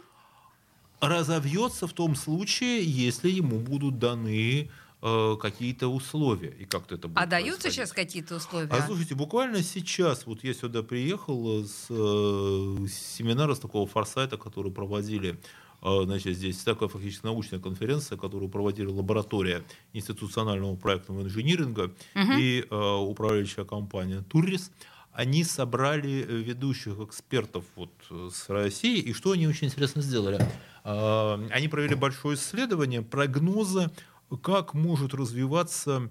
разовьется 1.00 1.86
в 1.86 1.92
том 1.92 2.16
случае, 2.16 2.82
если 2.82 3.30
ему 3.30 3.58
будут 3.58 3.98
даны 3.98 4.68
Э, 5.00 5.36
какие-то 5.40 5.86
условия 5.86 6.50
и 6.58 6.64
как-то 6.64 6.96
это 6.96 7.06
будет. 7.06 7.18
А 7.18 7.26
даются 7.26 7.70
сейчас 7.70 7.92
какие-то 7.92 8.34
условия? 8.34 8.68
А 8.68 8.84
слушайте, 8.84 9.14
буквально 9.14 9.62
сейчас, 9.62 10.26
вот 10.26 10.42
я 10.42 10.52
сюда 10.52 10.82
приехал 10.82 11.64
с, 11.64 11.86
э, 11.88 12.86
с 12.88 13.16
семинара, 13.16 13.54
с 13.54 13.60
такого 13.60 13.86
форсайта, 13.86 14.36
который 14.36 14.72
проводили 14.72 15.38
э, 15.82 16.00
Значит, 16.02 16.34
здесь 16.34 16.56
такая 16.64 16.88
фактически 16.88 17.24
научная 17.26 17.60
конференция, 17.60 18.18
которую 18.18 18.48
проводили 18.48 18.86
лаборатория 18.86 19.62
институционального 19.92 20.74
проектного 20.74 21.22
инжиниринга 21.22 21.92
угу. 22.16 22.32
и 22.36 22.66
э, 22.68 22.74
управляющая 22.74 23.64
компания 23.64 24.24
Туррис. 24.28 24.72
Они 25.12 25.44
собрали 25.44 26.26
ведущих 26.28 26.98
экспертов 26.98 27.64
вот 27.76 27.92
с 28.10 28.48
России, 28.48 28.98
и 28.98 29.12
что 29.12 29.30
они 29.30 29.46
очень 29.46 29.68
интересно 29.68 30.02
сделали? 30.02 30.40
Э, 30.82 31.38
они 31.52 31.68
провели 31.68 31.94
большое 31.94 32.36
исследование 32.36 33.02
прогноза 33.02 33.92
как 34.36 34.74
может 34.74 35.14
развиваться 35.14 36.10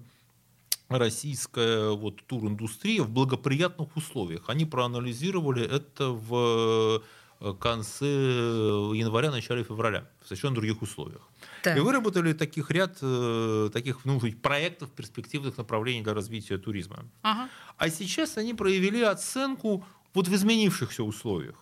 российская 0.88 1.90
вот, 1.90 2.24
туриндустрия 2.26 3.02
в 3.02 3.10
благоприятных 3.10 3.96
условиях. 3.96 4.44
Они 4.48 4.64
проанализировали 4.64 5.64
это 5.64 6.08
в 6.08 7.02
э, 7.40 7.54
конце 7.60 8.06
января, 8.06 9.30
начале 9.30 9.64
февраля, 9.64 10.08
в 10.22 10.26
совершенно 10.26 10.54
других 10.54 10.80
условиях. 10.82 11.28
Так. 11.62 11.76
И 11.76 11.80
выработали 11.80 12.32
таких 12.32 12.70
ряд 12.70 12.96
э, 13.02 13.70
таких 13.72 14.04
ну, 14.04 14.18
проектов, 14.42 14.90
перспективных 14.90 15.58
направлений 15.58 16.02
для 16.02 16.14
развития 16.14 16.58
туризма. 16.58 17.04
Ага. 17.22 17.48
А 17.76 17.90
сейчас 17.90 18.38
они 18.38 18.54
проявили 18.54 19.02
оценку 19.02 19.84
вот 20.14 20.26
в 20.26 20.34
изменившихся 20.34 21.02
условиях. 21.02 21.56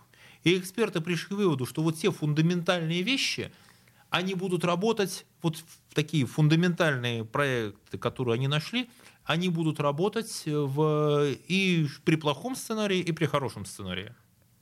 И 0.44 0.56
эксперты 0.56 1.00
пришли 1.00 1.34
к 1.34 1.38
выводу, 1.38 1.66
что 1.66 1.82
вот 1.82 1.96
те 1.96 2.12
фундаментальные 2.12 3.02
вещи– 3.02 3.52
они 4.10 4.34
будут 4.34 4.64
работать, 4.64 5.26
вот 5.42 5.56
в 5.56 5.94
такие 5.94 6.26
фундаментальные 6.26 7.24
проекты, 7.24 7.98
которые 7.98 8.34
они 8.34 8.48
нашли, 8.48 8.88
они 9.24 9.48
будут 9.48 9.80
работать 9.80 10.42
в, 10.46 11.26
и 11.48 11.86
при 12.04 12.16
плохом 12.16 12.54
сценарии, 12.54 13.00
и 13.00 13.12
при 13.12 13.26
хорошем 13.26 13.66
сценарии. 13.66 14.14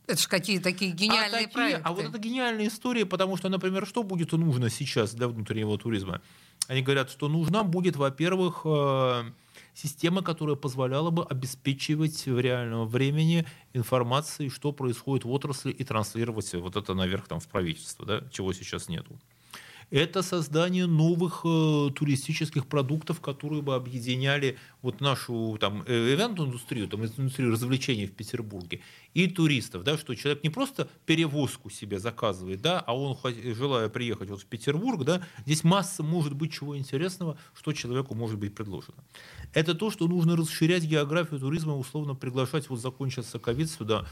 Это 0.06 0.20
же 0.20 0.28
какие 0.28 0.58
такие 0.58 0.92
а 0.92 0.94
гениальные 0.94 1.28
а 1.28 1.44
такие, 1.44 1.48
проекты. 1.48 1.82
А 1.84 1.92
вот 1.92 2.04
это 2.04 2.18
гениальная 2.18 2.68
история, 2.68 3.06
потому 3.06 3.36
что, 3.36 3.48
например, 3.48 3.86
что 3.86 4.02
будет 4.02 4.32
нужно 4.32 4.68
сейчас 4.68 5.14
для 5.14 5.28
внутреннего 5.28 5.78
туризма? 5.78 6.20
Они 6.68 6.82
говорят, 6.82 7.10
что 7.10 7.28
нужна 7.28 7.62
будет, 7.62 7.96
во-первых, 7.96 8.62
э, 8.64 9.24
система, 9.74 10.22
которая 10.22 10.56
позволяла 10.56 11.10
бы 11.10 11.24
обеспечивать 11.24 12.26
в 12.26 12.38
реальном 12.38 12.86
времени 12.86 13.46
информацией, 13.72 14.50
что 14.50 14.72
происходит 14.72 15.24
в 15.24 15.30
отрасли, 15.30 15.70
и 15.70 15.84
транслировать 15.84 16.52
вот 16.54 16.76
это 16.76 16.94
наверх 16.94 17.26
там, 17.26 17.40
в 17.40 17.48
правительство, 17.48 18.04
да, 18.06 18.22
чего 18.30 18.52
сейчас 18.52 18.88
нету 18.88 19.18
это 19.90 20.22
создание 20.22 20.86
новых 20.86 21.42
э, 21.44 21.90
туристических 21.94 22.66
продуктов, 22.66 23.20
которые 23.20 23.62
бы 23.62 23.74
объединяли 23.74 24.58
вот 24.82 25.00
нашу 25.00 25.56
там 25.60 25.82
ивент-индустрию, 25.82 26.88
там 26.88 27.04
индустрию 27.04 27.52
развлечений 27.52 28.06
в 28.06 28.12
Петербурге 28.12 28.80
и 29.14 29.26
туристов, 29.28 29.84
да, 29.84 29.96
что 29.96 30.14
человек 30.14 30.42
не 30.42 30.50
просто 30.50 30.88
перевозку 31.06 31.70
себе 31.70 31.98
заказывает, 31.98 32.60
да, 32.60 32.80
а 32.80 32.96
он, 32.96 33.16
желая 33.54 33.88
приехать 33.88 34.30
вот 34.30 34.42
в 34.42 34.46
Петербург, 34.46 35.04
да, 35.04 35.22
здесь 35.46 35.64
масса 35.64 36.02
может 36.02 36.34
быть 36.34 36.52
чего 36.52 36.76
интересного, 36.76 37.38
что 37.54 37.72
человеку 37.72 38.14
может 38.14 38.38
быть 38.38 38.54
предложено. 38.54 39.04
Это 39.52 39.74
то, 39.74 39.90
что 39.90 40.08
нужно 40.08 40.36
расширять 40.36 40.84
географию 40.84 41.40
туризма, 41.40 41.76
условно 41.76 42.14
приглашать, 42.14 42.68
вот 42.68 42.80
закончится 42.80 43.38
ковид 43.38 43.70
сюда, 43.70 44.06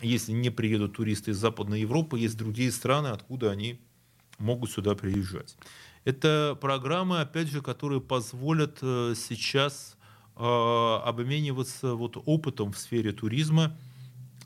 если 0.00 0.32
не 0.32 0.50
приедут 0.50 0.94
туристы 0.94 1.32
из 1.32 1.36
Западной 1.36 1.80
Европы, 1.80 2.18
есть 2.18 2.36
другие 2.36 2.72
страны, 2.72 3.08
откуда 3.08 3.50
они 3.50 3.78
могут 4.42 4.70
сюда 4.70 4.94
приезжать. 4.94 5.56
Это 6.04 6.58
программы, 6.60 7.20
опять 7.20 7.48
же, 7.48 7.62
которые 7.62 8.00
позволят 8.00 8.78
э, 8.82 9.14
сейчас 9.16 9.96
э, 10.36 10.42
обмениваться 10.42 11.94
вот 11.94 12.20
опытом 12.26 12.72
в 12.72 12.78
сфере 12.78 13.12
туризма 13.12 13.76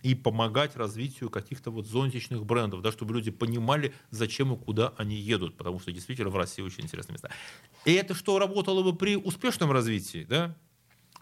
и 0.03 0.15
помогать 0.15 0.77
развитию 0.77 1.31
каких-то 1.31 1.71
вот 1.71 1.87
зонтичных 1.87 2.45
брендов, 2.45 2.83
да, 2.83 2.93
чтобы 2.93 3.15
люди 3.15 3.31
понимали, 3.31 3.95
зачем 4.11 4.53
и 4.53 4.57
куда 4.57 4.93
они 4.99 5.17
едут, 5.17 5.57
потому 5.57 5.81
что 5.81 5.91
действительно 5.91 6.31
в 6.31 6.37
России 6.37 6.63
очень 6.63 6.85
интересные 6.85 7.15
места. 7.15 7.31
И 7.85 7.93
это 7.93 8.15
что 8.15 8.39
работало 8.39 8.83
бы 8.83 8.95
при 8.95 9.17
успешном 9.17 9.73
развитии, 9.73 10.27
да, 10.29 10.55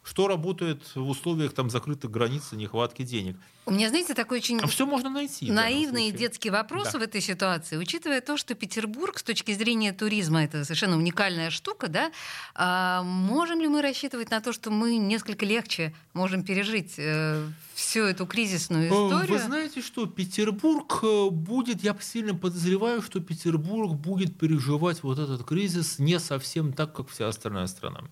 что 0.05 0.29
работает 0.29 0.83
в 0.95 1.09
условиях 1.09 1.55
там 1.55 1.71
закрытых 1.71 2.11
границ 2.11 2.53
и 2.53 2.57
нехватки 2.57 3.03
денег. 3.03 3.37
У 3.67 3.71
меня, 3.71 3.89
знаете, 3.89 4.13
такой 4.13 4.39
очень 4.39 4.61
а 4.61 4.67
все 4.67 4.85
можно 4.85 5.09
найти. 5.09 5.51
Наивный 5.51 6.11
детский 6.11 6.51
вопрос 6.51 6.93
да. 6.93 6.99
в 6.99 7.03
этой 7.03 7.23
ситуации, 7.23 7.79
учитывая 7.79 8.21
то, 8.21 8.37
что 8.37 8.55
Петербург 8.55 9.19
с 9.19 9.23
точки 9.23 9.55
зрения 9.55 9.95
туризма 9.95 10.45
это 10.45 10.65
совершенно 10.65 10.99
уникальная 10.99 11.49
штука, 11.49 11.89
да, 11.89 12.13
а 12.55 13.03
можем 13.03 13.61
ли 13.61 13.69
мы 13.69 13.81
рассчитывать 13.81 14.31
на 14.31 14.43
то, 14.43 14.53
что 14.53 14.71
мы 14.71 14.99
несколько 14.99 15.47
легче 15.47 15.95
можем 16.13 16.45
пережить 16.45 16.95
э, 16.99 17.49
всю 17.73 18.03
эту 18.03 18.27
кризисную 18.27 18.89
историю? 18.89 19.27
Вы 19.29 19.39
знаете, 19.39 19.81
что 19.81 20.05
Петербург 20.05 21.01
э, 21.03 21.31
будет, 21.31 21.83
я 21.83 21.97
сильно 22.01 22.35
подозреваю, 22.35 23.01
что 23.01 23.21
Петербург 23.21 23.95
будет 23.95 24.39
переживать 24.39 25.03
вот 25.03 25.19
этот 25.19 25.45
кризис 25.45 25.99
не 25.99 26.21
совсем 26.21 26.75
так, 26.75 26.93
как 26.93 27.09
вся 27.09 27.29
остальная 27.29 27.67
страна. 27.67 28.03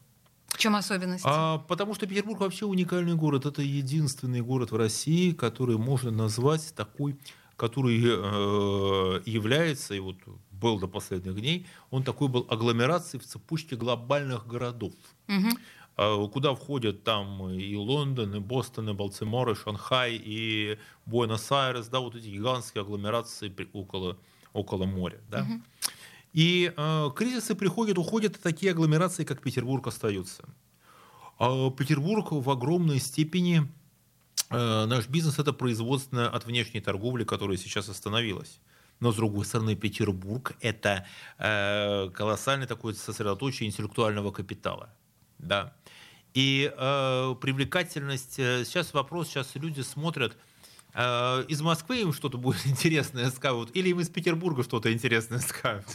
Чем 0.62 0.76
особенность? 0.76 1.24
А, 1.26 1.58
потому 1.58 1.94
что 1.94 2.06
Петербург 2.06 2.40
вообще 2.40 2.64
уникальный 2.64 3.14
город. 3.14 3.46
Это 3.46 3.62
единственный 3.62 4.40
город 4.40 4.70
в 4.70 4.76
России, 4.76 5.32
который 5.32 5.76
можно 5.76 6.10
назвать 6.10 6.72
такой, 6.76 7.16
который 7.56 8.00
э, 8.00 9.22
является, 9.26 9.94
и 9.94 10.00
вот 10.00 10.16
был 10.50 10.78
до 10.78 10.86
последних 10.86 11.34
дней, 11.34 11.66
он 11.90 12.04
такой 12.04 12.28
был 12.28 12.46
агломерацией 12.48 13.20
в 13.20 13.26
цепочке 13.26 13.76
глобальных 13.76 14.46
городов. 14.46 14.92
Угу. 15.28 16.28
Куда 16.28 16.54
входят 16.54 17.04
там 17.04 17.50
и 17.50 17.74
Лондон, 17.76 18.34
и 18.36 18.38
Бостон, 18.38 18.88
и 18.88 18.92
Балтимор, 18.94 19.50
и 19.50 19.54
Шанхай, 19.54 20.14
и 20.14 20.78
Буэнос-Айрес, 21.06 21.88
да, 21.88 21.98
вот 21.98 22.14
эти 22.14 22.28
гигантские 22.28 22.82
агломерации 22.82 23.52
около, 23.72 24.16
около 24.52 24.86
моря. 24.86 25.18
Да? 25.28 25.42
Угу. 25.42 25.60
И 26.32 26.72
э, 26.74 27.10
кризисы 27.14 27.54
приходят, 27.54 27.98
уходят, 27.98 28.36
и 28.36 28.40
такие 28.40 28.72
агломерации, 28.72 29.24
как 29.24 29.42
Петербург, 29.42 29.86
остаются. 29.86 30.44
А 31.38 31.70
Петербург 31.70 32.32
в 32.32 32.50
огромной 32.50 32.98
степени, 32.98 33.68
э, 34.50 34.86
наш 34.86 35.08
бизнес 35.08 35.38
это 35.38 35.52
производственное 35.52 36.28
от 36.28 36.46
внешней 36.46 36.80
торговли, 36.80 37.24
которая 37.24 37.58
сейчас 37.58 37.88
остановилась. 37.88 38.60
Но, 39.00 39.12
с 39.12 39.16
другой 39.16 39.44
стороны, 39.44 39.74
Петербург– 39.74 40.54
это 40.60 41.06
э, 41.38 42.08
колоссальный 42.14 42.66
такой 42.66 42.94
сосредоточие 42.94 43.68
интеллектуального 43.68 44.30
капитала. 44.30 44.94
Да. 45.38 45.74
И 46.32 46.72
э, 46.74 47.34
привлекательность, 47.40 48.38
э, 48.38 48.64
сейчас 48.64 48.94
вопрос, 48.94 49.28
сейчас 49.28 49.54
люди 49.54 49.82
смотрят– 49.82 50.36
Э, 50.94 51.44
из 51.48 51.60
Москвы 51.62 52.02
им 52.02 52.12
что-то 52.12 52.38
будет 52.38 52.66
интересное 52.66 53.30
скажут, 53.30 53.70
или 53.74 53.88
им 53.88 54.00
из 54.00 54.08
Петербурга 54.08 54.62
что-то 54.62 54.92
интересное 54.92 55.38
скажут. 55.38 55.86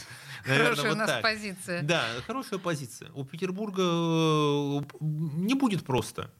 Наверное, 0.48 0.70
хорошая 0.70 0.88
вот 0.88 0.94
у 0.94 0.98
нас 0.98 1.08
так. 1.08 1.22
позиция. 1.22 1.82
Да, 1.82 2.04
хорошая 2.26 2.58
позиция. 2.58 3.10
У 3.14 3.24
Петербурга 3.24 3.82
э, 3.82 4.80
не 5.00 5.54
будет 5.54 5.84
просто. 5.84 6.30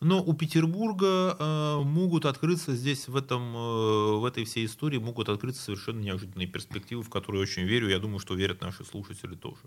Но 0.00 0.22
у 0.22 0.34
Петербурга 0.34 1.36
э, 1.38 1.80
могут 1.82 2.26
открыться 2.26 2.76
здесь, 2.76 3.08
в, 3.08 3.16
этом, 3.16 3.56
э, 3.56 4.16
в 4.18 4.24
этой 4.26 4.44
всей 4.44 4.66
истории, 4.66 4.98
могут 4.98 5.30
открыться 5.30 5.62
совершенно 5.62 6.00
неожиданные 6.00 6.46
перспективы, 6.46 7.02
в 7.02 7.08
которые 7.08 7.42
очень 7.42 7.62
верю. 7.62 7.88
Я 7.88 7.98
думаю, 7.98 8.18
что 8.18 8.34
верят 8.34 8.60
наши 8.60 8.84
слушатели 8.84 9.34
тоже. 9.34 9.62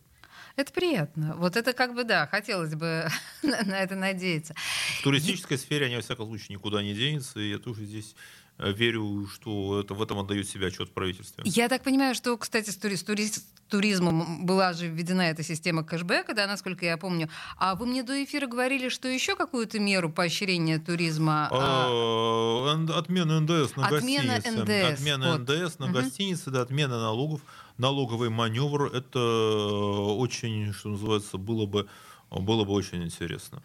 Это 0.55 0.71
приятно. 0.71 1.35
Вот 1.37 1.55
это 1.55 1.73
как 1.73 1.95
бы, 1.95 2.03
да, 2.03 2.27
хотелось 2.27 2.75
бы 2.75 3.07
на 3.43 3.79
это 3.79 3.95
надеяться. 3.95 4.53
В 4.99 5.03
туристической 5.03 5.57
сфере 5.57 5.87
они, 5.87 5.95
во 5.95 6.01
всяком 6.01 6.27
случае, 6.27 6.55
никуда 6.57 6.83
не 6.83 6.93
денутся. 6.93 7.39
И 7.39 7.49
я 7.49 7.57
тоже 7.57 7.85
здесь 7.85 8.15
верю, 8.59 9.27
что 9.33 9.79
это, 9.79 9.93
в 9.93 10.01
этом 10.01 10.19
отдают 10.19 10.47
себя 10.47 10.67
отчет 10.67 10.91
правительству. 10.91 11.41
Я 11.45 11.69
так 11.69 11.83
понимаю, 11.83 12.13
что, 12.13 12.37
кстати, 12.37 12.69
с, 12.69 12.75
тури, 12.75 12.95
с 12.95 13.45
туризмом 13.69 14.45
была 14.45 14.73
же 14.73 14.87
введена 14.87 15.21
эта 15.21 15.43
система 15.43 15.83
кэшбэка, 15.83 16.33
да, 16.33 16.47
насколько 16.47 16.85
я 16.85 16.97
помню. 16.97 17.29
А 17.57 17.75
вы 17.75 17.85
мне 17.85 18.03
до 18.03 18.23
эфира 18.23 18.47
говорили, 18.47 18.89
что 18.89 19.07
еще 19.07 19.35
какую-то 19.35 19.79
меру 19.79 20.11
поощрения 20.11 20.79
туризма? 20.79 21.47
А... 21.51 22.75
Отмена 22.95 23.39
НДС 23.39 23.75
на 23.75 23.87
отмена 23.87 24.35
гостиницы. 24.35 24.61
НДС. 24.61 24.99
Отмена 24.99 25.31
вот. 25.31 25.49
НДС 25.49 25.79
на 25.79 25.85
угу. 25.85 25.93
гостиницы, 25.93 26.51
да, 26.51 26.61
отмена 26.61 26.99
налогов 26.99 27.41
налоговый 27.79 28.29
маневр, 28.29 28.93
это 28.93 29.19
очень, 29.19 30.73
что 30.73 30.89
называется, 30.89 31.37
было 31.37 31.65
бы, 31.65 31.87
было 32.29 32.65
бы 32.65 32.73
очень 32.73 33.03
интересно. 33.03 33.63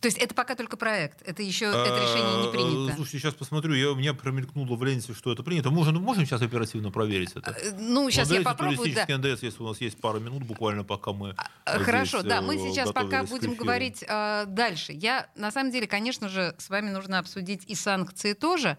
То 0.00 0.06
есть 0.06 0.16
это 0.16 0.34
пока 0.34 0.54
только 0.54 0.78
проект, 0.78 1.20
это 1.26 1.42
еще 1.42 1.66
это 1.66 1.84
решение 1.84 2.42
не 2.42 2.48
а, 2.48 2.50
принято. 2.50 2.94
Слушайте, 2.96 3.18
сейчас 3.18 3.34
посмотрю, 3.34 3.74
я, 3.74 3.90
у 3.90 3.94
меня 3.94 4.14
промелькнуло 4.14 4.74
в 4.76 4.84
ленте, 4.84 5.12
что 5.12 5.30
это 5.30 5.42
принято. 5.42 5.70
Можем, 5.70 5.96
можем 5.96 6.24
сейчас 6.24 6.40
оперативно 6.40 6.90
проверить 6.90 7.32
это? 7.32 7.50
Э, 7.50 7.72
ну, 7.78 8.10
сейчас 8.10 8.30
я 8.30 8.40
попробую. 8.40 8.94
Да. 8.94 9.18
НДС, 9.18 9.42
если 9.42 9.62
у 9.62 9.68
нас 9.68 9.80
есть 9.80 10.00
пару 10.00 10.18
минут 10.18 10.42
буквально, 10.44 10.84
пока 10.84 11.12
мы 11.12 11.34
а, 11.66 11.78
Хорошо, 11.80 12.22
да, 12.22 12.40
мы 12.40 12.56
э, 12.56 12.58
сейчас 12.58 12.92
пока 12.92 13.24
будем 13.24 13.54
говорить 13.54 14.02
э, 14.06 14.44
дальше. 14.46 14.92
Я, 14.94 15.28
на 15.36 15.50
самом 15.50 15.70
деле, 15.70 15.86
конечно 15.86 16.30
же, 16.30 16.54
с 16.56 16.70
вами 16.70 16.90
нужно 16.90 17.18
обсудить 17.18 17.64
и 17.66 17.74
санкции 17.74 18.32
тоже. 18.32 18.78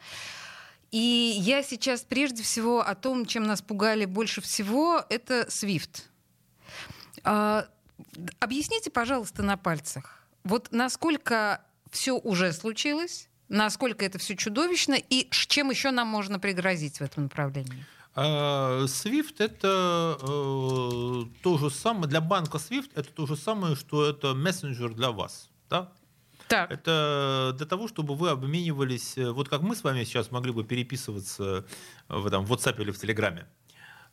И 0.90 1.38
я 1.38 1.62
сейчас 1.62 2.02
прежде 2.02 2.42
всего 2.42 2.82
о 2.82 2.96
том, 2.96 3.28
чем 3.28 3.44
нас 3.44 3.62
пугали 3.62 4.06
больше 4.06 4.42
всего, 4.42 5.06
это 5.10 5.46
SWIFT. 5.48 6.02
А, 7.24 7.68
объясните, 8.40 8.90
пожалуйста, 8.90 9.44
на 9.44 9.56
пальцах, 9.56 10.21
вот 10.44 10.70
насколько 10.72 11.62
все 11.90 12.18
уже 12.18 12.54
случилось, 12.54 13.30
насколько 13.50 14.06
это 14.06 14.18
все 14.18 14.36
чудовищно 14.36 14.96
и 14.96 15.28
чем 15.30 15.70
еще 15.70 15.92
нам 15.92 16.08
можно 16.08 16.40
пригрозить 16.40 16.98
в 16.98 17.02
этом 17.02 17.24
направлении? 17.24 17.86
А, 18.14 18.84
SWIFT 18.86 19.36
это 19.38 20.18
э, 20.22 21.42
то 21.42 21.58
же 21.58 21.70
самое, 21.70 22.08
для 22.08 22.20
банка 22.20 22.58
SWIFT 22.58 22.92
это 22.96 23.10
то 23.10 23.26
же 23.26 23.38
самое, 23.38 23.76
что 23.76 24.06
это 24.06 24.34
мессенджер 24.34 24.94
для 24.94 25.12
вас. 25.12 25.50
Да? 25.70 25.94
Так. 26.50 26.70
Это 26.70 27.54
для 27.58 27.66
того, 27.66 27.88
чтобы 27.88 28.16
вы 28.16 28.30
обменивались, 28.30 29.18
э, 29.18 29.32
вот 29.32 29.48
как 29.48 29.62
мы 29.62 29.76
с 29.78 29.84
вами 29.84 30.04
сейчас 30.04 30.32
могли 30.32 30.52
бы 30.52 30.66
переписываться 30.66 31.66
в, 32.10 32.30
там, 32.30 32.46
в 32.46 32.52
WhatsApp 32.52 32.82
или 32.82 32.92
в 32.92 33.00
Телеграме. 33.00 33.48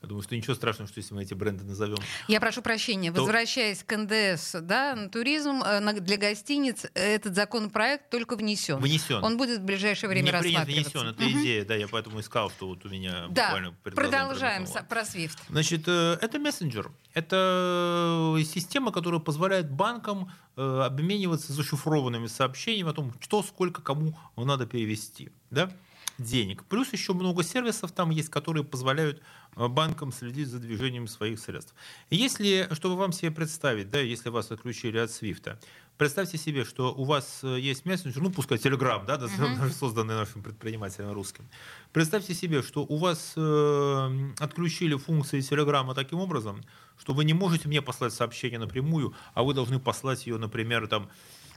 Я 0.01 0.09
думаю, 0.09 0.23
что 0.23 0.37
ничего 0.37 0.55
страшного, 0.55 0.89
что 0.89 0.99
если 0.99 1.13
мы 1.15 1.23
эти 1.23 1.35
бренды 1.35 1.65
назовем. 1.65 1.99
Я 2.29 2.39
прошу 2.41 2.63
прощения. 2.63 3.13
То... 3.13 3.23
Возвращаясь 3.23 3.83
к 3.83 3.97
НДС, 3.97 4.55
да, 4.61 4.95
на 4.95 5.09
туризм 5.09 5.61
э, 5.65 6.01
для 6.01 6.17
гостиниц, 6.17 6.87
этот 6.95 7.35
законопроект 7.35 8.09
только 8.09 8.37
внесен. 8.37 8.77
Внесен. 8.79 9.25
Он 9.25 9.37
будет 9.37 9.61
в 9.61 9.65
ближайшее 9.65 10.09
время 10.09 10.27
Не 10.27 10.39
принят, 10.39 10.67
внесен. 10.67 11.09
Это 11.09 11.25
угу. 11.25 11.31
идея, 11.31 11.65
да, 11.65 11.75
я 11.75 11.89
поэтому 11.89 12.21
искал, 12.21 12.49
что 12.51 12.69
вот 12.69 12.85
у 12.85 12.89
меня 12.89 13.27
да. 13.31 13.47
буквально 13.47 13.73
Продолжаем 13.83 14.67
про 14.89 15.03
SWIFT. 15.03 15.39
Значит, 15.49 15.89
э, 15.89 16.19
это 16.21 16.39
мессенджер. 16.39 16.93
Это 17.15 18.37
система, 18.45 18.93
которая 18.93 19.21
позволяет 19.21 19.69
банкам 19.69 20.31
э, 20.57 20.81
обмениваться 20.85 21.53
зашифрованными 21.53 22.29
сообщениями 22.29 22.91
о 22.91 22.93
том, 22.93 23.13
что, 23.21 23.43
сколько, 23.43 23.83
кому 23.83 24.17
надо 24.37 24.67
перевести. 24.67 25.31
Да? 25.51 25.73
Денег. 26.19 26.65
Плюс 26.65 26.93
еще 26.93 27.15
много 27.15 27.43
сервисов 27.43 27.93
там 27.93 28.11
есть, 28.11 28.29
которые 28.29 28.65
позволяют 28.65 29.23
э, 29.57 29.69
банкам 29.69 30.13
следить 30.13 30.49
за 30.49 30.59
движением 30.59 31.07
своих 31.07 31.39
средств. 31.39 31.75
Если, 32.11 32.69
чтобы 32.73 32.97
вам 32.97 33.13
себе 33.13 33.31
представить, 33.31 33.91
да, 33.91 34.01
если 34.01 34.29
вас 34.29 34.51
отключили 34.51 34.99
от 34.99 35.11
Свифта, 35.11 35.61
представьте 35.97 36.37
себе, 36.37 36.65
что 36.65 36.93
у 36.93 37.05
вас 37.05 37.41
э, 37.43 37.59
есть 37.61 37.85
мессенджер, 37.85 38.23
ну 38.23 38.31
пускай 38.31 38.59
Telegram, 38.59 39.05
да, 39.07 39.17
uh-huh. 39.17 39.71
созданный 39.79 40.15
нашим 40.15 40.43
предпринимателем 40.43 41.13
русским. 41.13 41.49
Представьте 41.93 42.35
себе, 42.35 42.63
что 42.63 42.85
у 42.85 42.97
вас 42.97 43.35
э, 43.37 44.31
отключили 44.39 44.97
функции 44.97 45.39
Telegram 45.39 45.95
таким 45.95 46.19
образом, 46.19 46.63
что 46.99 47.15
вы 47.15 47.25
не 47.25 47.33
можете 47.33 47.69
мне 47.69 47.81
послать 47.81 48.13
сообщение 48.13 48.59
напрямую, 48.59 49.15
а 49.35 49.45
вы 49.45 49.55
должны 49.55 49.79
послать 49.79 50.27
ее, 50.27 50.37
например, 50.37 50.89
там 50.89 51.09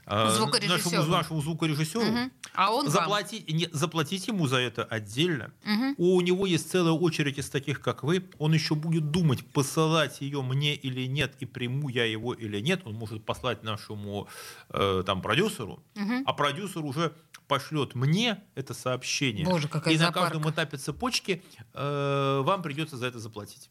а, 0.05 0.25
нашему, 0.25 1.05
нашему 1.05 1.41
звукорежиссеру, 1.41 2.05
угу. 2.05 2.31
а 2.53 2.73
он 2.73 2.89
заплатить, 2.89 3.47
не, 3.51 3.69
заплатить 3.71 4.27
ему 4.27 4.47
за 4.47 4.57
это 4.57 4.83
отдельно. 4.83 5.51
Угу. 5.63 5.95
У 5.97 6.21
него 6.21 6.45
есть 6.45 6.71
целая 6.71 6.93
очередь 6.93 7.37
из 7.37 7.49
таких, 7.49 7.81
как 7.81 8.03
вы. 8.03 8.29
Он 8.39 8.53
еще 8.53 8.75
будет 8.75 9.11
думать, 9.11 9.45
посылать 9.45 10.21
ее 10.21 10.41
мне 10.41 10.75
или 10.75 11.05
нет, 11.05 11.35
и 11.39 11.45
приму 11.45 11.89
я 11.89 12.05
его 12.05 12.33
или 12.33 12.59
нет. 12.59 12.81
Он 12.85 12.95
может 12.95 13.23
послать 13.23 13.63
нашему 13.63 14.27
э, 14.69 15.03
там 15.05 15.21
продюсеру, 15.21 15.83
угу. 15.95 16.23
а 16.25 16.33
продюсер 16.33 16.83
уже 16.83 17.13
пошлет 17.47 17.95
мне 17.95 18.41
это 18.55 18.73
сообщение. 18.73 19.45
Боже, 19.45 19.67
какая 19.67 19.93
и 19.93 19.97
зоопарка. 19.97 20.19
на 20.19 20.25
каждом 20.29 20.51
этапе 20.51 20.77
цепочки 20.77 21.43
э, 21.73 22.41
вам 22.43 22.61
придется 22.61 22.97
за 22.97 23.07
это 23.07 23.19
заплатить 23.19 23.69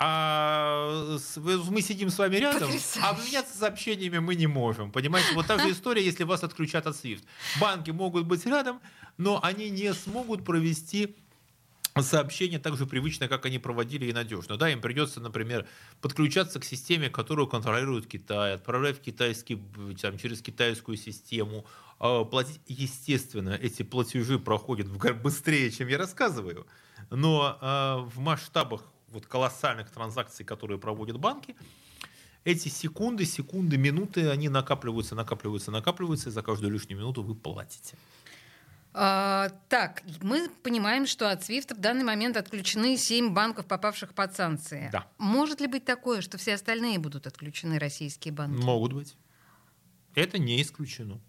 а 0.00 1.16
мы 1.70 1.82
сидим 1.82 2.10
с 2.10 2.18
вами 2.18 2.36
рядом, 2.36 2.68
Потрясающе. 2.68 3.00
а 3.02 3.10
обменяться 3.10 3.58
сообщениями 3.58 4.18
мы 4.18 4.36
не 4.36 4.46
можем. 4.46 4.92
Понимаете, 4.92 5.34
вот 5.34 5.46
та 5.48 5.58
же 5.58 5.72
история, 5.72 6.04
если 6.04 6.22
вас 6.22 6.44
отключат 6.44 6.86
от 6.86 6.94
SWIFT. 6.94 7.24
Банки 7.60 7.90
могут 7.90 8.24
быть 8.24 8.46
рядом, 8.46 8.80
но 9.16 9.40
они 9.42 9.70
не 9.70 9.92
смогут 9.94 10.44
провести 10.44 11.16
сообщения 12.00 12.60
так 12.60 12.76
же 12.76 12.86
привычно, 12.86 13.26
как 13.26 13.44
они 13.46 13.58
проводили 13.58 14.06
и 14.06 14.12
надежно. 14.12 14.56
Да, 14.56 14.70
им 14.70 14.80
придется, 14.80 15.20
например, 15.20 15.66
подключаться 16.00 16.60
к 16.60 16.64
системе, 16.64 17.10
которую 17.10 17.48
контролирует 17.48 18.06
Китай, 18.06 18.54
отправлять 18.54 18.98
в 18.98 19.00
китайский, 19.00 19.60
там, 20.00 20.16
через 20.16 20.40
китайскую 20.40 20.96
систему, 20.96 21.66
а, 21.98 22.22
платить. 22.24 22.60
Естественно, 22.68 23.58
эти 23.60 23.82
платежи 23.82 24.38
проходят 24.38 24.86
быстрее, 25.22 25.72
чем 25.72 25.88
я 25.88 25.98
рассказываю, 25.98 26.68
но 27.10 28.06
в 28.12 28.20
масштабах 28.20 28.82
вот 29.10 29.26
колоссальных 29.26 29.90
транзакций, 29.90 30.44
которые 30.44 30.78
проводят 30.78 31.18
банки, 31.18 31.56
эти 32.44 32.68
секунды, 32.68 33.24
секунды, 33.24 33.76
минуты, 33.76 34.30
они 34.30 34.48
накапливаются, 34.48 35.14
накапливаются, 35.14 35.70
накапливаются, 35.70 36.30
и 36.30 36.32
за 36.32 36.42
каждую 36.42 36.72
лишнюю 36.72 36.98
минуту 36.98 37.22
вы 37.22 37.34
платите. 37.34 37.96
А, 38.94 39.50
так, 39.68 40.02
мы 40.22 40.48
понимаем, 40.62 41.06
что 41.06 41.30
от 41.30 41.42
SWIFT 41.42 41.74
в 41.74 41.78
данный 41.78 42.04
момент 42.04 42.36
отключены 42.36 42.96
7 42.96 43.34
банков, 43.34 43.66
попавших 43.66 44.14
под 44.14 44.34
санкции. 44.34 44.88
Да. 44.92 45.06
Может 45.18 45.60
ли 45.60 45.66
быть 45.66 45.84
такое, 45.84 46.20
что 46.20 46.38
все 46.38 46.54
остальные 46.54 46.98
будут 46.98 47.26
отключены, 47.26 47.78
российские 47.78 48.32
банки? 48.32 48.62
Могут 48.62 48.94
быть. 48.94 49.16
Это 50.14 50.38
не 50.38 50.60
исключено. 50.62 51.20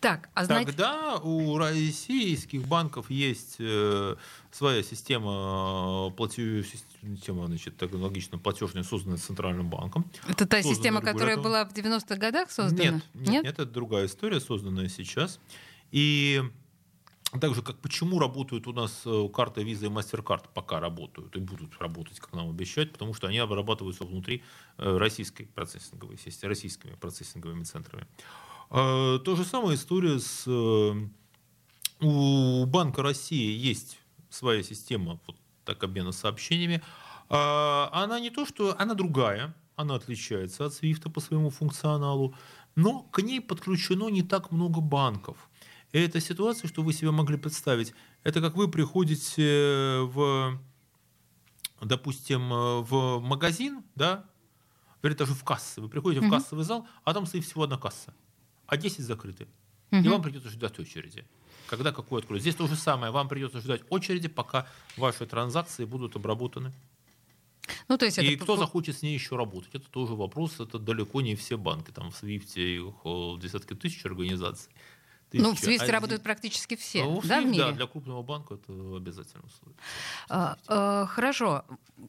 Так, 0.00 0.30
а 0.34 0.44
знаете... 0.44 0.72
Тогда 0.72 1.18
у 1.18 1.58
российских 1.58 2.66
банков 2.66 3.10
есть 3.10 3.56
э, 3.58 4.16
своя 4.50 4.82
система 4.82 6.08
э, 6.08 6.16
платежная 6.16 6.64
система, 6.64 7.46
значит, 7.46 7.76
так 7.76 7.92
логично, 7.92 8.38
платежная, 8.38 8.82
созданная 8.82 9.18
Центральным 9.18 9.68
банком. 9.68 10.10
Это 10.28 10.46
та 10.46 10.62
система, 10.62 11.00
которая 11.00 11.36
была 11.36 11.64
в 11.64 11.72
90-х 11.72 12.16
годах 12.16 12.50
создана? 12.50 12.92
Нет, 12.92 13.04
нет, 13.14 13.44
нет, 13.44 13.44
это 13.46 13.66
другая 13.66 14.06
история, 14.06 14.40
созданная 14.40 14.88
сейчас. 14.88 15.38
И 15.92 16.42
так 17.40 17.54
же, 17.54 17.62
как 17.62 17.78
почему 17.78 18.18
работают 18.18 18.66
у 18.66 18.72
нас 18.72 19.02
э, 19.04 19.28
карты 19.32 19.62
Visa 19.62 19.86
и 19.86 19.88
MasterCard, 19.88 20.46
пока 20.52 20.80
работают 20.80 21.36
и 21.36 21.40
будут 21.40 21.78
работать, 21.78 22.18
как 22.18 22.32
нам 22.32 22.50
обещают, 22.50 22.92
потому 22.92 23.14
что 23.14 23.28
они 23.28 23.38
обрабатываются 23.38 24.04
внутри 24.04 24.42
э, 24.78 24.96
российской 24.96 25.44
процессинговой 25.44 26.18
сети, 26.18 26.46
российскими 26.46 26.94
процессинговыми 26.94 27.62
центрами. 27.62 28.06
А, 28.70 29.18
то 29.18 29.36
же 29.36 29.44
самое 29.44 29.76
история 29.76 30.18
с... 30.18 30.44
Э, 30.46 30.92
у 32.00 32.66
Банка 32.66 33.02
России 33.02 33.58
есть 33.58 33.98
своя 34.30 34.62
система 34.62 35.20
вот 35.26 35.36
так 35.64 35.82
обмена 35.82 36.12
сообщениями. 36.12 36.82
А, 37.28 37.90
она 37.92 38.20
не 38.20 38.30
то, 38.30 38.46
что... 38.46 38.76
Она 38.78 38.94
другая, 38.94 39.54
она 39.74 39.96
отличается 39.96 40.64
от 40.64 40.72
SWIFT 40.72 41.10
по 41.10 41.20
своему 41.20 41.50
функционалу, 41.50 42.34
но 42.76 43.00
к 43.02 43.22
ней 43.22 43.40
подключено 43.40 44.08
не 44.08 44.22
так 44.22 44.52
много 44.52 44.80
банков. 44.80 45.50
И 45.92 45.98
эта 45.98 46.20
ситуация, 46.20 46.68
что 46.68 46.82
вы 46.82 46.92
себе 46.92 47.10
могли 47.10 47.36
представить, 47.36 47.92
это 48.22 48.40
как 48.40 48.54
вы 48.54 48.68
приходите 48.68 50.02
в, 50.02 50.60
допустим, 51.82 52.48
в 52.84 53.18
магазин, 53.18 53.82
да, 53.96 54.24
или 55.02 55.14
даже 55.14 55.34
в 55.34 55.42
кассу. 55.42 55.82
Вы 55.82 55.88
приходите 55.88 56.24
mm-hmm. 56.24 56.28
в 56.28 56.30
кассовый 56.30 56.64
зал, 56.64 56.86
а 57.02 57.12
там 57.12 57.26
стоит 57.26 57.44
всего 57.44 57.64
одна 57.64 57.76
касса, 57.76 58.14
а 58.70 58.76
10 58.76 59.04
закрыты. 59.04 59.48
Mm-hmm. 59.90 60.04
И 60.04 60.08
вам 60.08 60.22
придется 60.22 60.48
ждать 60.48 60.78
очереди. 60.78 61.24
Когда 61.66 61.92
какой 61.92 62.20
откроют. 62.20 62.42
Здесь 62.42 62.54
то 62.54 62.68
же 62.68 62.76
самое. 62.76 63.12
Вам 63.12 63.28
придется 63.28 63.60
ждать 63.60 63.82
очереди, 63.90 64.28
пока 64.28 64.66
ваши 64.96 65.26
транзакции 65.26 65.84
будут 65.84 66.14
обработаны. 66.14 66.72
Ну, 67.88 67.98
то 67.98 68.06
есть 68.06 68.18
и 68.18 68.34
это... 68.34 68.44
кто 68.44 68.56
захочет 68.56 68.96
с 68.96 69.02
ней 69.02 69.12
еще 69.12 69.36
работать? 69.36 69.74
Это 69.74 69.88
тоже 69.90 70.14
вопрос. 70.14 70.60
Это 70.60 70.78
далеко 70.78 71.20
не 71.20 71.34
все 71.34 71.58
банки. 71.58 71.90
Там 71.90 72.12
в 72.12 72.16
Свифте 72.16 72.76
их 72.76 72.94
десятки 73.40 73.74
тысяч 73.74 74.06
организаций. 74.06 74.70
Ну, 75.32 75.54
в 75.54 75.58
Свифте 75.58 75.84
один... 75.84 75.94
работают 75.94 76.22
практически 76.22 76.76
все, 76.76 77.04
ну, 77.04 77.20
да, 77.22 77.40
в 77.40 77.46
мире? 77.46 77.64
Да, 77.64 77.72
для 77.72 77.86
крупного 77.86 78.22
банка 78.22 78.54
это 78.54 78.72
обязательно 78.96 79.44
условие. 79.44 79.76
А, 80.28 80.56
а, 80.66 81.06
хорошо. 81.06 81.64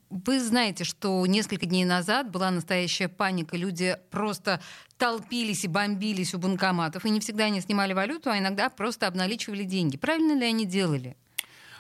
Вы 0.10 0.40
знаете, 0.40 0.84
что 0.84 1.26
несколько 1.26 1.66
дней 1.66 1.86
назад 1.86 2.32
была 2.32 2.50
настоящая 2.52 3.10
паника. 3.10 3.58
Люди 3.58 3.98
просто 4.10 4.62
толпились 4.98 5.64
и 5.66 5.68
бомбились 5.68 6.34
у 6.34 6.40
банкоматов. 6.40 7.06
И 7.06 7.10
не 7.10 7.20
всегда 7.20 7.46
они 7.46 7.62
снимали 7.62 7.94
валюту, 7.94 8.30
а 8.30 8.38
иногда 8.40 8.70
просто 8.70 9.08
обналичивали 9.08 9.64
деньги. 9.64 9.98
Правильно 9.98 10.38
ли 10.38 10.46
они 10.46 10.66
делали? 10.66 11.16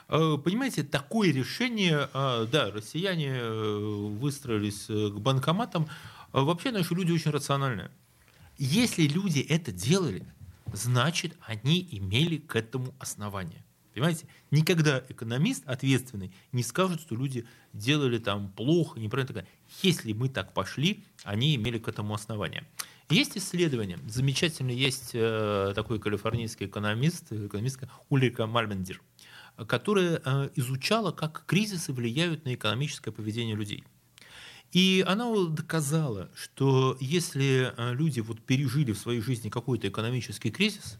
А, 0.08 0.38
понимаете, 0.38 0.84
такое 0.84 1.32
решение, 1.32 2.10
а, 2.14 2.46
да, 2.46 2.70
россияне 2.70 3.32
э, 3.34 3.78
выстроились 4.20 4.86
э, 4.90 5.10
к 5.10 5.20
банкоматам. 5.20 5.88
Вообще 6.34 6.72
наши 6.72 6.94
люди 6.94 7.12
очень 7.12 7.32
рациональные. 7.32 7.92
Если 8.58 9.08
люди 9.08 9.40
это 9.40 9.72
делали, 9.72 10.26
значит, 10.74 11.38
они 11.46 11.88
имели 11.92 12.38
к 12.38 12.56
этому 12.56 12.94
основание. 13.00 13.64
Понимаете? 13.94 14.26
Никогда 14.52 15.04
экономист 15.10 15.64
ответственный 15.68 16.32
не 16.52 16.64
скажет, 16.64 17.02
что 17.02 17.16
люди 17.16 17.46
делали 17.74 18.20
там 18.20 18.50
плохо, 18.50 19.00
неправильно. 19.00 19.46
Если 19.82 20.14
мы 20.14 20.30
так 20.30 20.54
пошли, 20.54 21.04
они 21.24 21.56
имели 21.56 21.78
к 21.78 21.88
этому 21.88 22.14
основание. 22.14 22.66
Есть 23.10 23.38
исследование, 23.38 24.00
замечательно, 24.08 24.72
есть 24.72 25.12
э, 25.14 25.74
такой 25.76 26.00
калифорнийский 26.00 26.68
экономист, 26.68 27.34
экономистка 27.34 27.90
Ульрика 28.10 28.48
Мальмендер, 28.48 29.02
которая 29.68 30.22
э, 30.24 30.50
изучала, 30.56 31.12
как 31.12 31.44
кризисы 31.46 31.92
влияют 31.92 32.46
на 32.46 32.54
экономическое 32.54 33.12
поведение 33.12 33.56
людей. 33.56 33.84
И 34.72 35.04
она 35.06 35.26
доказала, 35.48 36.30
что 36.34 36.98
если 37.00 37.74
э, 37.76 37.94
люди 37.94 38.22
вот 38.22 38.40
пережили 38.40 38.94
в 38.94 38.98
своей 38.98 39.22
жизни 39.22 39.50
какой-то 39.50 39.90
экономический 39.90 40.50
кризис, 40.50 40.98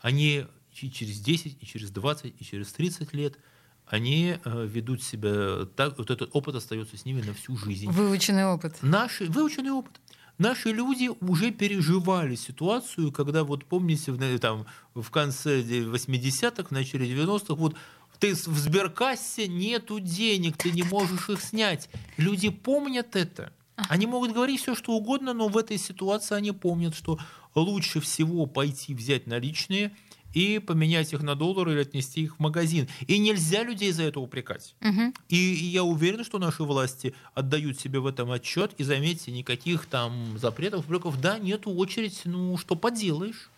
они 0.00 0.46
и 0.80 0.90
через 0.90 1.20
10, 1.20 1.58
и 1.60 1.66
через 1.66 1.90
20, 1.90 2.34
и 2.38 2.44
через 2.44 2.72
30 2.72 3.14
лет 3.14 3.38
они 3.86 4.38
э, 4.44 4.66
ведут 4.66 5.02
себя 5.02 5.66
так, 5.76 5.96
вот 5.98 6.10
этот 6.10 6.30
опыт 6.34 6.56
остается 6.56 6.96
с 6.96 7.04
ними 7.04 7.22
на 7.22 7.32
всю 7.32 7.56
жизнь. 7.56 7.88
Выученный 7.90 8.46
опыт. 8.46 8.76
Наши, 8.82 9.26
выученный 9.26 9.70
опыт. 9.70 10.00
Наши 10.38 10.70
люди 10.70 11.10
уже 11.20 11.50
переживали 11.50 12.34
ситуацию, 12.34 13.10
когда, 13.10 13.42
вот 13.44 13.64
помните, 13.64 14.12
в, 14.12 14.38
там, 14.38 14.66
в 14.94 15.10
конце 15.10 15.62
80-х, 15.62 16.64
в 16.64 16.70
начале 16.72 17.08
90-х, 17.08 17.54
вот 17.54 17.74
ты 18.18 18.34
в 18.34 18.58
сберкассе 18.58 19.48
нету 19.48 20.00
денег, 20.00 20.56
ты 20.56 20.70
не 20.70 20.82
можешь 20.82 21.28
их 21.28 21.40
снять. 21.40 21.88
Люди 22.16 22.48
помнят 22.48 23.16
это. 23.16 23.52
Они 23.76 24.06
могут 24.06 24.32
говорить 24.32 24.60
все, 24.60 24.74
что 24.74 24.92
угодно, 24.92 25.34
но 25.34 25.48
в 25.48 25.58
этой 25.58 25.78
ситуации 25.78 26.34
они 26.34 26.52
помнят, 26.52 26.94
что 26.94 27.18
лучше 27.54 28.00
всего 28.00 28.46
пойти 28.46 28.94
взять 28.94 29.26
наличные 29.26 29.94
и 30.32 30.58
поменять 30.58 31.12
их 31.12 31.22
на 31.22 31.34
доллары 31.34 31.72
или 31.72 31.80
отнести 31.80 32.22
их 32.22 32.36
в 32.36 32.40
магазин. 32.40 32.88
И 33.06 33.18
нельзя 33.18 33.62
людей 33.62 33.92
за 33.92 34.04
это 34.04 34.20
упрекать. 34.20 34.74
Угу. 34.82 35.14
И, 35.28 35.36
и 35.36 35.64
я 35.66 35.82
уверен, 35.84 36.24
что 36.24 36.38
наши 36.38 36.62
власти 36.62 37.14
отдают 37.34 37.78
себе 37.80 38.00
в 38.00 38.06
этом 38.06 38.30
отчет. 38.30 38.72
И 38.78 38.84
заметьте, 38.84 39.30
никаких 39.30 39.86
там 39.86 40.38
запретов, 40.38 40.84
упреков. 40.86 41.20
Да, 41.20 41.38
нету 41.38 41.70
очередь, 41.70 42.22
ну 42.24 42.56
что 42.58 42.76
поделаешь. 42.76 43.50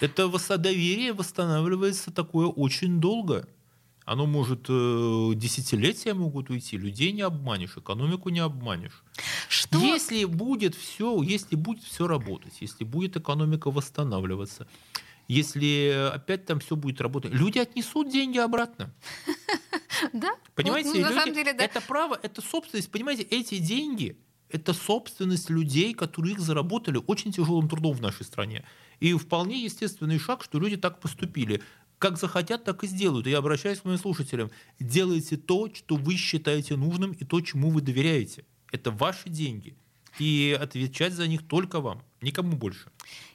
Это 0.00 0.28
доверие 0.58 1.12
восстанавливается 1.12 2.10
такое 2.10 2.46
очень 2.46 3.00
долго. 3.00 3.48
Оно 4.06 4.24
может 4.24 4.66
э, 4.68 5.32
десятилетия 5.34 6.14
могут 6.14 6.48
уйти, 6.48 6.78
людей 6.78 7.10
не 7.10 7.22
обманешь, 7.22 7.76
экономику 7.76 8.28
не 8.28 8.38
обманешь. 8.38 9.02
Что? 9.48 9.78
Если 9.78 10.24
будет 10.24 10.76
все, 10.76 11.20
если 11.22 11.56
будет 11.56 11.82
все 11.82 12.06
работать, 12.06 12.54
если 12.60 12.84
будет 12.84 13.16
экономика 13.16 13.68
восстанавливаться, 13.68 14.68
если 15.26 16.12
опять 16.14 16.46
там 16.46 16.60
все 16.60 16.76
будет 16.76 17.00
работать, 17.00 17.32
люди 17.32 17.58
отнесут 17.58 18.10
деньги 18.10 18.38
обратно. 18.38 18.94
Да? 20.12 20.34
Понимаете, 20.54 20.90
ну, 20.90 21.08
люди, 21.08 21.34
деле, 21.34 21.54
да. 21.54 21.64
это 21.64 21.80
право, 21.80 22.18
это 22.22 22.42
собственность. 22.42 22.90
Понимаете, 22.90 23.22
эти 23.22 23.56
деньги 23.56 24.18
это 24.50 24.74
собственность 24.74 25.50
людей, 25.50 25.94
которые 25.94 26.34
их 26.34 26.40
заработали 26.40 27.00
очень 27.06 27.32
тяжелым 27.32 27.68
трудом 27.68 27.94
в 27.94 28.02
нашей 28.02 28.24
стране. 28.24 28.64
И 29.00 29.14
вполне 29.14 29.62
естественный 29.64 30.18
шаг, 30.18 30.44
что 30.44 30.58
люди 30.58 30.76
так 30.76 31.00
поступили 31.00 31.62
как 31.98 32.18
захотят, 32.18 32.64
так 32.64 32.84
и 32.84 32.86
сделают. 32.86 33.26
И 33.26 33.30
я 33.30 33.38
обращаюсь 33.38 33.80
к 33.80 33.84
моим 33.84 33.98
слушателям. 33.98 34.50
Делайте 34.78 35.36
то, 35.36 35.68
что 35.72 35.96
вы 35.96 36.16
считаете 36.16 36.76
нужным 36.76 37.12
и 37.12 37.24
то, 37.24 37.40
чему 37.40 37.70
вы 37.70 37.80
доверяете. 37.80 38.44
Это 38.72 38.90
ваши 38.90 39.28
деньги. 39.28 39.76
И 40.18 40.56
отвечать 40.58 41.12
за 41.12 41.26
них 41.26 41.46
только 41.46 41.80
вам, 41.80 42.02
никому 42.20 42.56
больше. 42.56 42.90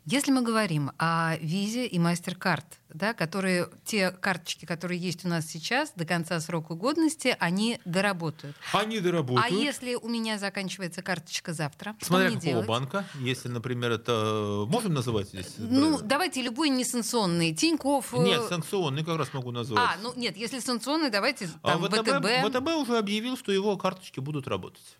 Если 0.05 0.31
мы 0.31 0.41
говорим 0.41 0.91
о 0.97 1.37
визе 1.37 1.85
и 1.85 1.99
MasterCard, 1.99 2.63
да, 2.89 3.13
которые, 3.13 3.69
те 3.85 4.09
карточки, 4.09 4.65
которые 4.65 4.99
есть 4.99 5.23
у 5.25 5.27
нас 5.27 5.45
сейчас, 5.45 5.93
до 5.95 6.05
конца 6.05 6.39
срока 6.39 6.73
годности, 6.73 7.35
они 7.39 7.79
доработают. 7.85 8.55
Они 8.73 8.99
доработают. 8.99 9.51
А 9.51 9.53
если 9.53 9.93
у 9.93 10.09
меня 10.09 10.39
заканчивается 10.39 11.03
карточка 11.03 11.53
завтра, 11.53 11.95
Смотря 12.01 12.29
что 12.29 12.37
мне 12.37 12.39
какого 12.39 12.65
делать? 12.65 12.67
банка. 12.67 13.05
Если, 13.19 13.47
например, 13.47 13.91
это... 13.91 14.65
Можем 14.67 14.95
называть 14.95 15.27
здесь? 15.27 15.53
Ну, 15.59 15.99
давайте 16.01 16.41
любой 16.41 16.69
несанкционный. 16.69 17.53
Тиньков... 17.53 18.11
Э, 18.15 18.23
нет, 18.23 18.41
санкционный 18.49 19.05
как 19.05 19.19
раз 19.19 19.31
могу 19.33 19.51
назвать. 19.51 19.79
А, 19.79 19.97
ну 20.01 20.13
нет, 20.15 20.35
если 20.35 20.59
санкционный, 20.59 21.11
давайте 21.11 21.47
а 21.61 21.73
там 21.73 21.85
а 21.85 21.89
ВТБ. 21.89 22.07
ВТБ. 22.07 22.57
ВТБ 22.57 22.67
уже 22.75 22.97
объявил, 22.97 23.37
что 23.37 23.51
его 23.51 23.77
карточки 23.77 24.19
будут 24.19 24.47
работать 24.47 24.97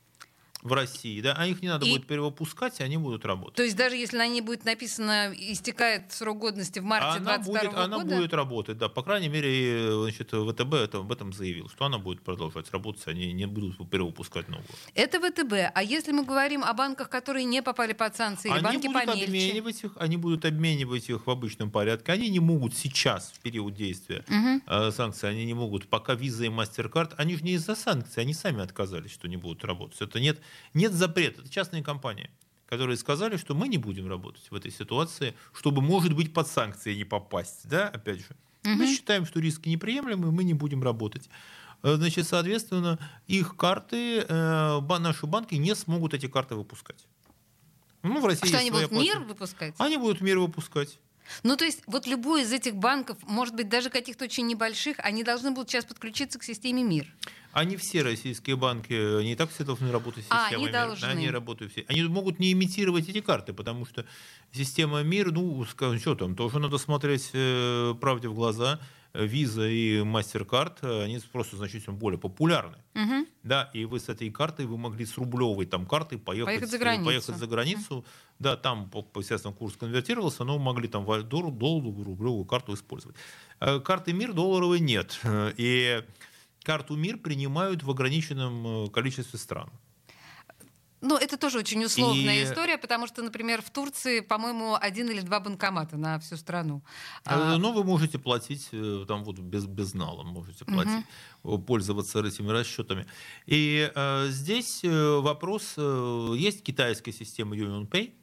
в 0.62 0.74
России, 0.74 1.22
да, 1.22 1.34
а 1.38 1.48
их 1.48 1.62
не 1.62 1.68
надо 1.68 1.86
и... 1.86 1.92
будет 1.92 2.08
перевыпускать, 2.08 2.80
и 2.80 2.84
они 2.84 2.98
будут 2.98 3.26
работать. 3.26 3.56
То 3.56 3.64
есть 3.64 3.76
даже 3.76 3.96
если 3.96 4.18
на 4.18 4.28
ней 4.28 4.42
будет 4.42 4.66
написано 4.66 5.34
истекает 5.36 6.12
срок 6.12 6.40
годности 6.40 6.80
в 6.80 6.84
марте 6.84 7.20
2022 7.20 7.70
года? 7.70 7.84
Она 7.84 8.00
будет 8.00 8.34
работать, 8.34 8.78
да. 8.78 8.90
По 8.90 9.04
крайней 9.04 9.30
мере, 9.30 9.92
значит, 10.02 10.30
ВТБ 10.30 10.74
это, 10.74 11.00
об 11.00 11.12
этом 11.12 11.34
заявил, 11.34 11.70
что 11.70 11.86
она 11.86 11.98
будет 11.98 12.22
продолжать 12.22 12.70
работать, 12.72 13.08
они 13.08 13.34
не 13.34 13.46
будут 13.46 13.78
перевыпускать 13.90 14.48
новую. 14.50 14.68
Это 14.94 15.20
ВТБ. 15.20 15.72
А 15.74 15.84
если 15.84 16.12
мы 16.12 16.24
говорим 16.24 16.64
о 16.64 16.74
банках, 16.74 17.10
которые 17.10 17.46
не 17.46 17.62
попали 17.62 17.94
под 17.94 18.16
санкции, 18.16 18.52
они 18.52 18.62
банки 18.62 18.88
будут 18.88 19.06
помельче? 19.06 19.26
обменивать 19.26 19.84
их, 19.84 19.92
они 19.98 20.18
будут 20.18 20.46
обменивать 20.46 21.10
их 21.10 21.26
в 21.26 21.30
обычном 21.30 21.72
порядке. 21.72 22.12
Они 22.12 22.30
не 22.30 22.40
могут 22.40 22.76
сейчас, 22.76 23.32
в 23.36 23.40
период 23.40 23.74
действия 23.74 24.24
угу. 24.28 24.92
санкций, 24.92 25.30
они 25.30 25.46
не 25.46 25.54
могут, 25.54 25.88
пока 25.88 26.14
виза 26.14 26.46
и 26.46 26.50
MasterCard, 26.50 27.16
они 27.18 27.36
же 27.36 27.44
не 27.44 27.54
из-за 27.54 27.76
санкций, 27.76 28.22
они 28.24 28.34
сами 28.34 28.62
отказались, 28.62 29.12
что 29.12 29.28
не 29.28 29.38
будут 29.38 29.64
работать. 29.66 30.02
Это 30.02 30.20
нет 30.20 30.40
нет 30.74 30.94
запрета. 30.94 31.42
Это 31.42 31.50
частные 31.50 31.84
компании, 31.84 32.30
которые 32.66 32.98
сказали, 32.98 33.38
что 33.38 33.56
мы 33.56 33.68
не 33.68 33.78
будем 33.78 34.08
работать 34.08 34.48
в 34.50 34.56
этой 34.56 34.72
ситуации, 34.72 35.36
чтобы, 35.54 35.82
может 35.82 36.16
быть, 36.16 36.34
под 36.34 36.48
санкции 36.48 36.96
не 36.96 37.04
попасть. 37.04 37.68
Да, 37.68 37.88
опять 37.88 38.20
же. 38.20 38.36
Угу. 38.64 38.74
Мы 38.74 38.88
считаем, 38.88 39.26
что 39.26 39.40
риски 39.40 39.70
неприемлемы, 39.70 40.32
мы 40.32 40.44
не 40.44 40.54
будем 40.54 40.84
работать. 40.84 41.30
Э, 41.84 41.96
значит, 41.96 42.28
соответственно, 42.28 43.00
их 43.28 43.56
карты, 43.56 44.26
э, 44.28 44.82
наши 45.00 45.26
банки 45.26 45.56
не 45.56 45.76
смогут 45.76 46.14
эти 46.14 46.28
карты 46.28 46.56
выпускать. 46.56 47.08
Ну, 48.04 48.20
в 48.20 48.26
России 48.26 48.48
что 48.48 48.58
они 48.58 48.72
будут 48.72 48.90
площадь. 48.90 49.14
мир 49.14 49.20
выпускать? 49.24 49.76
Они 49.78 49.98
будут 49.98 50.22
мир 50.22 50.40
выпускать. 50.40 51.00
Ну, 51.44 51.56
то 51.58 51.66
есть 51.66 51.82
вот 51.88 52.08
любой 52.08 52.44
из 52.44 52.52
этих 52.52 52.76
банков, 52.76 53.18
может 53.24 53.56
быть, 53.56 53.70
даже 53.70 53.90
каких-то 53.90 54.26
очень 54.26 54.48
небольших, 54.48 54.98
они 55.00 55.24
должны 55.24 55.52
будут 55.52 55.70
сейчас 55.70 55.86
подключиться 55.86 56.40
к 56.40 56.44
системе 56.44 56.84
МИР. 56.84 57.08
Они 57.54 57.76
все 57.78 58.02
российские 58.02 58.56
банки, 58.56 58.94
они 59.20 59.34
и 59.34 59.36
так 59.36 59.50
все 59.52 59.64
должны 59.64 59.92
работать 59.92 60.24
с 60.24 60.28
А, 60.30 60.46
системой 60.46 60.56
они 60.56 60.66
МИР. 60.66 60.72
должны. 60.72 61.06
Они 61.06 61.30
работают 61.30 61.72
все. 61.74 61.86
Они 61.90 62.04
могут 62.04 62.40
не 62.40 62.52
имитировать 62.54 63.10
эти 63.10 63.22
карты, 63.22 63.54
потому 63.54 63.86
что 63.86 64.06
система 64.54 65.02
МИР, 65.04 65.32
ну, 65.32 65.66
скажем, 65.66 66.00
что 66.00 66.16
там, 66.16 66.36
тоже 66.36 66.60
надо 66.60 66.78
смотреть 66.78 67.30
э, 67.34 67.94
правде 68.00 68.28
в 68.30 68.34
глаза. 68.36 68.80
Виза 69.14 69.68
и 69.68 70.00
MasterCard, 70.00 70.78
э, 70.84 71.04
они 71.04 71.20
просто 71.32 71.58
значительно 71.58 71.96
более 71.96 72.18
популярны. 72.20 72.78
Мгм. 72.94 73.26
Да, 73.44 73.70
и 73.74 73.86
вы 73.86 74.00
с 74.00 74.08
этой 74.10 74.30
картой 74.30 74.66
вы 74.66 74.78
могли 74.78 75.06
с 75.06 75.18
рублевой 75.18 75.66
там 75.66 75.86
картой 75.86 76.18
поехать, 76.18 76.46
Поехать 76.48 76.70
за 76.72 76.78
границу. 76.78 77.06
поехать 77.06 77.36
за 77.38 77.48
границу. 77.48 78.06
Да, 78.40 78.56
там, 78.56 78.90
естественно, 79.16 79.54
курс 79.54 79.76
конвертировался, 79.76 80.44
но 80.44 80.58
могли 80.58 80.88
там 80.88 81.04
валь- 81.06 81.24
дол- 81.24 81.52
долларовую, 81.52 82.06
рублевую 82.06 82.46
карту 82.46 82.74
использовать. 82.74 83.16
Э, 83.60 83.80
Карты 83.80 84.14
МИР 84.14 84.34
долларовой 84.34 84.80
нет. 84.80 85.20
Э, 85.24 85.52
И 85.58 86.04
карту 86.64 86.96
МИР 86.96 87.18
принимают 87.18 87.84
в 87.84 87.92
ограниченном 87.92 88.90
количестве 88.92 89.38
стран. 89.40 89.70
Ну, 91.02 91.18
это 91.18 91.36
тоже 91.38 91.58
очень 91.58 91.84
условная 91.84 92.42
И- 92.42 92.44
история, 92.44 92.78
потому 92.78 93.08
что, 93.08 93.24
например, 93.24 93.62
в 93.64 93.72
Турции, 93.72 94.20
по-моему, 94.20 94.76
один 94.80 95.10
или 95.10 95.22
два 95.22 95.40
банкомата 95.40 95.98
на 95.98 96.20
всю 96.20 96.38
страну. 96.38 96.84
Э, 97.26 97.30
А, 97.34 97.58
Но 97.58 97.74
вы 97.74 97.84
можете 97.84 98.20
платить 98.20 98.70
э, 98.72 99.06
там 99.08 99.24
вот 99.24 99.40
без 99.40 99.66
безналом, 99.66 100.28
можете 100.28 100.64
платить, 100.64 101.04
э, 101.44 101.58
пользоваться 101.66 102.20
этими 102.24 102.50
расчетами. 102.52 103.08
И 103.48 103.92
э, 103.96 104.28
здесь 104.30 104.82
вопрос, 104.84 105.74
э, 105.78 106.34
есть 106.38 106.64
китайская 106.64 107.12
система 107.12 107.56
UnionPay, 107.56 108.14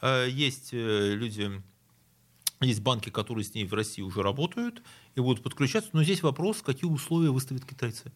э, 0.00 0.26
есть 0.30 0.72
люди, 0.72 1.62
есть 2.62 2.80
банки, 2.80 3.10
которые 3.10 3.44
с 3.44 3.52
ней 3.54 3.66
в 3.66 3.74
России 3.74 4.00
уже 4.02 4.22
работают 4.22 4.82
и 5.16 5.20
будут 5.20 5.42
подключаться, 5.42 5.90
но 5.92 6.02
здесь 6.02 6.22
вопрос, 6.22 6.62
какие 6.62 6.88
условия 6.90 7.30
выставят 7.30 7.66
китайцы. 7.66 8.10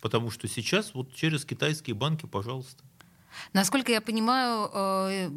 Потому 0.00 0.30
что 0.30 0.48
сейчас 0.48 0.94
вот 0.94 1.14
через 1.14 1.44
китайские 1.44 1.94
банки, 1.94 2.26
пожалуйста. 2.26 2.84
Насколько 3.52 3.92
я 3.92 4.00
понимаю, 4.00 4.70
э, 4.72 5.30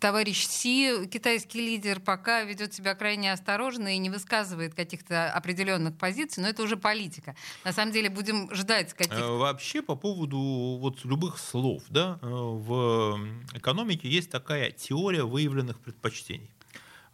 товарищ 0.00 0.46
Си, 0.46 1.06
китайский 1.06 1.60
лидер, 1.60 2.00
пока 2.00 2.42
ведет 2.42 2.74
себя 2.74 2.94
крайне 2.94 3.32
осторожно 3.32 3.94
и 3.94 3.98
не 3.98 4.10
высказывает 4.10 4.74
каких-то 4.74 5.30
определенных 5.32 5.96
позиций, 5.96 6.42
но 6.42 6.48
это 6.48 6.62
уже 6.62 6.76
политика. 6.76 7.34
На 7.64 7.72
самом 7.72 7.92
деле 7.92 8.10
будем 8.10 8.52
ждать 8.54 8.92
Э, 8.92 8.96
каких-то... 8.96 9.38
Вообще 9.38 9.82
по 9.82 9.94
поводу 9.96 10.38
вот 10.80 11.04
любых 11.04 11.38
слов, 11.38 11.82
да, 11.88 12.18
э, 12.22 12.26
в 12.26 13.18
экономике 13.52 14.08
есть 14.08 14.30
такая 14.30 14.70
теория 14.70 15.24
выявленных 15.24 15.80
предпочтений. 15.80 16.50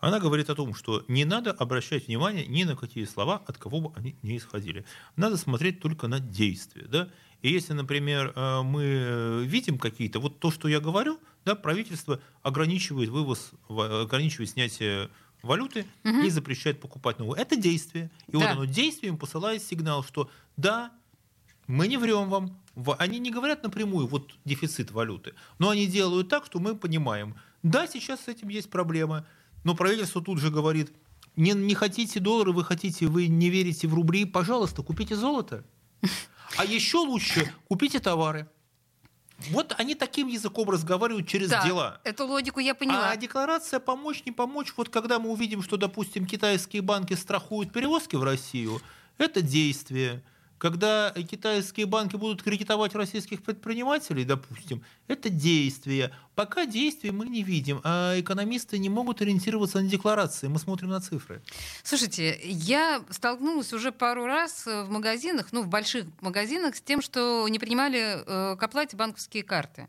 Она 0.00 0.18
говорит 0.18 0.48
о 0.50 0.54
том, 0.54 0.74
что 0.74 1.04
не 1.08 1.24
надо 1.24 1.52
обращать 1.52 2.06
внимание 2.08 2.46
ни 2.46 2.64
на 2.64 2.76
какие 2.76 3.04
слова, 3.04 3.42
от 3.46 3.58
кого 3.58 3.80
бы 3.80 3.92
они 3.96 4.16
не 4.22 4.38
исходили. 4.38 4.84
Надо 5.16 5.36
смотреть 5.36 5.80
только 5.80 6.08
на 6.08 6.20
действия. 6.20 6.86
Да? 6.86 7.08
И 7.42 7.50
если, 7.50 7.72
например, 7.74 8.32
э, 8.34 8.62
мы 8.62 9.44
видим 9.46 9.78
какие-то, 9.78 10.18
вот 10.20 10.38
то, 10.40 10.50
что 10.50 10.68
я 10.68 10.80
говорю, 10.80 11.18
да, 11.44 11.54
правительство 11.54 12.20
ограничивает 12.42 13.08
вывоз, 13.10 13.52
ограничивает 13.68 14.50
снятие 14.50 15.08
валюты 15.42 15.86
и 16.04 16.28
запрещает 16.28 16.80
покупать 16.80 17.18
новую. 17.18 17.38
Это 17.38 17.56
действие. 17.56 18.10
И 18.28 18.36
вот 18.36 18.44
Да. 18.44 18.52
оно 18.52 18.64
действием 18.66 19.16
посылает 19.16 19.62
сигнал, 19.62 20.04
что 20.04 20.30
да, 20.58 20.92
мы 21.66 21.88
не 21.88 21.96
врем 21.96 22.28
вам. 22.28 22.58
Они 22.98 23.18
не 23.18 23.30
говорят 23.30 23.62
напрямую, 23.62 24.06
вот 24.06 24.32
дефицит 24.44 24.90
валюты, 24.90 25.34
но 25.58 25.70
они 25.70 25.86
делают 25.86 26.28
так, 26.28 26.44
что 26.46 26.58
мы 26.58 26.74
понимаем, 26.76 27.36
да, 27.62 27.86
сейчас 27.86 28.20
с 28.24 28.28
этим 28.28 28.48
есть 28.48 28.70
проблема, 28.70 29.26
но 29.64 29.74
правительство 29.74 30.22
тут 30.22 30.38
же 30.38 30.50
говорит, 30.50 30.92
не, 31.36 31.52
не 31.52 31.74
хотите 31.74 32.20
доллары, 32.20 32.52
вы 32.52 32.64
хотите, 32.64 33.06
вы 33.06 33.28
не 33.28 33.50
верите 33.50 33.86
в 33.88 33.94
рубли, 33.94 34.24
пожалуйста, 34.24 34.82
купите 34.82 35.16
золото. 35.16 35.64
А 36.56 36.64
еще 36.64 36.98
лучше 36.98 37.52
купите 37.68 38.00
товары. 38.00 38.48
Вот 39.50 39.74
они 39.78 39.94
таким 39.94 40.28
языком 40.28 40.68
разговаривают 40.68 41.26
через 41.26 41.48
Да, 41.48 41.64
дела. 41.64 42.00
эту 42.04 42.26
логику 42.26 42.60
я 42.60 42.74
поняла. 42.74 43.10
А 43.10 43.16
декларация 43.16 43.80
помочь, 43.80 44.22
не 44.26 44.32
помочь, 44.32 44.72
вот 44.76 44.90
когда 44.90 45.18
мы 45.18 45.30
увидим, 45.30 45.62
что, 45.62 45.76
допустим, 45.76 46.26
китайские 46.26 46.82
банки 46.82 47.14
страхуют 47.14 47.72
перевозки 47.72 48.16
в 48.16 48.22
Россию, 48.22 48.82
это 49.16 49.40
действие. 49.40 50.22
Когда 50.60 51.10
китайские 51.12 51.86
банки 51.86 52.16
будут 52.16 52.42
кредитовать 52.42 52.94
российских 52.94 53.42
предпринимателей, 53.42 54.26
допустим, 54.26 54.82
это 55.08 55.30
действие. 55.30 56.14
Пока 56.34 56.66
действий 56.66 57.12
мы 57.12 57.26
не 57.30 57.42
видим, 57.42 57.80
а 57.82 58.20
экономисты 58.20 58.78
не 58.78 58.90
могут 58.90 59.22
ориентироваться 59.22 59.80
на 59.80 59.88
декларации. 59.88 60.48
Мы 60.48 60.58
смотрим 60.58 60.90
на 60.90 61.00
цифры. 61.00 61.40
Слушайте, 61.82 62.38
я 62.44 63.02
столкнулась 63.08 63.72
уже 63.72 63.90
пару 63.90 64.26
раз 64.26 64.66
в 64.66 64.88
магазинах, 64.90 65.46
ну, 65.52 65.62
в 65.62 65.68
больших 65.68 66.04
магазинах, 66.20 66.76
с 66.76 66.82
тем, 66.82 67.00
что 67.00 67.48
не 67.48 67.58
принимали 67.58 68.18
э, 68.18 68.56
к 68.56 68.62
оплате 68.62 68.98
банковские 68.98 69.44
карты. 69.44 69.88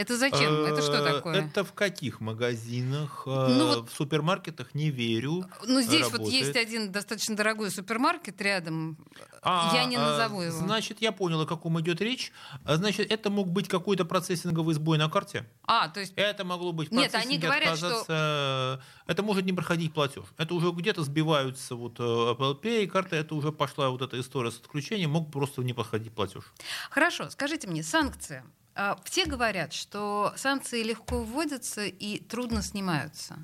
Это 0.00 0.16
зачем? 0.16 0.64
Это 0.64 0.80
что 0.80 0.94
Э, 0.94 1.12
такое? 1.12 1.44
Это 1.44 1.62
в 1.62 1.74
каких 1.74 2.20
магазинах? 2.22 3.24
Э, 3.26 3.48
Ну 3.50 3.66
вот- 3.66 3.90
В 3.90 3.94
супермаркетах 3.94 4.74
не 4.74 4.88
верю. 4.88 5.44
Ну, 5.66 5.82
здесь 5.82 6.04
вот 6.04 6.12
работает. 6.14 6.32
есть 6.42 6.56
один 6.56 6.90
достаточно 6.90 7.36
дорогой 7.36 7.70
супермаркет 7.70 8.40
рядом. 8.40 8.96
А, 9.42 9.70
я 9.74 9.84
не 9.84 9.96
а, 9.96 10.00
назову 10.00 10.40
его. 10.40 10.56
Значит, 10.56 11.02
я 11.02 11.12
понял, 11.12 11.42
о 11.42 11.46
каком 11.46 11.78
идет 11.82 12.00
речь. 12.00 12.32
А, 12.64 12.76
Значит, 12.76 13.12
это 13.12 13.28
мог 13.28 13.48
быть 13.48 13.68
какой-то 13.68 14.06
процессинговый 14.06 14.74
сбой 14.74 14.96
на 14.96 15.10
карте. 15.10 15.46
А, 15.64 15.88
то 15.88 16.00
есть 16.00 16.14
Это 16.16 16.44
могло 16.44 16.72
быть 16.72 16.90
Нет, 16.92 17.14
они 17.14 17.36
говорят, 17.36 17.76
что-. 17.76 18.80
Это 19.06 19.22
может 19.22 19.44
не 19.44 19.52
проходить 19.52 19.92
платеж. 19.92 20.24
Это 20.38 20.54
уже 20.54 20.70
где-то 20.70 21.02
сбиваются 21.02 21.74
вот 21.74 22.00
э, 22.00 22.02
Apple 22.02 22.58
Pay, 22.62 22.86
карта, 22.86 23.16
это 23.16 23.34
уже 23.34 23.52
пошла 23.52 23.90
вот 23.90 24.00
эта 24.00 24.18
история 24.18 24.50
с 24.50 24.58
отключением, 24.58 25.10
мог 25.10 25.30
просто 25.30 25.62
не 25.62 25.74
проходить 25.74 26.14
платеж. 26.14 26.44
Хорошо, 26.90 27.28
скажите 27.28 27.68
мне, 27.68 27.82
санкции. 27.82 28.44
А, 28.74 28.98
Все 29.04 29.26
говорят, 29.26 29.72
что 29.72 30.32
санкции 30.36 30.82
легко 30.82 31.22
вводятся 31.22 31.86
и 31.86 32.18
трудно 32.20 32.62
снимаются. 32.62 33.36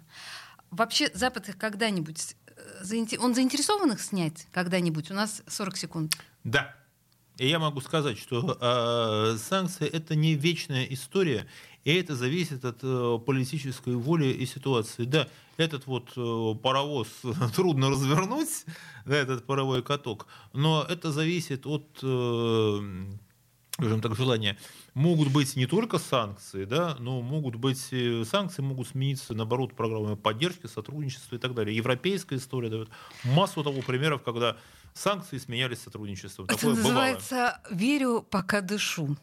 Вообще 0.71 1.11
Запад 1.15 1.49
их 1.49 1.59
когда-нибудь... 1.59 2.37
э, 2.47 3.17
Он 3.19 3.35
заинтересован 3.35 3.93
их 3.93 4.01
снять 4.01 4.47
когда-нибудь? 4.53 5.11
У 5.11 5.15
нас 5.15 5.43
40 5.47 5.77
секунд. 5.77 6.17
Да. 6.45 6.75
И 7.39 7.49
я 7.49 7.59
могу 7.59 7.81
сказать, 7.81 8.19
что 8.19 8.57
э, 8.59 9.37
санкции 9.39 9.87
это 9.87 10.15
не 10.15 10.35
вечная 10.35 10.85
история, 10.85 11.47
и 11.85 11.95
это 11.95 12.17
зависит 12.17 12.65
от 12.65 12.79
э, 12.83 13.19
политической 13.27 13.95
воли 13.95 14.27
и 14.29 14.47
ситуации. 14.47 15.05
Да, 15.05 15.29
этот 15.59 15.87
вот 15.87 16.13
э, 16.17 16.55
паровоз 16.63 17.09
трудно 17.55 17.91
развернуть, 17.91 18.65
да, 19.05 19.17
этот 19.17 19.45
паровой 19.45 19.83
каток, 19.83 20.27
но 20.55 20.83
это 20.89 21.13
зависит 21.13 21.67
от 21.67 21.99
э, 22.03 23.07
скажем 23.77 24.01
так, 24.01 24.17
желания. 24.17 24.57
Могут 24.95 25.31
быть 25.31 25.55
не 25.55 25.67
только 25.67 25.99
санкции, 25.99 26.65
да, 26.65 26.97
но 26.99 27.21
могут 27.21 27.57
быть 27.57 27.89
э, 27.91 28.25
санкции 28.25 28.63
могут 28.63 28.89
смениться, 28.89 29.35
наоборот, 29.35 29.75
программами 29.75 30.15
поддержки, 30.15 30.67
сотрудничества 30.67 31.37
и 31.37 31.39
так 31.39 31.55
далее. 31.55 31.77
Европейская 31.77 32.37
история 32.37 32.71
дает 32.71 32.89
массу 33.25 33.63
того 33.63 33.83
примеров, 33.83 34.23
когда 34.23 34.57
санкции 34.95 35.37
сменялись 35.37 35.79
сотрудничеством. 35.79 36.47
Это 36.47 36.55
Такое 36.55 36.75
бывало. 36.75 36.93
называется 36.93 37.61
«Верю, 37.71 38.27
пока 38.31 38.63
дышу». 38.63 39.17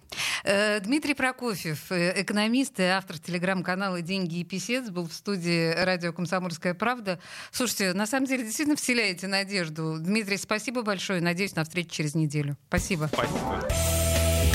Э, 0.43 0.79
Дмитрий 0.79 1.15
Прокофьев, 1.15 1.91
э, 1.91 2.21
экономист 2.21 2.79
и 2.79 2.83
автор 2.83 3.17
телеграм-канала 3.17 4.03
«Деньги 4.03 4.35
и 4.37 4.43
писец», 4.43 4.91
был 4.91 5.07
в 5.07 5.13
студии 5.13 5.73
радио 5.73 6.13
«Комсомольская 6.13 6.75
правда». 6.75 7.19
Слушайте, 7.51 7.93
на 7.93 8.05
самом 8.05 8.27
деле 8.27 8.43
действительно 8.43 8.75
вселяете 8.75 9.25
надежду. 9.25 9.97
Дмитрий, 9.99 10.37
спасибо 10.37 10.83
большое. 10.83 11.21
Надеюсь 11.21 11.55
на 11.55 11.63
встречу 11.63 11.89
через 11.89 12.13
неделю. 12.13 12.55
Спасибо. 12.67 13.09
Спасибо. 13.11 14.02